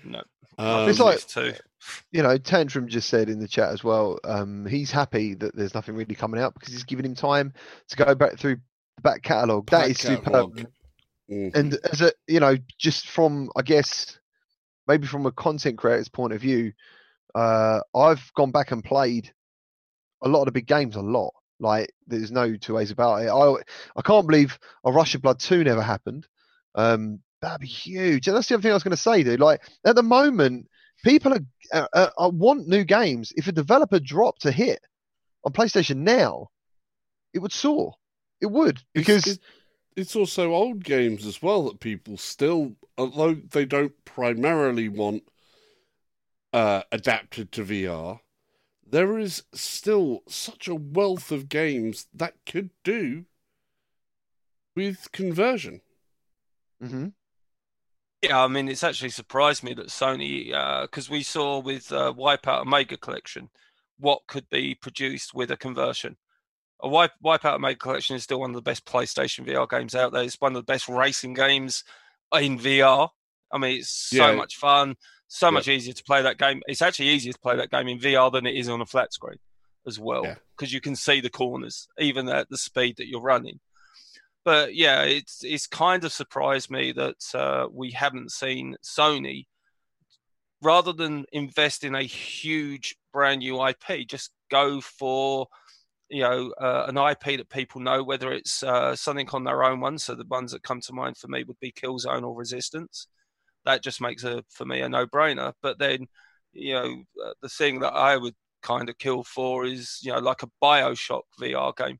[0.05, 0.23] No,
[0.59, 1.55] Um, It's like- too.
[2.12, 4.20] You know, Tantrum just said in the chat as well.
[4.23, 7.53] Um, he's happy that there's nothing really coming out because he's giving him time
[7.89, 8.59] to go back through
[8.97, 9.69] the back catalogue.
[9.70, 10.24] That is back is superb.
[10.24, 10.66] catalogue.
[11.31, 11.55] Mhm.
[11.55, 14.19] and as a you know just from i guess
[14.89, 16.73] maybe from a content creator's point of view
[17.35, 19.32] uh i've gone back and played
[20.23, 23.28] a lot of the big games a lot like there's no two ways about it
[23.28, 23.55] i
[23.97, 26.27] i can't believe a rush of blood 2 never happened
[26.74, 29.40] um that'd be huge and that's the other thing i was going to say dude
[29.40, 30.69] like at the moment
[31.05, 31.40] people are
[31.73, 34.81] uh, uh, uh, want new games if a developer dropped a hit
[35.44, 36.48] on playstation now
[37.32, 37.94] it would soar
[38.43, 39.40] it would because it-
[39.97, 45.23] it's also old games as well that people still, although they don't primarily want
[46.52, 48.20] uh, adapted to VR,
[48.86, 53.27] there is still such a wealth of games that could do
[54.74, 55.82] with conversion.
[56.82, 57.09] Mm-hmm.
[58.23, 60.52] Yeah, I mean, it's actually surprised me that Sony,
[60.82, 63.51] because we saw with uh, Wipeout Omega Collection
[63.98, 66.16] what could be produced with a conversion.
[66.82, 70.12] A Wipe, Wipeout Omega Collection is still one of the best PlayStation VR games out
[70.12, 70.22] there.
[70.24, 71.84] It's one of the best racing games
[72.34, 73.09] in VR.
[73.52, 74.36] I mean, it's so Yeah.
[74.36, 74.96] much fun,
[75.28, 75.50] so Yeah.
[75.52, 76.62] much easier to play that game.
[76.66, 79.12] It's actually easier to play that game in VR than it is on a flat
[79.12, 79.38] screen
[79.86, 80.36] as well, Yeah.
[80.56, 83.60] because you can see the corners even at the speed that you're running
[84.44, 89.46] but yeah, it's it's kind of surprised me that uh, we haven't seen Sony
[90.60, 95.46] rather than invest in a huge brand new IP, just go for
[96.12, 99.80] you know uh, an IP that people know, whether it's uh, something on their own
[99.80, 99.98] one.
[99.98, 103.09] So the ones that come to mind for me would be Killzone or Resistance.
[103.64, 105.55] That just makes a for me a no-brainer.
[105.62, 106.06] But then
[106.52, 110.18] you know uh, the thing that I would kind of kill for is you know
[110.18, 111.98] like a Bioshock VR game.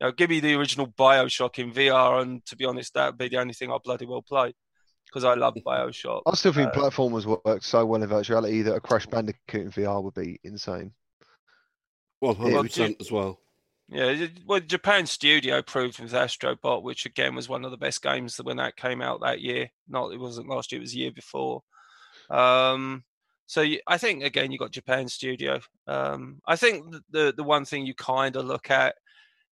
[0.00, 3.18] You know, give me the original Bioshock in VR, and to be honest, that would
[3.18, 4.54] be the only thing I bloody well play
[5.06, 6.22] because I love Bioshock.
[6.24, 9.70] I still think Uh, platformers work so well in virtuality that a Crash Bandicoot in
[9.70, 10.92] VR would be insane.
[12.22, 13.41] Well, Yeah, hundred percent as well.
[13.92, 18.38] Yeah, well, Japan Studio proved with Astrobot, which again was one of the best games
[18.38, 19.68] when that came out that year.
[19.86, 21.62] Not it wasn't last year; it was the year before.
[22.30, 23.04] Um,
[23.46, 25.60] so you, I think again you got Japan Studio.
[25.86, 28.94] Um, I think the the one thing you kind of look at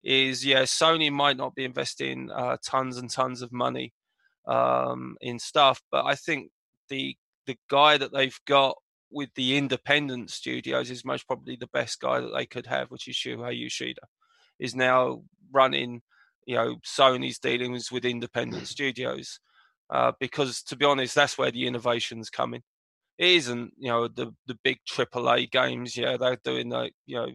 [0.03, 3.93] is yeah, Sony might not be investing uh, tons and tons of money
[4.47, 6.51] um, in stuff, but I think
[6.89, 7.15] the
[7.47, 8.77] the guy that they've got
[9.11, 13.09] with the independent studios is most probably the best guy that they could have, which
[13.09, 14.01] is Shuhei Yoshida,
[14.61, 15.23] is now
[15.53, 16.03] running,
[16.47, 19.41] you know, Sony's dealings with independent studios.
[19.89, 22.63] Uh, because to be honest, that's where the innovation's coming.
[23.19, 25.97] It isn't, you know, the the big AAA games.
[25.97, 27.29] Yeah, they're doing like, you know,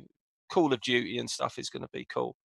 [0.50, 2.36] Call of Duty and stuff is going to be cool.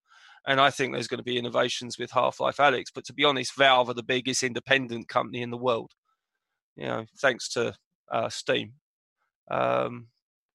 [0.46, 2.86] And I think there's going to be innovations with Half Life Alyx.
[2.94, 5.92] But to be honest, Valve are the biggest independent company in the world.
[6.76, 7.74] You know, thanks to
[8.10, 8.72] uh, Steam.
[9.50, 10.08] Um,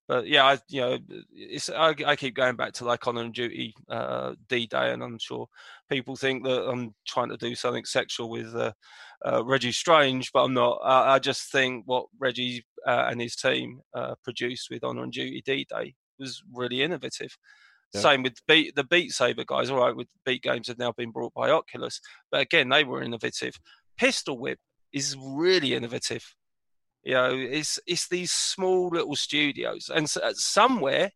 [0.08, 0.98] but yeah, I, you know,
[1.32, 5.04] it's I, I keep going back to like Honor and Duty uh, D Day, and
[5.04, 5.48] I'm sure
[5.90, 8.74] people think that I'm trying to do something sexual with uh,
[9.26, 10.80] uh, Reggie Strange, but I'm not.
[10.84, 15.12] I, I just think what Reggie uh, and his team uh, produced with Honor and
[15.12, 17.36] Duty D Day was really innovative.
[17.94, 18.02] Yeah.
[18.02, 19.70] Same with Beat the Beat Saber guys.
[19.70, 22.00] All right, with Beat games have now been brought by Oculus,
[22.32, 23.56] but again, they were innovative.
[23.98, 24.60] Pistol Whip
[24.94, 26.36] is really innovative.
[27.06, 31.12] You know, it's it's these small little studios, and so, somewhere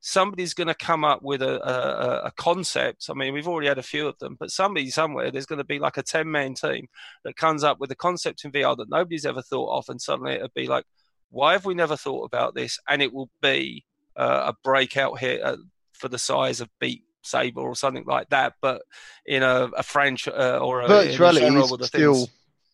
[0.00, 3.06] somebody's going to come up with a, a, a concept.
[3.10, 5.64] I mean, we've already had a few of them, but somebody somewhere there's going to
[5.64, 6.86] be like a ten man team
[7.24, 10.34] that comes up with a concept in VR that nobody's ever thought of, and suddenly
[10.34, 10.84] it'll be like,
[11.30, 12.78] why have we never thought about this?
[12.88, 13.84] And it will be
[14.16, 15.56] uh, a breakout hit uh,
[15.92, 18.82] for the size of Beat Saber or something like that, but
[19.26, 22.28] in a, a French uh, or a, in a Virtuality is still things.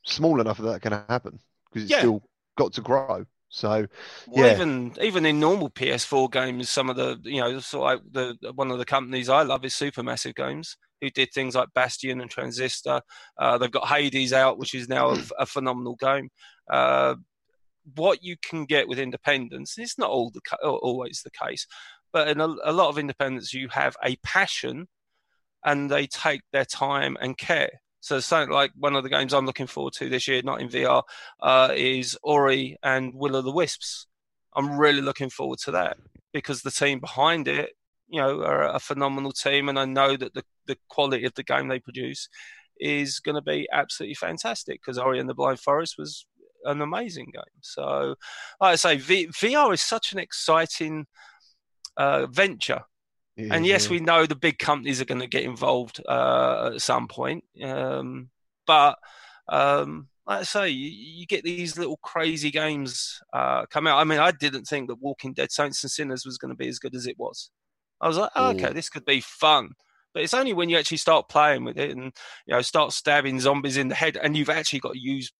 [0.04, 1.40] small enough that that can happen
[1.70, 1.98] because it's Yeah.
[2.00, 2.22] still
[2.56, 3.24] got to grow.
[3.48, 3.86] So
[4.26, 4.54] Well, Yeah.
[4.54, 8.70] even even in normal PS4 games, some of the you know, so like the one
[8.70, 13.00] of the companies I love is Supermassive Games, who did things like Bastion and Transistor.
[13.38, 16.30] Uh, they've got Hades out, which is now a, a phenomenal game.
[16.70, 17.14] Uh,
[17.94, 21.66] what you can get with independence, it's not all the always the case,
[22.12, 24.88] but in a, a lot of independence, you have a passion,
[25.64, 27.70] and they take their time and care.
[28.04, 30.68] So something like one of the games I'm looking forward to this year, not in
[30.68, 31.02] VR,
[31.40, 34.06] uh, is Ori and Will of the Wisps.
[34.54, 35.96] I'm really looking forward to that
[36.30, 37.70] because the team behind it,
[38.08, 41.44] you know, are a phenomenal team, and I know that the, the quality of the
[41.44, 42.28] game they produce
[42.78, 46.26] is going to be absolutely fantastic because Ori and the Blind Forest was
[46.64, 47.62] an amazing game.
[47.62, 48.16] So,
[48.60, 51.06] like I say, v- VR is such an exciting
[51.96, 52.82] uh, venture
[53.36, 57.08] and yes, we know the big companies are going to get involved uh, at some
[57.08, 57.44] point.
[57.62, 58.30] Um,
[58.66, 58.98] but
[59.48, 63.98] um, like I say, you, you get these little crazy games uh, come out.
[63.98, 66.68] I mean, I didn't think that Walking Dead Saints and Sinners was going to be
[66.68, 67.50] as good as it was.
[68.00, 69.70] I was like, oh, okay, this could be fun.
[70.12, 72.12] But it's only when you actually start playing with it and
[72.46, 75.32] you know start stabbing zombies in the head, and you've actually got to use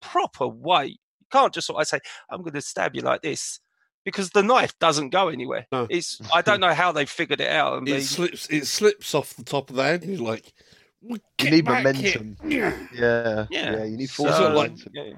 [0.00, 1.00] proper weight.
[1.20, 2.00] You can't just sort of say,
[2.30, 3.60] "I'm going to stab you like this,"
[4.04, 5.66] because the knife doesn't go anywhere.
[5.72, 5.86] No.
[5.90, 7.78] It's I don't know how they figured it out.
[7.78, 8.46] and It they- slips.
[8.50, 10.52] It slips off the top of the head, and you're like,
[11.00, 12.36] "Well, You need momentum.
[12.44, 12.76] Yeah.
[12.94, 13.72] yeah, Yeah.
[13.76, 14.36] yeah, you need force.
[14.36, 14.92] So, like- momentum.
[14.94, 15.12] yeah.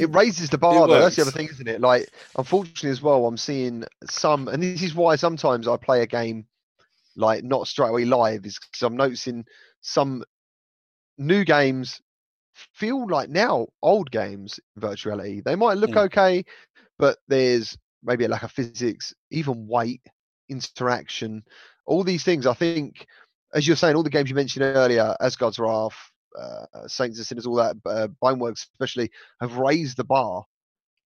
[0.00, 1.00] it raises the bar It though.
[1.02, 1.80] That's the other thing, isn't it?
[1.82, 2.08] Like,
[2.38, 6.46] unfortunately as well, I'm seeing some, and this is why sometimes I play a game
[7.14, 9.44] like not straight away live, is because I'm noticing
[9.82, 10.24] some
[11.18, 12.00] new games
[12.54, 15.44] feel like now old games in virtuality.
[15.44, 16.04] They might look Mm.
[16.06, 16.44] okay,
[16.98, 20.02] but there's maybe a lack of physics, even weight,
[20.48, 21.42] interaction,
[21.86, 22.46] all these things.
[22.46, 23.06] I think,
[23.54, 25.96] as you're saying, all the games you mentioned earlier, Asgard's Wrath,
[26.38, 29.10] uh, Saints and Sinners, all that, uh, Boneworks especially,
[29.40, 30.44] have raised the bar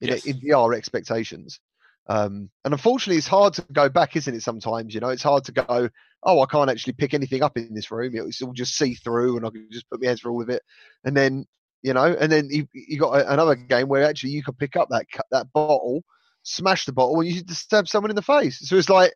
[0.01, 0.25] in, Yes.
[0.27, 1.61] in VR expectations.
[2.09, 4.43] Um, and unfortunately, it's hard to go back, isn't it?
[4.43, 5.89] Sometimes, you know, it's hard to go,
[6.23, 8.13] oh, I can't actually pick anything up in this room.
[8.15, 10.49] It's all just see through, and I can just put my hands through all of
[10.51, 10.63] it.
[11.05, 11.47] And then,
[11.87, 14.75] you know, and then you, you got a, another game where actually you could pick
[14.75, 16.03] up that that bottle,
[16.43, 18.59] smash the bottle, and you just stab someone in the face.
[18.69, 19.15] So it's like,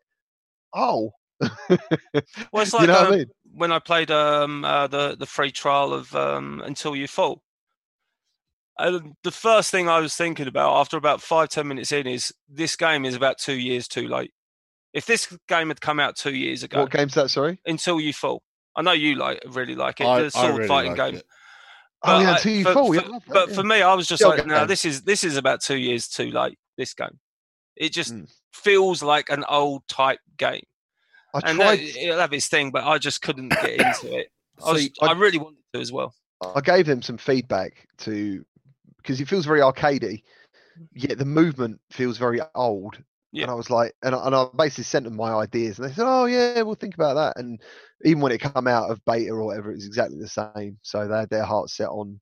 [0.73, 1.11] oh,
[1.41, 3.25] Well, it's you like know what um, I mean?
[3.53, 7.41] when I played um, uh, the the free trial of um, Until You Fall.
[8.79, 12.33] And the first thing I was thinking about after about five ten minutes in is
[12.47, 14.31] this game is about two years too late.
[14.93, 17.31] If this game had come out two years ago, What game's that?
[17.31, 17.59] Sorry.
[17.65, 18.41] Until You Fall,
[18.77, 20.05] I know you like really like it.
[20.07, 21.15] I, the I sword really fighting like game.
[21.19, 21.25] it.
[22.03, 23.55] Oh But yeah, until you for- yeah, that, But yeah.
[23.55, 26.07] for me, I was just Still like, no, this is this is about two years
[26.07, 26.57] too late.
[26.77, 27.19] This game,
[27.75, 28.31] it just Mm.
[28.53, 30.63] feels like an old type game,
[31.35, 31.79] I and that, tried.
[31.79, 34.29] it'll have its thing, but I just couldn't get into it.
[34.65, 36.15] I, was, I, I- really wanted to as well.
[36.55, 38.43] I gave them some feedback to
[38.97, 40.23] because it feels very arcadey,
[40.93, 42.97] yet the movement feels very old.
[43.31, 43.43] Yeah.
[43.43, 45.93] And I was like, and I, and I basically sent them my ideas, and they
[45.93, 47.61] said, "Oh yeah, we'll think about that." And
[48.03, 50.77] even when it come out of beta or whatever, it was exactly the same.
[50.81, 52.19] So they had their heart set on.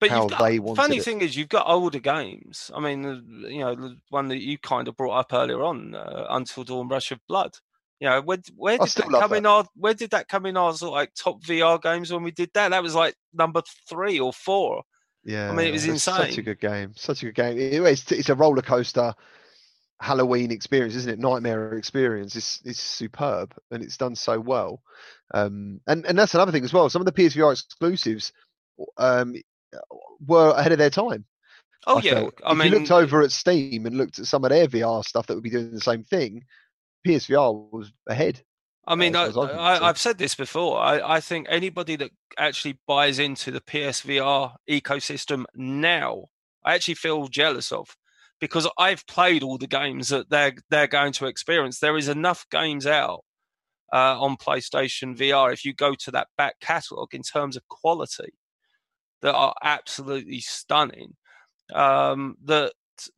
[0.00, 1.04] But how got, they wanted funny it.
[1.04, 2.70] thing is, you've got older games.
[2.74, 3.02] I mean,
[3.48, 6.88] you know, the one that you kind of brought up earlier on, uh, Until Dawn,
[6.88, 7.54] Rush of Blood.
[8.00, 9.36] You know, where where did that come that.
[9.36, 12.22] in our where did that come in our sort of like top VR games when
[12.22, 12.68] we did that?
[12.68, 14.84] That was like number three or four.
[15.24, 16.92] Yeah, I mean, it was it's Such a good game.
[16.94, 17.58] Such a good game.
[17.58, 19.14] It- it's it's a roller coaster
[20.00, 21.18] Halloween experience, isn't it?
[21.18, 22.36] Nightmare experience.
[22.36, 24.82] It's it's superb and it's done so well.
[25.34, 26.88] Um, and and that's another thing as well.
[26.88, 28.32] Some of the PSVR exclusives,
[28.96, 29.34] um,
[30.26, 31.24] were ahead of their time.
[31.86, 32.40] Oh I yeah, felt.
[32.44, 35.04] I if mean, you looked over at Steam and looked at some of their VR
[35.04, 36.44] stuff that would be doing the same thing,
[37.06, 38.42] PSVR was ahead.
[38.86, 39.86] I mean, uh, I, as far as I'm I, concerned.
[39.86, 40.80] I've said this before.
[40.80, 46.26] I, I think anybody that actually buys into the PSVR ecosystem now,
[46.64, 47.96] I actually feel jealous of,
[48.40, 51.78] because I've played all the games that they're they're going to experience.
[51.80, 53.24] There is enough games out
[53.92, 55.52] uh, on PlayStation VR.
[55.52, 58.32] If you go to that back catalogue in terms of quality,
[59.22, 61.16] that are absolutely stunning.
[61.74, 62.72] Um, that,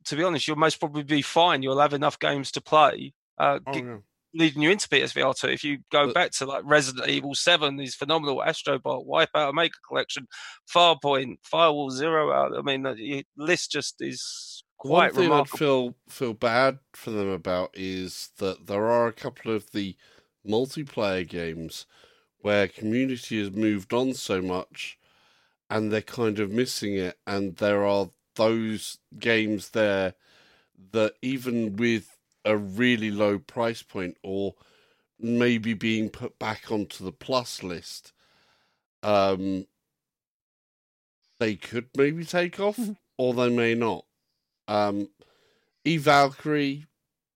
[0.05, 1.61] to be honest, you'll most probably be fine.
[1.63, 3.13] You'll have enough games to play.
[3.37, 3.97] Uh, Oh, yeah.
[4.33, 5.47] leading you into PSVR two.
[5.49, 8.37] If you go But- back to like Resident Evil Seven, these phenomenal.
[8.45, 10.27] Astrobot, Wipeout, Omega Collection,
[10.73, 12.57] Farpoint, Firewall Zero Hour.
[12.57, 15.39] I mean, the list just is One thing remarkable.
[15.39, 19.95] I'd feel feel bad for them about is that there are a couple of the
[20.47, 21.85] multiplayer games
[22.39, 24.97] where community has moved on so much
[25.69, 30.15] and they're kind of missing it and there are those games there
[30.91, 34.55] that even with a really low price point or
[35.19, 38.13] maybe being put back onto the plus list
[39.03, 39.65] um
[41.39, 44.05] they could maybe take off or they may not
[44.71, 45.09] um
[45.83, 46.85] e valkyrie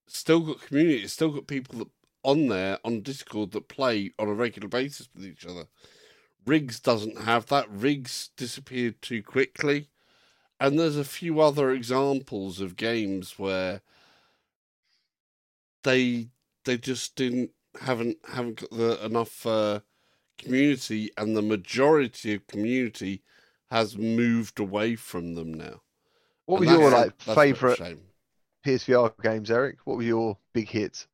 [0.06, 1.88] still got community it's still got people that
[2.26, 5.68] on there on discord that play on a regular basis with each other.
[6.44, 7.70] RIGS doesn't have that.
[7.70, 9.88] RIGS disappeared too quickly.
[10.58, 13.80] And there's a few other examples of games where
[15.84, 16.28] they
[16.64, 17.50] they just didn't
[17.80, 19.80] haven't haven't got the enough uh,
[20.38, 23.22] community and the majority of community
[23.70, 25.82] has moved away from them now
[26.46, 27.98] What And were your that's like that's a bit of a favorite.
[28.64, 29.76] PSVR games, Eric?
[29.84, 31.06] What were your big hits?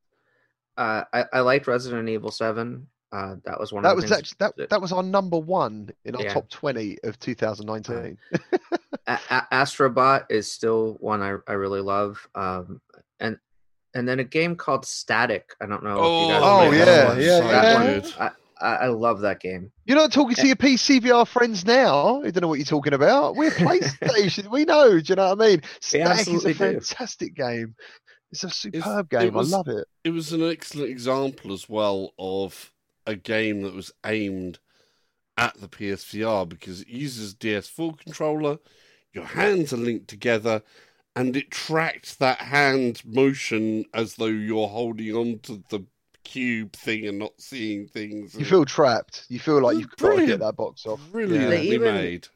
[0.77, 2.87] Uh, I, I liked Resident Evil Seven.
[3.13, 5.37] Uh, that was one That of the was actually that, that- that was our number
[5.39, 6.33] one in our Yeah.
[6.33, 8.17] top twenty of 2019.
[9.07, 12.27] A- A- Astrobot is still one I, I really love.
[12.35, 12.81] Um,
[13.21, 13.39] and
[13.95, 15.55] and then a game called Static.
[15.61, 15.97] I don't know.
[16.03, 17.99] if you guys Oh, played yeah, yeah, That yeah.
[18.01, 18.31] one, I,
[18.63, 19.73] I I love that game.
[19.85, 22.21] You're not talking to your PCVR friends now.
[22.23, 23.37] I don't know what you're talking about.
[23.37, 24.51] We're PlayStation.
[24.51, 25.01] we know.
[25.01, 25.63] Do you know what I mean?
[25.81, 26.59] Static is a absolutely do.
[26.59, 27.75] fantastic game.
[28.31, 29.35] It's a superb game.
[29.35, 29.87] was- I love it.
[30.05, 32.73] it was an excellent example as well of
[33.07, 34.59] a game that was aimed
[35.37, 38.59] at the PSVR because it uses DS4 controller,
[39.13, 40.63] your hands are linked together,
[41.17, 45.85] and it tracked that hand motion as though you're holding on to the
[46.25, 48.35] cube thing and not seeing things.
[48.35, 49.27] You and- feel trapped.
[49.29, 51.01] You feel like you've got to get that box off.
[51.11, 52.29] brilliantly They even- made.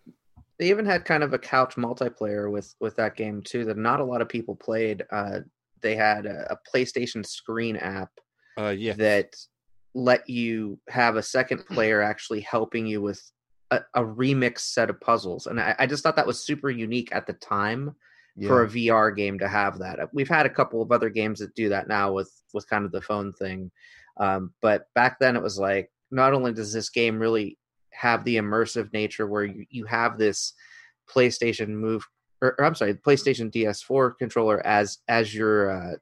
[0.58, 4.00] They even had kind of a couch multiplayer with with that game too that not
[4.00, 5.04] a lot of people played.
[5.12, 5.40] Uh,
[5.82, 8.08] they had a, a PlayStation Screen app
[8.58, 9.36] Uh, yeah, that
[9.94, 13.20] let you have a second player actually helping you with
[13.70, 17.10] a, a remix set of puzzles, and I, I just thought that was super unique
[17.12, 17.94] at the time.
[18.36, 18.48] Yeah.
[18.48, 19.98] for a VR game to have that.
[19.98, 22.84] Uh, We've had a couple of other games that do that now with with kind
[22.84, 23.70] of the phone thing,
[24.18, 27.58] um, but back then it was like not only does this game really
[27.90, 30.52] have the immersive nature where you, you have this
[31.10, 32.06] PlayStation Move
[32.42, 35.96] or, or I'm sorry, PlayStation DS4 controller as as your uh,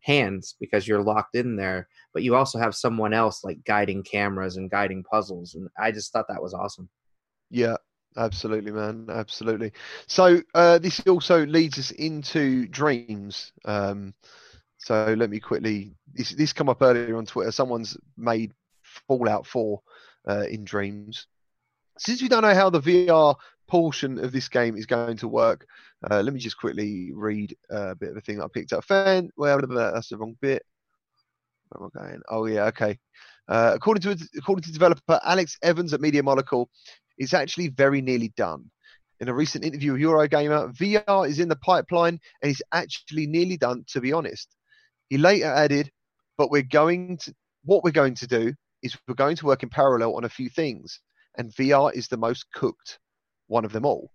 [0.00, 4.56] hands because you're locked in there, but you also have someone else like guiding cameras
[4.56, 6.88] and guiding puzzles, and I just thought that was awesome.
[7.50, 7.76] Yeah,
[8.16, 9.08] absolutely, man.
[9.10, 9.72] Absolutely.
[10.06, 13.52] So uh, this also leads us into dreams.
[13.64, 14.14] Um,
[14.78, 15.94] so let me quickly.
[16.14, 17.52] This this come up earlier on Twitter.
[17.52, 18.52] Someone's made
[19.08, 19.80] Fallout 4
[20.28, 21.26] uh, in dreams.
[21.98, 23.36] Since we don't know how the VR
[23.68, 25.66] portion of this game is going to work,
[26.10, 28.72] uh, let me just quickly read uh, a bit of a thing that I picked
[28.72, 28.84] up.
[28.84, 30.64] Fan, well, that's the wrong bit.
[31.70, 32.22] Where am I going?
[32.28, 32.98] Oh yeah, okay.
[33.48, 36.68] Uh, according to according to developer Alex Evans at Media Molecule,
[37.18, 38.70] it's actually very nearly done.
[39.20, 43.56] In a recent interview with Eurogamer, VR is in the pipeline and is actually nearly
[43.56, 44.54] done, to be honest.
[45.08, 45.90] He later added,
[46.36, 47.34] but we're going to,
[47.64, 48.52] what we're going to do
[48.82, 51.00] is we're going to work in parallel on a few things,
[51.38, 52.98] and VR is the most cooked
[53.46, 54.10] one of them all.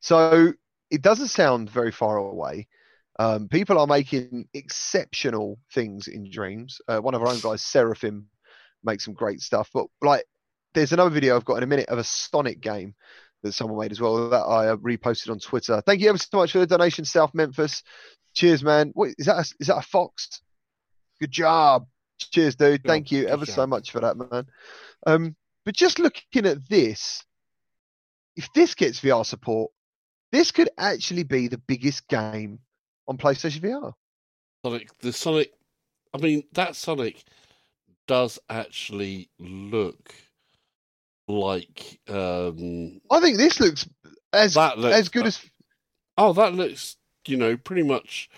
[0.00, 0.52] So
[0.90, 2.66] it doesn't sound very far away.
[3.18, 6.80] Um, people are making exceptional things in dreams.
[6.88, 8.28] Uh, one of our own guys, Seraphim,
[8.82, 9.68] makes some great stuff.
[9.74, 10.24] But like,
[10.74, 12.94] there's another video I've got in a minute of a Sonic game
[13.42, 15.82] that someone made as well that I uh, reposted on Twitter.
[15.84, 17.82] Thank you ever so much for the donation, South Memphis.
[18.34, 18.92] Cheers, man.
[18.94, 20.42] Wait, is that a, is that a fox?
[21.20, 21.86] Good job.
[22.18, 22.82] Cheers, dude.
[22.82, 23.70] Good Thank job, you good ever so job.
[23.70, 24.46] much for that, man.
[25.06, 27.24] Um, but just looking at this,
[28.36, 29.70] if this gets VR support,
[30.32, 32.60] this could actually be the biggest game
[33.08, 33.92] on PlayStation VR.
[34.64, 34.98] Sonic.
[35.00, 35.52] The Sonic.
[36.14, 37.24] I mean, that Sonic
[38.06, 40.14] does actually look
[41.30, 43.88] like um I think this looks
[44.32, 45.40] as that looks as good as
[46.18, 46.96] Oh, that looks,
[47.26, 48.28] you know, pretty much.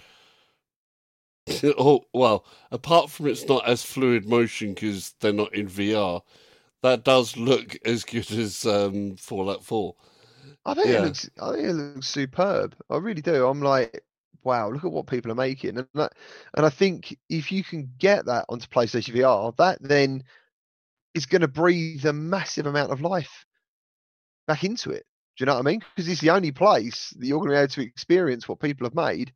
[1.65, 6.23] oh well, apart from it's not as fluid motion because they're not in VR,
[6.83, 9.97] that does look as good as um, Fallout Four.
[10.65, 10.99] I think Yeah.
[10.99, 11.31] it looks.
[11.41, 12.77] I think it looks superb.
[12.91, 13.47] I really do.
[13.49, 14.05] I'm like,
[14.45, 16.13] wow, look at what people are making, and that,
[16.55, 20.23] and I think if you can get that onto PlayStation VR, that then
[21.15, 23.45] is going to breathe a massive amount of life
[24.47, 25.05] back into it.
[25.37, 25.81] Do you know what I mean?
[25.95, 28.87] Because it's the only place that you're going to be able to experience what people
[28.87, 29.33] have made.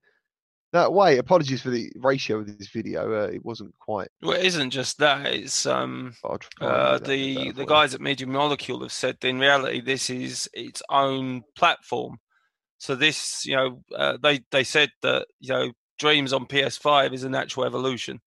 [0.73, 1.17] that way.
[1.19, 3.25] Apologies for the ratio of this video.
[3.25, 4.09] Uh, it wasn't quite.
[4.21, 5.27] Well, it isn't just that.
[5.27, 9.17] It's um, but I'll try and uh, the the guys at Media Molecule have said
[9.21, 12.19] that in reality this is its own platform.
[12.79, 17.25] So this, you know, uh, they they said that you know Dreams on PS5 is
[17.25, 18.21] a natural evolution.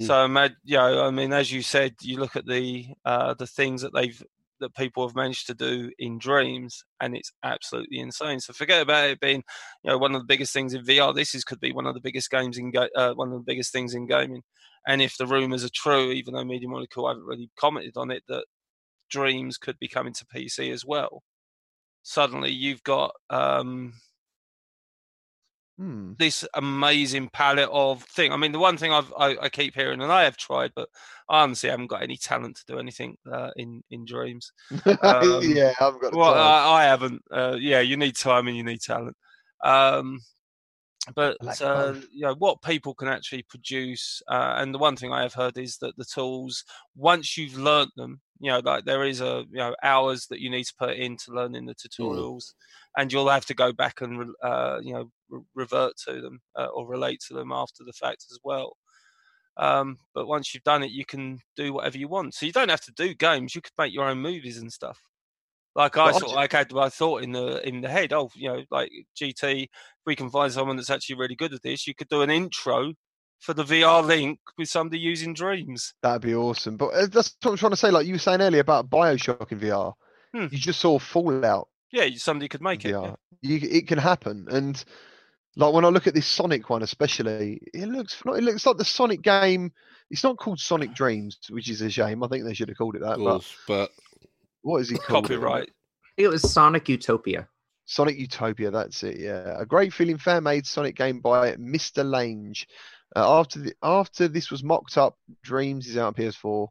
[0.00, 0.06] Mm.
[0.06, 3.46] So ima- you know, I mean, as you said, you look at the uh, the
[3.46, 4.22] things that they've
[4.60, 8.40] that people have managed to do in Dreams, and it's absolutely insane.
[8.40, 9.44] So forget about it being,
[9.84, 11.12] you know, one of the biggest things in VR.
[11.12, 13.44] This is could be one of the biggest games in ga- uh, one of the
[13.44, 14.42] biggest things in gaming.
[14.86, 18.22] And if the rumors are true, even though Media Molecule haven't really commented on it,
[18.28, 18.46] that
[19.10, 21.22] Dreams could be coming to PC as well.
[22.02, 23.94] Suddenly, you've got um,
[25.78, 26.14] Hmm.
[26.18, 28.32] this amazing palette of thing.
[28.32, 30.88] I mean, the one thing I've I, I keep hearing, and I have tried, but
[31.28, 34.52] I honestly haven't got any talent to do anything uh, in in Dreams.
[35.02, 36.34] Um, yeah, I haven't got Well.
[36.34, 37.22] I, I haven't.
[37.30, 39.16] Uh, yeah, you need time and you need talent.
[39.62, 40.18] Um,
[41.14, 45.12] but like uh, you know what people can actually produce, uh, and the one thing
[45.12, 46.64] I have heard is that the tools,
[46.96, 50.50] once you've learnt them, you know, like there is a you know hours that you
[50.50, 52.52] need to put into learning the tutorials,
[52.96, 56.66] and you'll have to go back and uh, you know re- revert to them uh,
[56.66, 58.76] or relate to them after the fact as well.
[59.56, 62.34] Um, but once you've done it, you can do whatever you want.
[62.34, 63.54] So you don't have to do games.
[63.54, 65.00] You could make your own movies and stuff.
[65.78, 68.12] Like I But I sort of like had I thought in the in the head,
[68.12, 69.68] oh, you know, like GT, if
[70.04, 72.94] we can find someone that's actually really good at this, you could do an intro
[73.38, 75.94] for the VR link with somebody using Dreams.
[76.02, 76.76] That'd be awesome.
[76.76, 77.92] But uh, that's what I'm trying to say.
[77.92, 79.92] Like you were saying earlier about Bioshock in VR.
[80.34, 80.46] Hmm.
[80.50, 82.90] You just saw Fallout Yeah, somebody could make it.
[82.90, 83.14] Yeah.
[83.40, 84.48] You, it can happen.
[84.50, 84.84] And
[85.54, 88.84] like when I look at this Sonic one, especially, it looks it looks like the
[88.84, 89.72] Sonic game.
[90.10, 92.24] It's not called Sonic Dreams, which is a shame.
[92.24, 93.12] I think they should have called it that.
[93.12, 93.90] Of But course, but
[94.68, 95.24] what is he called?
[95.24, 95.70] Copyright.
[96.16, 97.48] It was Sonic Utopia.
[97.86, 99.18] Sonic Utopia, that's it.
[99.18, 102.04] Yeah, a great feeling fan made Sonic game by Mr.
[102.04, 102.54] Lange.
[103.16, 106.68] Uh, after the after this was mocked up, Dreams is out on PS4.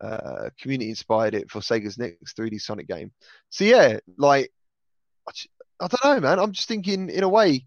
[0.00, 3.12] Uh, community inspired it for Sega's next 3D Sonic game.
[3.50, 4.50] So yeah, like
[5.80, 6.38] I don't know, man.
[6.38, 7.66] I'm just thinking in a way.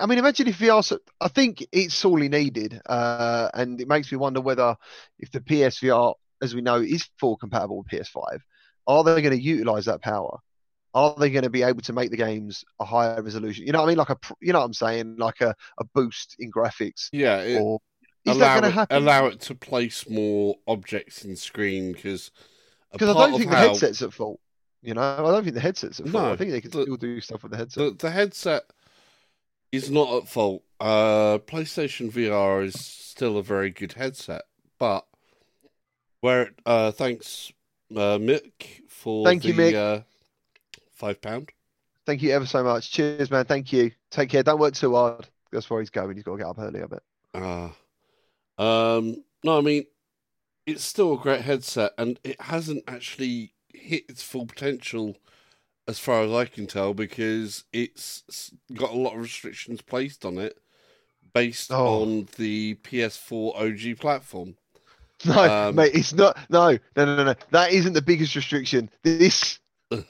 [0.00, 0.84] I mean, imagine if VR.
[0.84, 4.76] so- I think it's sorely needed, uh, and it makes me wonder whether
[5.18, 8.38] if the PSVR, as we know, is full compatible with PS5,
[8.86, 10.38] are they going to utilize that power?
[10.94, 13.66] Are they going to be able to make the games a higher resolution?
[13.66, 13.98] You know what I mean?
[13.98, 15.16] Like a, you know what I'm saying?
[15.18, 17.80] Like a, a boost in graphics, yeah, it, or
[18.24, 18.96] is allow that going to it, happen?
[18.96, 22.30] allow it to place more objects in screen because
[22.92, 24.40] Because I don't think the headset's at fault.
[24.82, 26.24] You know, I don't think the headset's at fault.
[26.32, 27.98] I think they can the- still do stuff with the headset.
[27.98, 28.62] the the headset
[29.72, 30.62] is not at fault.
[30.80, 34.42] Uh, PlayStation VR is still a very good headset,
[34.78, 35.04] but
[36.20, 37.52] where uh, thanks
[37.92, 38.42] uh, Mick
[38.88, 39.74] for Thank the you, Mick.
[39.74, 40.02] Uh,
[40.94, 41.50] five pound.
[42.06, 42.90] Thank you ever so much.
[42.90, 43.44] Cheers, man.
[43.44, 43.90] Thank you.
[44.10, 44.42] Take care.
[44.42, 45.26] Don't work too hard.
[45.52, 46.14] That's where he's going.
[46.16, 46.80] He's got to get up early.
[46.80, 47.02] a bit.
[47.34, 47.72] Ah,
[48.58, 49.84] um, no, I mean
[50.66, 55.16] it's still a great headset, and it hasn't actually hit its full potential,
[55.86, 60.38] as far as I can tell, because it's got a lot of restrictions placed on
[60.38, 60.58] it,
[61.32, 62.02] based Oh.
[62.02, 64.56] on the PS4 OG platform.
[65.24, 66.36] No, Um, mate, it's not.
[66.50, 67.34] No, no, no, no, no.
[67.50, 68.90] That isn't the biggest restriction.
[69.02, 69.58] This,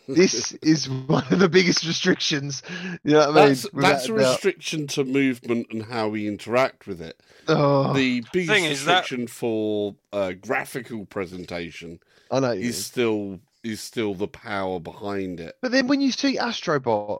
[0.08, 2.62] this is one of the biggest restrictions.
[3.04, 3.48] You know what I mean?
[3.48, 4.16] that's that's a doubt.
[4.18, 7.20] restriction to movement and how we interact with it.
[7.46, 12.00] Oh, The biggest Thing is that- restriction for uh, graphical presentation
[12.30, 12.50] I know.
[12.50, 12.72] is mean.
[12.72, 15.54] still is still the power behind it.
[15.62, 17.18] But then when you see Astrobot,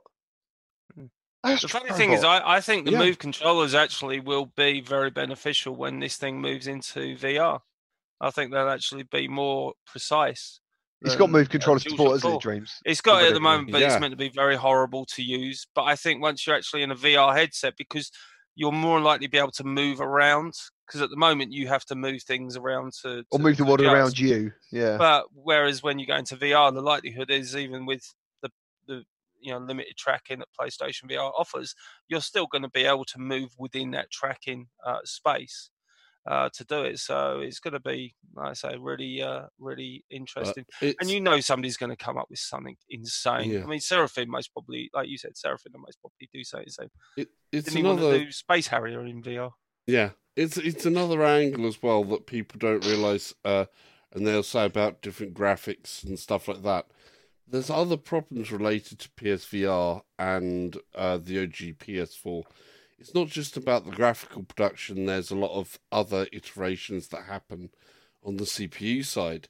[1.44, 2.98] The funny thing is, I, I think the Yeah.
[3.00, 7.60] Move controllers actually will be very beneficial when this thing moves into VR.
[8.20, 10.60] I think they'll actually be more precise.
[11.02, 12.40] it's got than, move uh, controller DualShock support, isn't it?
[12.40, 12.80] Dreams.
[12.84, 15.66] It's got it at the moment, but it's meant to be very horrible to use.
[15.74, 18.10] But I think once you're actually in a VR headset, because
[18.56, 20.54] you're more likely to be able to move around.
[20.86, 23.68] Because at the moment you have to move things around to, Or move the to
[23.68, 24.52] world around you.
[24.72, 24.96] Yeah.
[24.96, 28.50] But whereas when you go into VR, the likelihood is even with the
[28.86, 29.02] the
[29.40, 31.74] you know limited tracking that PlayStation VR offers,
[32.08, 35.70] you're still going to be able to move within that tracking uh, space
[36.26, 36.98] uh, to do it.
[36.98, 40.64] So it's going to be, like I say, really uh, really interesting.
[40.80, 43.50] And you know somebody's going to come up with something insane.
[43.50, 43.62] Yeah.
[43.62, 46.90] I mean, Seraphim most probably, like you said, Seraphim most probably do something insane.
[47.16, 49.52] it, it's Didn't he want another to do Space Harrier in VR?
[49.86, 53.66] Yeah, it's it's another angle as well that people don't realize, uh,
[54.12, 56.86] and they'll say about different graphics and stuff like that.
[57.48, 62.42] There's other problems related to PSVR and uh, the OG PS4.
[62.98, 65.06] It's not just about the graphical production.
[65.06, 67.70] There's a lot of other iterations that happen
[68.24, 69.48] on the CPU side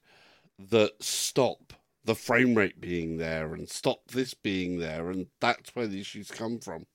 [0.58, 1.72] that stop
[2.04, 6.30] the frame rate being there and stop this being there, and that's where the issues
[6.30, 6.86] come from.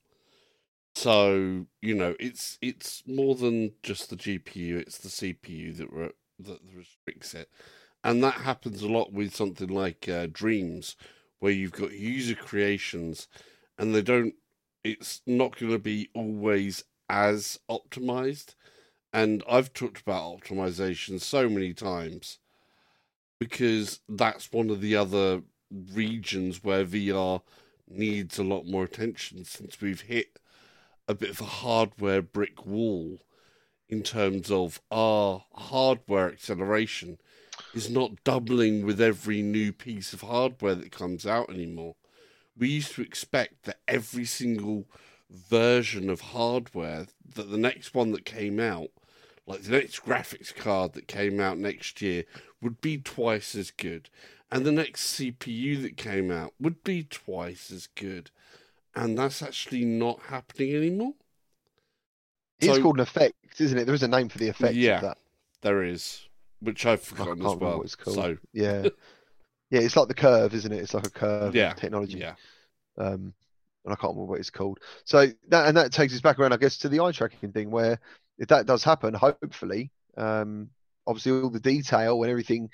[0.95, 6.11] So you know, it's it's more than just the GPU; it's the CPU that re-
[6.40, 7.49] that restricts it,
[8.03, 10.95] and that happens a lot with something like uh, Dreams,
[11.40, 13.28] where you've got user creations,
[13.78, 14.36] and they don't.
[14.84, 18.56] It's not going to be always as optimized,
[19.14, 22.40] and I've talked about optimization so many times
[23.40, 25.41] because that's one of the other
[25.72, 27.41] regions where VR
[27.88, 30.40] needs a lot more attention since we've hit
[31.08, 33.20] a bit of a hardware brick wall
[33.90, 37.18] in terms of our hardware acceleration
[37.74, 41.95] is not doubling with every new piece of hardware that comes out anymore.
[42.62, 44.86] We used to expect that every single
[45.32, 48.90] version of hardware, that the next one that came out,
[49.48, 52.24] like the next graphics card that came out next year,
[52.62, 54.10] would be twice as good.
[54.52, 58.30] And the next CPU that came out would be twice as good
[58.94, 61.14] and that's actually not happening anymore.
[62.60, 63.86] It's So- called an effect, isn't it?
[63.86, 64.76] There is a name for the effect.
[64.76, 64.98] Yeah.
[64.98, 65.18] Of that.
[65.62, 66.28] There is,
[66.60, 67.78] which I've I forgotten as well.
[67.78, 68.16] what it's called.
[68.18, 68.90] So Yeah.
[69.72, 70.80] yeah, it's like the curve, isn't it?
[70.81, 72.19] It's like a curve Yeah, technology.
[72.19, 72.35] yeah,
[72.98, 73.34] um,
[73.85, 74.80] and I can't remember what it's called.
[75.06, 77.72] So that and that takes us back around, I guess, to the eye tracking thing,
[77.72, 77.99] where
[78.38, 80.69] if that does happen, hopefully, um,
[81.07, 82.69] obviously all the detail and everything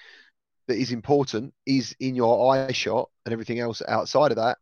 [0.67, 4.57] that is important is in your eye shot, and everything else outside of that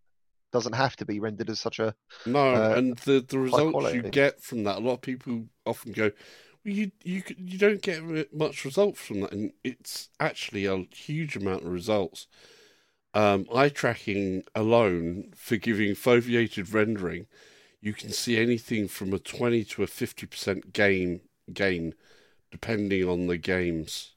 [0.51, 1.95] doesn't have to be rendered as such a.
[2.25, 5.91] no, Uh, and the the results you get from that, a lot of people often
[5.91, 6.11] go,
[6.65, 11.63] you you you don't get much results from that, and it's actually a huge amount
[11.63, 12.27] of results.
[13.13, 17.27] Um, eye tracking alone for giving foveated rendering,
[17.79, 21.21] you can see anything from a twenty to a fifty percent gain
[21.53, 21.93] gain,
[22.51, 24.15] depending on the games.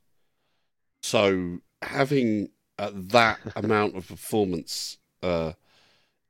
[1.02, 2.48] So having
[2.78, 5.52] uh, that amount of performance uh,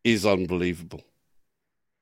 [0.03, 1.05] is unbelievable.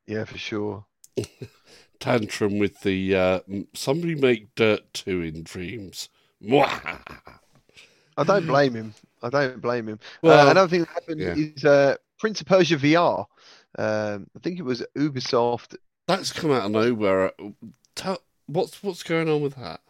[0.07, 0.87] Yeah, for sure.
[2.01, 3.41] Tantrum with the uh,
[3.75, 6.09] somebody make Dirt two in Dreams.
[6.43, 7.01] Mwah!
[8.17, 8.95] I don't blame him.
[9.23, 9.99] I don't blame him.
[10.23, 11.35] Well, uh, another thing that happened yeah.
[11.37, 13.27] is uh, Prince of Persia VR.
[13.79, 17.33] Um, I think it was Ubisoft that's come out of nowhere.
[17.95, 19.81] Tell, what's what's going on with that?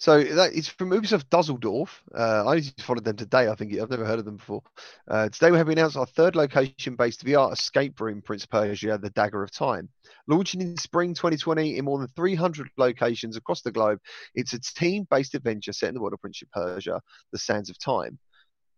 [0.00, 2.04] So that is from Ubisoft Dusseldorf.
[2.14, 3.48] Uh, I just followed them today.
[3.48, 4.62] I think I've never heard of them before.
[5.08, 9.42] Uh, today we have announced our third location-based VR escape room, Prince Persia: The Dagger
[9.42, 9.88] of Time,
[10.28, 13.98] launching in spring 2020 in more than 300 locations across the globe.
[14.36, 17.02] It's a team-based adventure set in the world of Prince of Persia:
[17.32, 18.20] The Sands of Time.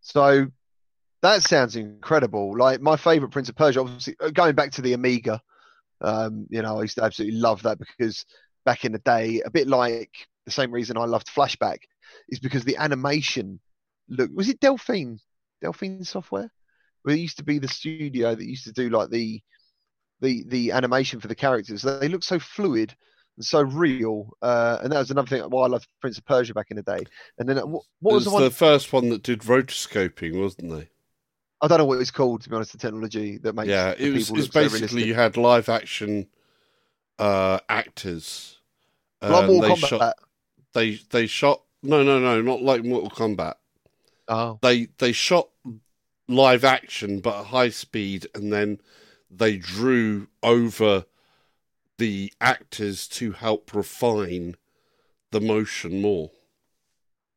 [0.00, 0.46] So
[1.20, 2.56] that sounds incredible.
[2.56, 5.42] Like my favorite Prince of Persia, obviously uh, going back to the Amiga.
[6.00, 8.24] Um, you know, I used to absolutely love that because
[8.64, 10.10] back in the day, a bit like
[10.50, 11.78] the same reason I loved Flashback
[12.28, 13.60] is because the animation
[14.08, 15.18] look was it Delphine
[15.62, 16.50] Delphine software
[17.02, 19.40] where it used to be the studio that used to do like the
[20.20, 22.94] the the animation for the characters they look so fluid
[23.36, 26.52] and so real uh, and that was another thing why I loved Prince of Persia
[26.52, 27.04] back in the day
[27.38, 30.38] and then uh, what, what was It's the one the first one that did rotoscoping,
[30.38, 30.88] wasn't they?
[31.62, 34.12] I don't know what it's called to be honest the technology that makes yeah, it
[34.12, 34.28] was.
[34.28, 36.26] people It's look so basically you had live action
[37.18, 38.58] uh, actors.
[39.22, 40.18] like and Mortal they Kombat shot.
[40.72, 41.62] They they shot.
[41.82, 43.54] No, no, no, not like Mortal Kombat.
[44.28, 45.48] oh They they shot
[46.28, 48.80] live action but at high speed, and then
[49.30, 51.04] they drew over
[51.98, 54.56] the actors to help refine
[55.30, 56.30] the motion more.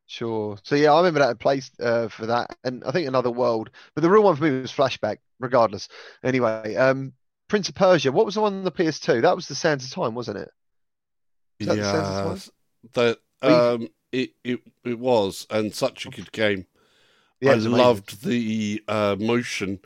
[0.06, 0.58] Sure.
[0.64, 3.70] So yeah, I remember that place uh, for that, and I think another world.
[3.96, 5.18] But the real one for me was Flashback.
[5.40, 5.90] Regardless,
[6.24, 7.14] anyway, um,
[7.48, 8.12] Prince of Persia.
[8.12, 9.22] What was the one on the PS2?
[9.22, 10.50] That was the Sands of Time, wasn't it?
[11.60, 11.80] Is that
[12.94, 13.80] the Sands of Time?
[13.80, 16.66] that um, it it it was, and such a good game.
[17.42, 17.86] Yeah, I it was amazing.
[17.86, 19.80] loved the uh, motion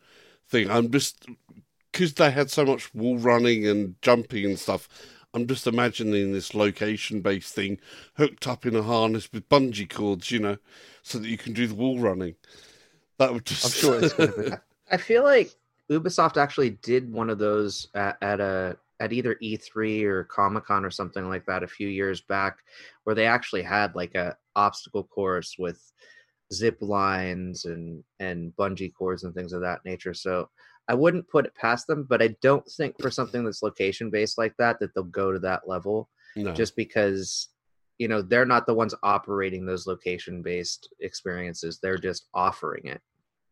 [0.48, 0.70] thing.
[0.70, 1.26] I'm just
[1.92, 4.88] because they had so much wall running and jumping and stuff.
[5.34, 7.80] I'm just imagining this location-based thing
[8.16, 10.58] hooked up in a harness with bungee cords, you know,
[11.04, 12.36] so that you can do the wall running.
[13.18, 13.66] That would just.
[13.66, 14.52] I'm sure it's going to be.
[14.92, 15.52] I feel like
[15.90, 20.86] Ubisoft actually did one of those at, at a at either E3 or Comic Con
[20.86, 22.58] or something like that a few years back,
[23.04, 25.80] where they actually had like a obstacle course with
[26.54, 30.14] zip lines and and bungee cords and things of that nature.
[30.14, 30.50] So
[30.88, 34.38] I wouldn't put it past them, but I don't think for something that's location based
[34.38, 36.54] like that that they'll go to that level no.
[36.54, 37.50] just because
[37.98, 43.02] you know they're not the ones operating those location based experiences they're just offering it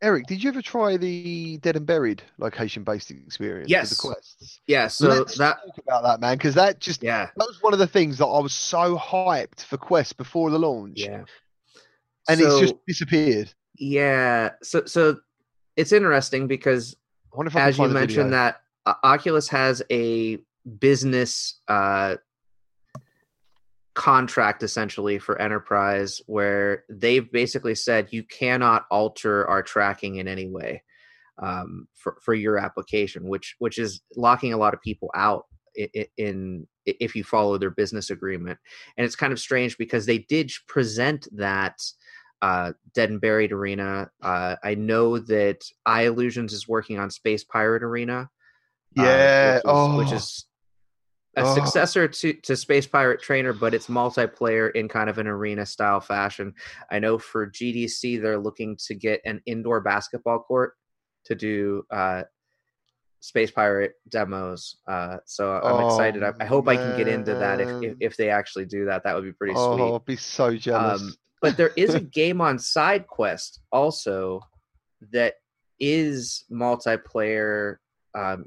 [0.06, 3.72] Eric, did you ever try the Dead and Buried location-based experience?
[3.72, 3.90] Yes.
[3.90, 4.61] The quests.
[4.68, 7.73] yeah so Let's that talk about that, man, because that just yeah that was one
[7.73, 11.23] of the things that I was so hyped for Quest before the launch, yeah
[12.30, 13.52] and so, it's just disappeared.
[13.80, 15.18] yeah so so
[15.76, 16.95] it's interesting because
[17.34, 20.38] I wonder if I as you mentioned that uh, oculus has a
[20.77, 22.18] business uh,
[23.96, 30.48] contract essentially for enterprise where they've basically said you cannot alter our tracking in any
[30.48, 30.84] way
[31.42, 35.46] um, for, for your application which which is locking a lot of people out
[35.76, 38.60] in, in if you follow their business agreement
[38.98, 41.80] and it's kind of strange because they did present that
[42.42, 44.12] uh, Dead and Buried Arena.
[44.22, 48.30] Uh, I know that I-Illusions is working on Space Pirate Arena.
[48.96, 49.04] Yeah.
[49.04, 49.98] uh, which, is, oh.
[49.98, 50.46] which is
[51.38, 51.53] a Oh.
[51.56, 55.99] successor to, to Space Pirate Trainer, but it's multiplayer in kind of an arena style
[55.99, 56.53] fashion.
[56.90, 60.74] I know for GDC, they're looking to get an indoor basketball court
[61.26, 62.24] to do uh,
[63.20, 64.78] Space Pirate demos.
[64.88, 66.24] Uh, so I'm Oh, excited.
[66.24, 69.03] I, I hope I can get into that if, if, if they actually do that.
[69.03, 69.95] That would be pretty oh, sweet.
[69.95, 71.02] I'd be so jealous.
[71.02, 74.41] Um, but there is a game on SideQuest also
[75.12, 75.36] that
[75.80, 77.78] is multiplayer
[78.14, 78.45] um,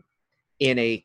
[0.60, 1.04] in a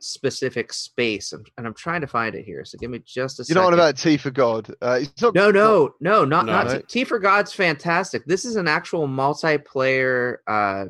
[0.00, 3.44] specific space and, and i'm trying to find it here so give me just a
[3.48, 4.72] you know second what about T for God?
[4.80, 5.34] Uh, it's not.
[5.34, 6.52] no no no not No.
[6.52, 10.86] not T, T for god's fantastic this is an actual multiplayer uh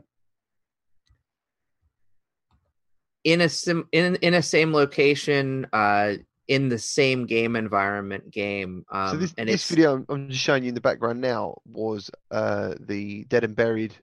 [3.24, 6.14] in a sim in in a same location uh
[6.47, 10.28] in the same game environment game um so this, and this it's video I'm- I'm
[10.30, 13.94] just showing you in the background now was uh, the Dead and Buried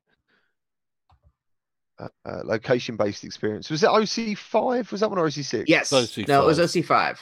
[1.99, 3.69] uh, uh, location-based experience.
[3.69, 4.91] Was it OC5?
[4.91, 5.65] Was that one or OC6?
[5.67, 5.91] Yes.
[5.91, 6.27] OC5.
[6.27, 7.17] No, it was OC5.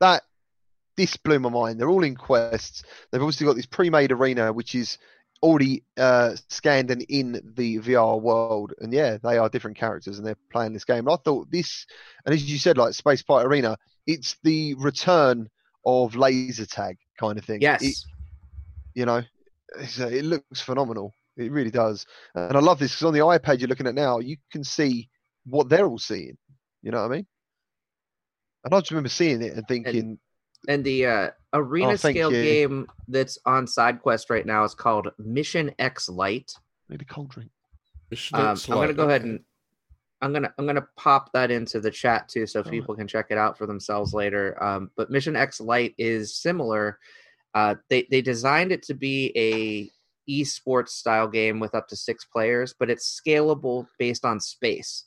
[0.00, 0.22] that
[0.96, 1.78] this blew my mind.
[1.78, 2.82] They're all in quests.
[3.10, 4.98] They've obviously got this pre-made arena, which is
[5.40, 8.74] already uh, scanned and in the VR world.
[8.80, 11.06] And yeah, they are different characters, and they're playing this game.
[11.06, 11.86] And I thought this,
[12.26, 13.76] and as you said, like Space Fight Arena,
[14.08, 15.48] it's the return
[15.86, 17.60] of laser tag kind of thing.
[17.62, 17.82] Yes.
[17.82, 17.96] It-
[18.94, 19.22] you know,
[19.78, 21.14] it's, uh, it looks phenomenal.
[21.38, 22.04] It really does.
[22.34, 25.08] And I love this because on the iPad you're looking at now, you can see
[25.46, 26.36] what they're all seeing.
[26.82, 27.26] You know what I mean?
[28.64, 30.18] And I just remember seeing it and thinking,
[30.68, 32.42] and the uh, arena Oh, scale you.
[32.42, 36.52] game that's on SideQuest right now is called Mission X Light.
[36.88, 37.50] maybe cold drink.
[38.10, 39.40] Mission Um, X I'm gonna Lite, go ahead and
[40.20, 42.72] I'm gonna I'm gonna pop that into the chat too, so Alright.
[42.72, 44.60] people can check it out for themselves later.
[44.62, 46.98] Um, but Mission X Lite is similar.
[47.54, 49.90] Uh, they they designed it to be a
[50.28, 55.04] esports style game with up to six players, but it's scalable based on space.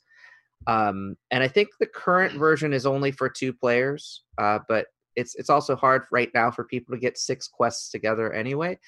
[0.66, 4.86] Um, and I think the current version is only for two players, uh, but
[5.16, 8.78] it's it's also hard right now for people to get six quests together anyway.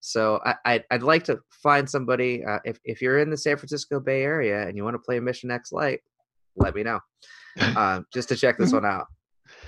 [0.00, 3.56] So I, I'd, I'd like to find somebody uh, if if you're in the San
[3.56, 6.00] Francisco Bay Area and you want to play Mission X Lite,
[6.56, 7.00] let me know
[7.76, 9.06] um, just to check this one out.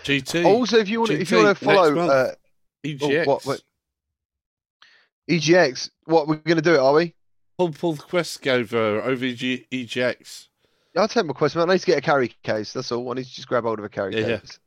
[0.04, 0.44] GT.
[0.44, 2.10] Also, if you want, to, if you want to follow next month.
[2.10, 3.26] uh, oh, EGX.
[3.26, 3.62] what, what,
[5.30, 7.14] EGX, what we're going to do it, are we?
[7.58, 10.48] Pull, pull the quest over over EG, EGX.
[10.96, 11.60] I'll take my question.
[11.60, 12.72] I need to get a carry case.
[12.72, 13.10] That's all.
[13.10, 14.38] I need to just grab hold of a carry Yeah, yeah.
[14.38, 14.58] case.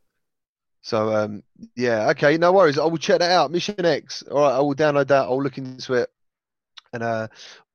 [0.82, 1.44] So um,
[1.76, 2.78] yeah, okay, no worries.
[2.78, 3.52] I will check that out.
[3.52, 4.24] Mission X.
[4.24, 5.24] All right, I will download that.
[5.24, 6.10] I'll look into it,
[6.94, 7.28] and uh,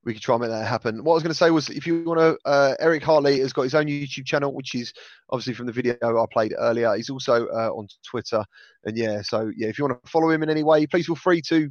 [0.05, 1.05] we can try and make that happen.
[1.05, 3.53] What I was going to say was, if you want to, uh, Eric Hartley has
[3.53, 4.95] got his own YouTube channel, which is
[5.31, 6.95] obviously from the video I played earlier.
[6.95, 8.43] He's also uh, on Twitter,
[8.85, 11.17] and yeah, so yeah, if you want to follow him in any way, please feel
[11.17, 11.71] free to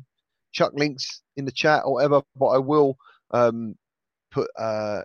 [0.51, 2.21] chuck links in the chat or whatever.
[2.35, 2.97] But I will
[3.31, 3.75] um,
[4.31, 5.01] put uh,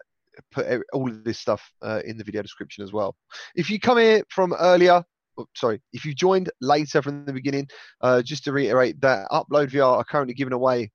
[0.52, 3.16] put all of this stuff uh, in the video description as well.
[3.54, 5.04] If you come here from earlier,
[5.38, 7.68] oh, sorry, if you joined later from the beginning,
[8.00, 10.90] uh, just to reiterate that Upload VR are currently giving away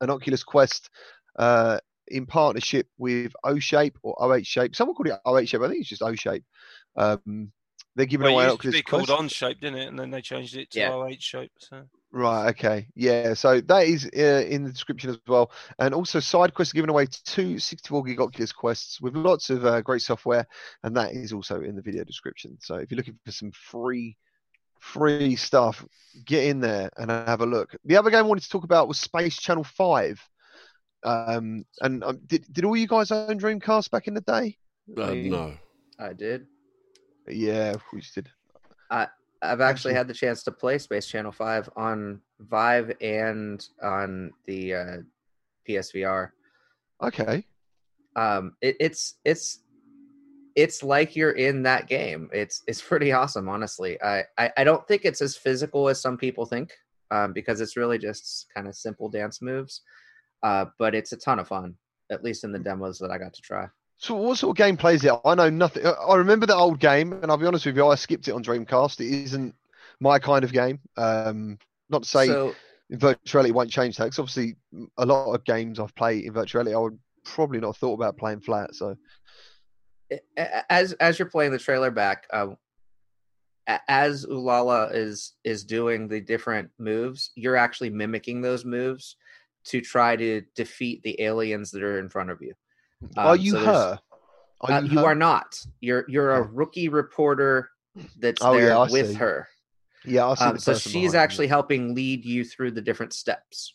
[0.00, 0.90] an Oculus Quest
[1.38, 1.78] uh,
[2.08, 4.76] in partnership with O Shape or OH Shape.
[4.76, 5.62] Someone called it OH Shape.
[5.62, 6.44] I think it's just O Shape.
[6.96, 7.52] Um,
[7.94, 9.20] they're giving Well, away it an used to Oculus be called Quest.
[9.20, 9.88] on shape, didn't it?
[9.88, 10.92] And then they changed it to Yeah.
[10.92, 11.52] OH shape.
[11.58, 12.48] So Right.
[12.50, 12.86] Okay.
[12.94, 13.34] Yeah.
[13.34, 17.06] So that is uh, in the description as well, and also SideQuest are giving away
[17.06, 20.46] two 64 gig Oculus Quests with lots of uh, great software,
[20.82, 22.56] and that is also in the video description.
[22.60, 24.16] So if you're looking for some free,
[24.78, 25.84] free stuff,
[26.24, 27.76] get in there and have a look.
[27.84, 30.20] The other game I wanted to talk about was Space Channel Five.
[31.02, 34.56] Um, and um, did did all you guys own Dreamcast back in the day?
[34.96, 35.54] Uh, no.
[35.98, 36.46] I did.
[37.28, 38.28] Yeah, we just did.
[39.42, 44.32] I've actually Actually- had the chance to play Space Channel Five on Vive and on
[44.46, 44.96] the uh,
[45.68, 46.30] PSVR.
[47.02, 47.44] Okay.
[48.14, 49.60] Um, it, it's it's
[50.54, 52.30] it's like you're in that game.
[52.32, 54.00] It's it's pretty awesome, honestly.
[54.02, 56.72] I I, I don't think it's as physical as some people think,
[57.10, 59.82] um, because it's really just kind of simple dance moves.
[60.42, 61.74] Uh, but it's a ton of fun,
[62.10, 63.66] at least in the demos that I got to try.
[63.98, 65.12] So what sort of gameplay is it?
[65.24, 65.86] I know nothing.
[65.86, 68.44] I- remember the old game, and I'll be honest with you, I skipped it on
[68.44, 69.00] Dreamcast.
[69.00, 69.54] It isn't
[70.00, 70.80] my kind of game.
[70.96, 71.58] Um,
[71.88, 72.54] not to say so
[72.90, 74.56] in virtual reality won't change that, 'cause obviously
[74.98, 77.94] a lot of games I've played in virtual reality, I would probably not have thought
[77.94, 78.74] about playing flat.
[78.74, 78.96] So
[80.68, 82.56] as as you're playing the trailer back, um,
[83.88, 89.16] as Ulala is is doing the different moves, you're actually mimicking those moves
[89.64, 92.54] to try to defeat the aliens that are in front of you.
[93.16, 93.98] Are Um, you so her?
[94.62, 95.04] Are Uh, you her?
[95.06, 95.58] are not.
[95.80, 97.70] You're you're a rookie reporter
[98.18, 99.14] that's Oh, there yeah, with see.
[99.14, 99.48] her.
[100.04, 100.26] Yeah.
[100.38, 101.18] Um, so she's you.
[101.18, 103.74] actually helping lead you through the different steps.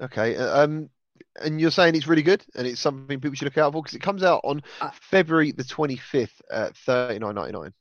[0.00, 0.36] okay.
[0.36, 0.90] uh, Um,
[1.42, 3.94] and you're saying it's really good, and it's something people should look out for because
[3.94, 7.72] it comes out on Uh, February the 25th at 39.99.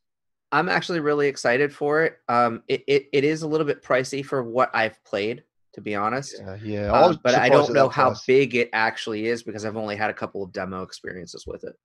[0.51, 2.17] I'm actually really excited for it.
[2.29, 5.43] Um, it, it, it is a little bit pricey for what I've played,
[5.77, 6.43] to be honest.
[6.45, 6.93] Yeah, yeah.
[6.93, 8.23] I Um, but I don't know how price.
[8.27, 11.75] big it actually is because I've only had a couple of demo experiences with it.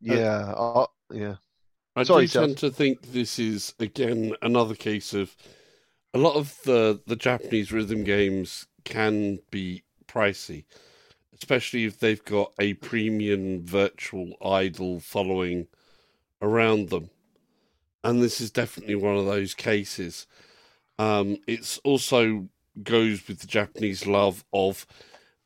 [0.00, 1.36] Yeah, I, yeah.
[1.96, 5.36] I Sorry, do tend to think this is again another case of
[6.14, 10.64] a lot of the the Japanese rhythm games can be pricey,
[11.34, 15.68] especially if they've got a premium virtual idol following
[16.42, 17.10] around them,
[18.04, 20.26] and this is definitely one of those cases.
[20.98, 22.48] Um, it's also
[22.82, 24.86] goes with the Japanese love of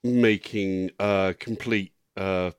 [0.02, 2.50] making uh, complete uh,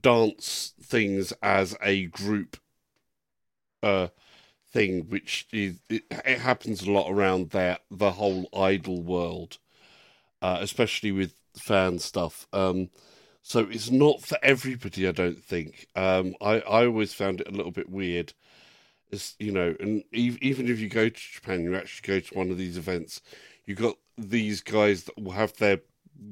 [0.00, 2.56] dance things as a group
[3.82, 4.08] uh
[4.70, 9.58] thing which is it, it happens a lot around there the whole idol world
[10.42, 12.46] uh especially with fan stuff.
[12.52, 12.90] Um
[13.42, 15.86] so it's not for everybody i don't think.
[15.96, 18.34] Um i i always found it a little bit weird.
[19.10, 22.50] It's you know and even if you go to japan you actually go to one
[22.50, 23.22] of these events
[23.68, 25.80] you've got these guys that will have their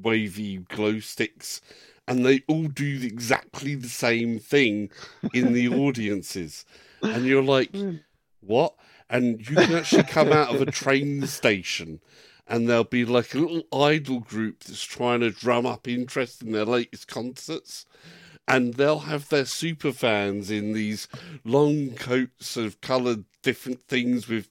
[0.03, 1.61] wavy glow sticks
[2.09, 4.91] and they all do exactly the same thing
[5.35, 6.65] in the audiences.
[7.03, 7.71] And you're like
[8.41, 8.75] what?
[9.11, 12.01] And you can actually come out of a train station
[12.49, 16.53] and there'll be like a little idol group that's trying to drum up interest in
[16.53, 17.85] their latest concerts.
[18.49, 21.09] And they'll have their super fans in these
[21.45, 24.49] long coats of coloured different things with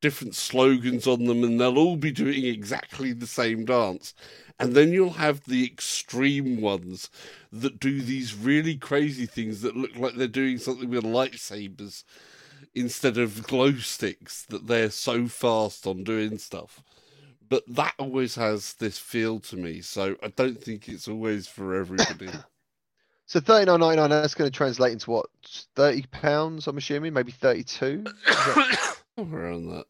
[0.00, 4.14] different slogans on them and they'll all be doing exactly the same dance
[4.58, 7.10] and then you'll have the extreme ones
[7.52, 12.04] that do these really crazy things that look like they're doing something with lightsabers
[12.74, 16.82] instead of glow sticks that they're so fast on doing stuff
[17.48, 21.74] but that always has this feel to me so i don't think it's always for
[21.74, 22.28] everybody
[23.26, 24.08] So 39.99.
[24.08, 25.26] That's going to translate into what?
[25.74, 26.68] 30 pounds.
[26.68, 28.04] I'm assuming, maybe 32,
[28.34, 28.66] somewhere
[29.18, 29.86] around that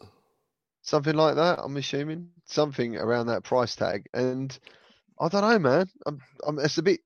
[0.87, 1.59] something like that.
[1.63, 4.07] I'm assuming something around that price tag.
[4.15, 4.57] And
[5.21, 5.87] I don't know, man.
[6.07, 6.59] I'm, I'm.
[6.61, 7.01] It's a bit.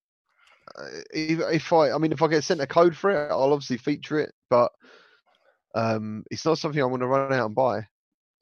[0.78, 3.52] uh, If, if I, I mean, if I get sent a code for it, I'll
[3.52, 4.32] obviously feature it.
[4.50, 4.70] But
[5.74, 7.86] um, it's not something I want to run out and buy.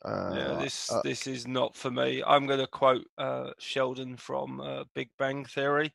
[0.05, 2.23] Uh, yeah, this uh, this is not for me.
[2.25, 5.93] I'm going to quote uh, Sheldon from uh, Big Bang Theory.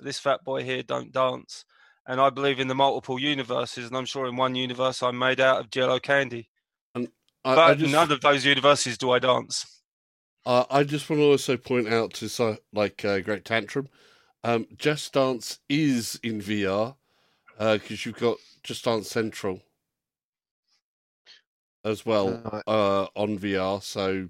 [0.00, 1.64] This fat boy here don't dance,
[2.06, 3.86] and I believe in the multiple universes.
[3.86, 6.48] And I'm sure in one universe I'm made out of Jello candy,
[7.44, 9.66] I, but I just none of those universes do I dance.
[10.46, 13.88] Uh, I just want to also point out to so, like uh, Great Tantrum,
[14.42, 16.96] um, Just Dance is in VR
[17.58, 19.60] because you've got Just Dance Central
[21.84, 23.82] as well uh, on VR.
[23.82, 24.28] So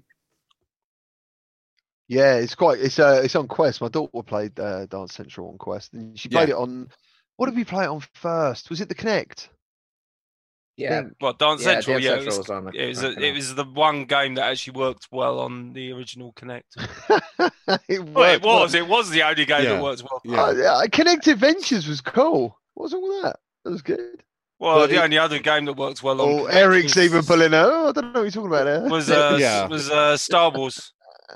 [2.07, 2.79] Yeah, it's quite.
[2.79, 3.81] It's uh, it's on Quest.
[3.81, 6.55] My daughter played uh, Dance Central on Quest, and she played Yeah.
[6.55, 6.89] it on.
[7.37, 8.69] What did we play it on first?
[8.69, 9.49] Was it the Kinect?
[10.77, 12.71] Yeah, Think- Well, Dance yeah, Central, Dance yeah, Central it was, was on the.
[12.83, 16.33] it was, a, it was the one game that actually worked well on the original
[16.33, 16.63] Kinect.
[16.77, 18.59] it Well, it worked well.
[18.61, 18.73] was.
[18.73, 19.73] It was the only game Yeah.
[19.75, 20.21] that worked well.
[20.25, 22.59] yeah, Uh, yeah, Kinect Adventures was cool.
[22.73, 23.39] What was wrong with that?
[23.63, 24.23] That was good.
[24.59, 27.05] Well, Well, the it- only other game that worked well on Oh, Kinect Eric's was-
[27.05, 27.69] even pulling out.
[27.71, 28.81] Oh, I don't know what you're talking about there.
[28.89, 29.67] was uh, Yeah.
[29.67, 30.91] was uh, Star Wars.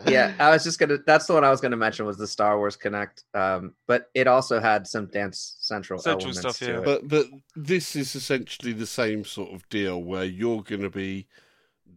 [0.08, 0.98] Yeah, I was just gonna.
[1.06, 3.24] That's the one I was gonna mention was the Star Wars Kinect.
[3.34, 6.80] Um, but it also had some Dance Central, Central elements stuff, to yeah.
[6.80, 6.86] it.
[6.86, 7.26] but but
[7.56, 11.28] this is essentially the same sort of deal where you're going to be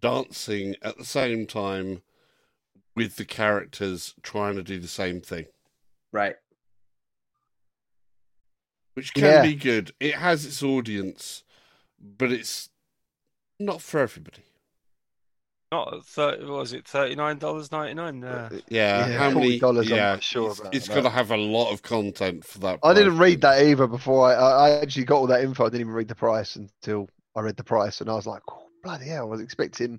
[0.01, 2.03] dancing at the same time
[2.97, 5.47] with the characters trying to do the same thing.
[6.13, 6.37] right.
[8.95, 9.43] which can Yeah.
[9.43, 9.93] be good.
[10.01, 11.45] It has its audience,
[11.99, 12.69] but it's
[13.59, 14.43] not for everybody.
[15.73, 16.45] Not at thirty.
[16.45, 18.23] What was it thirty nine dollars ninety nine?
[18.23, 19.59] Uh, Yeah, Yeah, how many?
[19.59, 20.95] $40 I'm yeah, not sure it's, about it's that.
[20.97, 22.79] got to have a lot of content for that.
[22.85, 25.65] I didn't price read that either before I, I I actually got all that info.
[25.65, 28.43] I didn't even read the price until I read the price, and I was like,
[28.51, 29.23] oh, bloody hell!
[29.23, 29.99] I was expecting.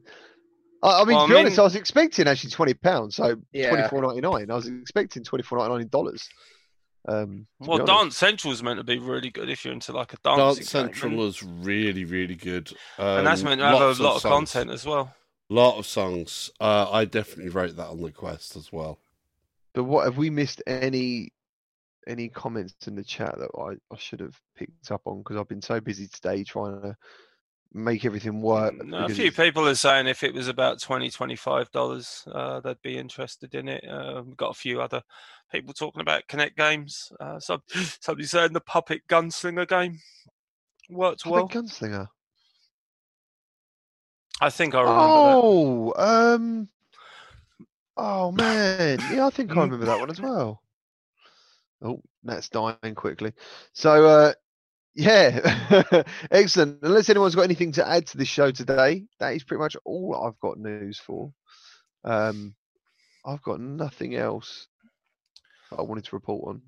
[0.84, 3.36] I, I mean, Well, to I be honest, I was expecting actually twenty pounds, so
[3.52, 3.70] Yeah.
[3.70, 4.52] twenty four ninety nine.
[4.52, 6.30] I was expecting twenty four ninety nine dollars.
[7.08, 7.84] Um, well.
[7.84, 10.58] Dance Central is meant to be really good if you're into like a dance.
[10.58, 14.22] Dance Central was really, really good, um, and that's meant to have a lot of
[14.22, 14.52] songs.
[14.54, 15.12] content as well.
[15.50, 16.50] Lot of songs.
[16.60, 19.00] Uh, I definitely wrote that on the quest as well.
[19.74, 21.34] But what have we missed any
[22.08, 25.48] any comments in the chat that I, I should have picked up on because I've
[25.48, 26.98] been so busy today trying to
[27.74, 28.74] make everything work.
[28.86, 31.10] No, a few it's- people are saying if it was about 20
[31.72, 33.84] dollars, uh, they'd be interested in it.
[33.88, 35.02] Uh, we've got a few other
[35.52, 37.12] people talking about Kinect games.
[37.20, 37.62] Uh, some
[38.00, 40.00] somebody saying the Puppet Gunslinger game
[40.90, 41.50] worked Puppet well.
[41.50, 42.08] Gunslinger.
[44.42, 45.40] I think I remember that.
[45.42, 46.70] Oh, um,
[47.98, 50.62] oh man, yeah, I think I remember that one as well.
[51.82, 53.34] Oh, that's dying quickly.
[53.74, 54.34] So, uh,
[54.96, 56.80] yeah, excellent.
[56.82, 60.16] Unless anyone's got anything to add to this show today, that is pretty much all
[60.16, 61.34] I've got news for.
[62.04, 62.56] Um,
[63.26, 64.68] I've got nothing else
[65.70, 66.62] that I wanted to report on.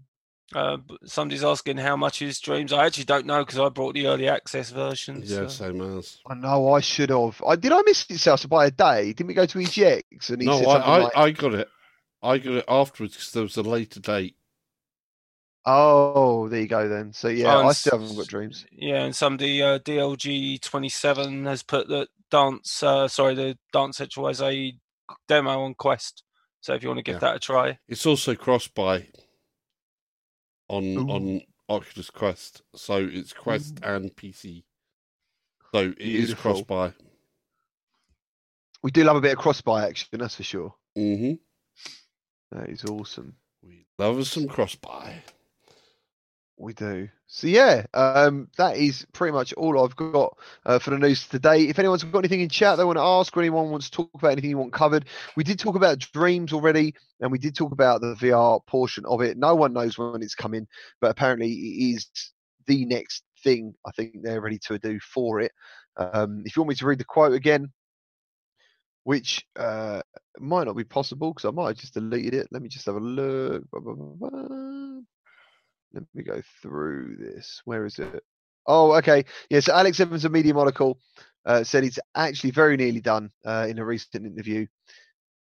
[0.54, 2.72] Uh, somebody's asking how much is Dreams.
[2.72, 5.22] I actually don't know because I brought the early access version.
[5.26, 6.20] Yeah, so- same as.
[6.28, 7.42] I know I should have.
[7.48, 7.72] I did.
[7.72, 9.08] I miss it, Salsa, by a day.
[9.14, 10.30] Didn't we go to EGX?
[10.30, 11.68] And he No, said I, I, like, I got it.
[12.22, 14.36] I got it afterwards because there was a later date.
[15.66, 18.66] "Oh, there you go then." So yeah, Oh, I still haven't got dreams.
[18.72, 22.82] Yeah, and somebody uh, DLG twenty seven has put the dance.
[22.84, 24.74] Uh, sorry, the dance Central as a
[25.28, 26.24] demo on Quest.
[26.62, 27.20] So if you want to give Yeah.
[27.20, 29.08] that a try, It's also cross buy
[30.68, 31.10] on Ooh.
[31.10, 34.64] on Oculus Quest, so it's Quest and PC.
[35.74, 36.52] So it is Beautiful.
[36.54, 36.94] cross buy.
[38.84, 40.76] We do love a bit of cross buy action, that's for sure.
[40.96, 41.34] hmm
[42.52, 43.36] That is awesome.
[43.64, 45.24] We love some cross buy.
[46.58, 47.10] We do.
[47.28, 51.64] So yeah, um, that is pretty much all I've got uh, for the news today.
[51.64, 54.10] If anyone's got anything in chat they want to ask, or anyone wants to talk
[54.14, 55.06] about anything you want covered,
[55.36, 59.22] we did talk about dreams already, and we did talk about the VR portion of
[59.22, 59.38] it.
[59.38, 60.66] No one knows when it's coming,
[61.02, 62.10] but apparently it is
[62.68, 63.74] the next thing.
[63.86, 65.52] I think they're ready to do for it.
[65.98, 67.72] Um, if you want me to read the quote again,
[69.04, 70.02] which uh,
[70.40, 72.48] might not be possible because I might have just deleted it.
[72.52, 73.70] Let me just have a look.
[73.72, 75.02] Ba, ba, ba.
[75.94, 77.62] Let me go through this.
[77.66, 78.24] Where is it?
[78.68, 79.26] Oh, okay.
[79.50, 81.00] Yeah, so Alex Evans of Media Molecule
[81.46, 84.66] uh, said it's actually very nearly done uh, in a recent interview.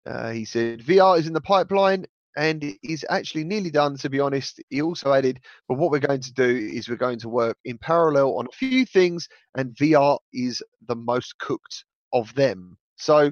[0.06, 2.06] Uh, he said VR is in the pipeline
[2.38, 4.62] and is actually nearly done, to be honest.
[4.70, 7.78] He also added, but what we're going to do is we're going to work in
[7.78, 9.28] parallel on a few things,
[9.58, 12.78] and VR is the most cooked of them.
[12.98, 13.32] So,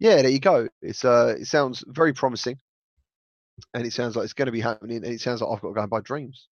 [0.00, 0.68] yeah, there you go.
[0.82, 2.58] It's uh, it sounds very promising,
[3.74, 5.68] and it sounds like it's going to be happening, and it sounds like I've got
[5.68, 6.48] to go and buy dreams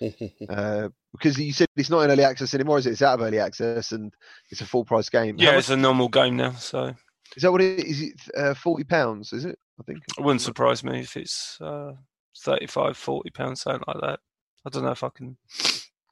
[0.48, 2.92] uh, because you said it's not in early access anymore, is it?
[2.92, 4.12] It's out of early access and
[4.50, 5.36] it's a full price game.
[5.38, 6.52] Yeah, much- it's a normal game now.
[6.52, 6.94] So
[7.36, 8.02] is that what it is?
[8.02, 9.32] It uh, forty pounds?
[9.32, 9.58] Is it?
[9.80, 10.00] I think.
[10.18, 11.92] it wouldn't surprise me if it's uh,
[12.38, 14.20] 35, 40 pounds, something like that.
[14.66, 15.36] I don't know if I can.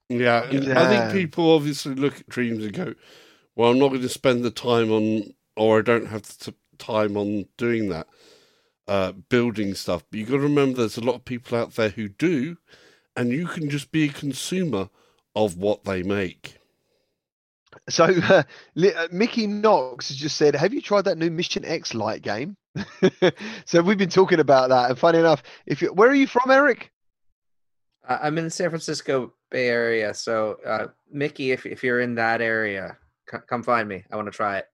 [0.08, 2.94] Yeah, and I think people obviously look at dreams and go,
[3.56, 6.56] "Well, I'm not going to spend the time on, or I don't have the t-
[6.78, 8.06] time on doing that,
[8.88, 11.90] uh, building stuff." But you've got to remember, there's a lot of people out there
[11.90, 12.56] who do,
[13.16, 14.90] and you can just be a consumer
[15.34, 16.58] of what they make.
[17.88, 18.42] So uh,
[18.76, 22.56] uh, Mickey Knox has just said, "Have you tried that new Mission X light game?"
[23.64, 26.50] so we've been talking about that, and funny enough, if you, where are you from,
[26.50, 26.90] Eric?
[28.08, 32.14] I- I'm in the San Francisco Bay Area, so uh, Mickey, if if you're in
[32.16, 32.96] that area,
[33.30, 34.04] c- come find me.
[34.10, 34.66] I want to try it.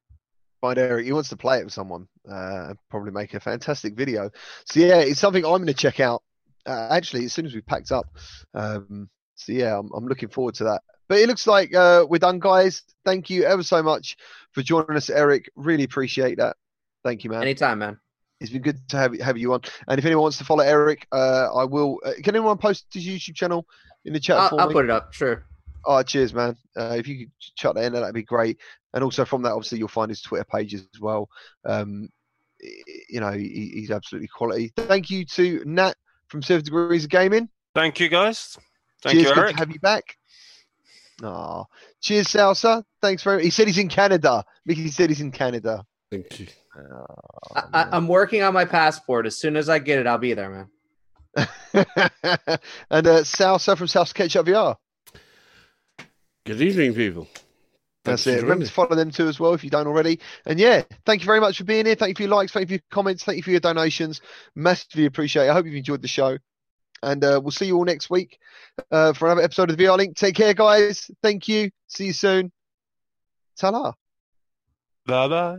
[0.63, 1.05] Find Eric.
[1.05, 2.07] He wants to play it with someone.
[2.27, 4.31] Uh, and probably make a fantastic video.
[4.65, 6.23] So yeah, it's something I'm going to check out.
[6.65, 8.07] Uh, actually, as soon as we packed up.
[8.55, 10.83] Um, so yeah, I'm, I'm looking forward to that.
[11.09, 12.85] But it looks like uh, we're done, guys.
[13.05, 14.17] Thank you ever so much
[14.53, 15.51] for joining us, Eric.
[15.57, 16.57] Really appreciate that.
[17.05, 17.43] Thank you, man.
[17.43, 17.99] Anytime, man.
[18.41, 19.63] It's been good to have have you on.
[19.89, 22.01] And if anyone wants to follow Eric, uh, I will.
[22.05, 23.67] Uh, can anyone post his YouTube channel
[24.05, 25.13] in the chat I'll, I'll put it up.
[25.13, 25.45] Sure.
[25.85, 26.57] Oh, cheers, man.
[26.77, 28.59] Uh, if you could chuck that in, that'd be great.
[28.95, 31.29] And also from that, obviously, you'll find his Twitter page as well.
[31.65, 32.09] Um,
[33.09, 34.73] you know, he, he's absolutely quality.
[34.77, 35.95] Thank you to Nat
[36.29, 37.49] from Seven Degrees of Gaming.
[37.75, 38.57] Thank you, guys.
[39.03, 39.53] Thank cheers, you, good Eric.
[39.53, 40.17] to have you back.
[41.23, 41.65] Aw.
[42.01, 42.85] Cheers, Salsa.
[43.01, 43.39] Thanks very.
[43.39, 43.45] Much.
[43.45, 44.45] He said he's in Canada.
[44.65, 45.85] Mickey said he's in Canada.
[46.11, 46.47] Thank you.
[46.77, 49.27] Aw, I, I, I'm working on my passport.
[49.27, 50.69] As soon as I get it, I'll be there, man.
[51.37, 51.49] man.
[52.91, 54.77] and uh, Salsa from South Ketchup VR.
[56.45, 57.29] Good evening, people.
[58.05, 58.43] That's Thanks it.
[58.43, 60.19] Remember to follow them too as well if you don't already.
[60.45, 61.95] And yeah, thank you very much for being here.
[61.95, 62.53] Thank you for your likes.
[62.53, 63.23] Thank you for your comments.
[63.23, 64.21] Thank you for your donations.
[64.57, 65.51] Massively appreciate it.
[65.51, 66.37] I hope you've enjoyed the show.
[67.05, 68.39] And uh, we'll see you all next week
[68.91, 70.17] uh, for another episode of the VR Link.
[70.17, 71.11] Take care, guys.
[71.23, 71.71] Thank you.
[71.87, 72.51] See you soon.
[73.57, 73.93] Ta-la.
[75.07, 75.59] Bye bye.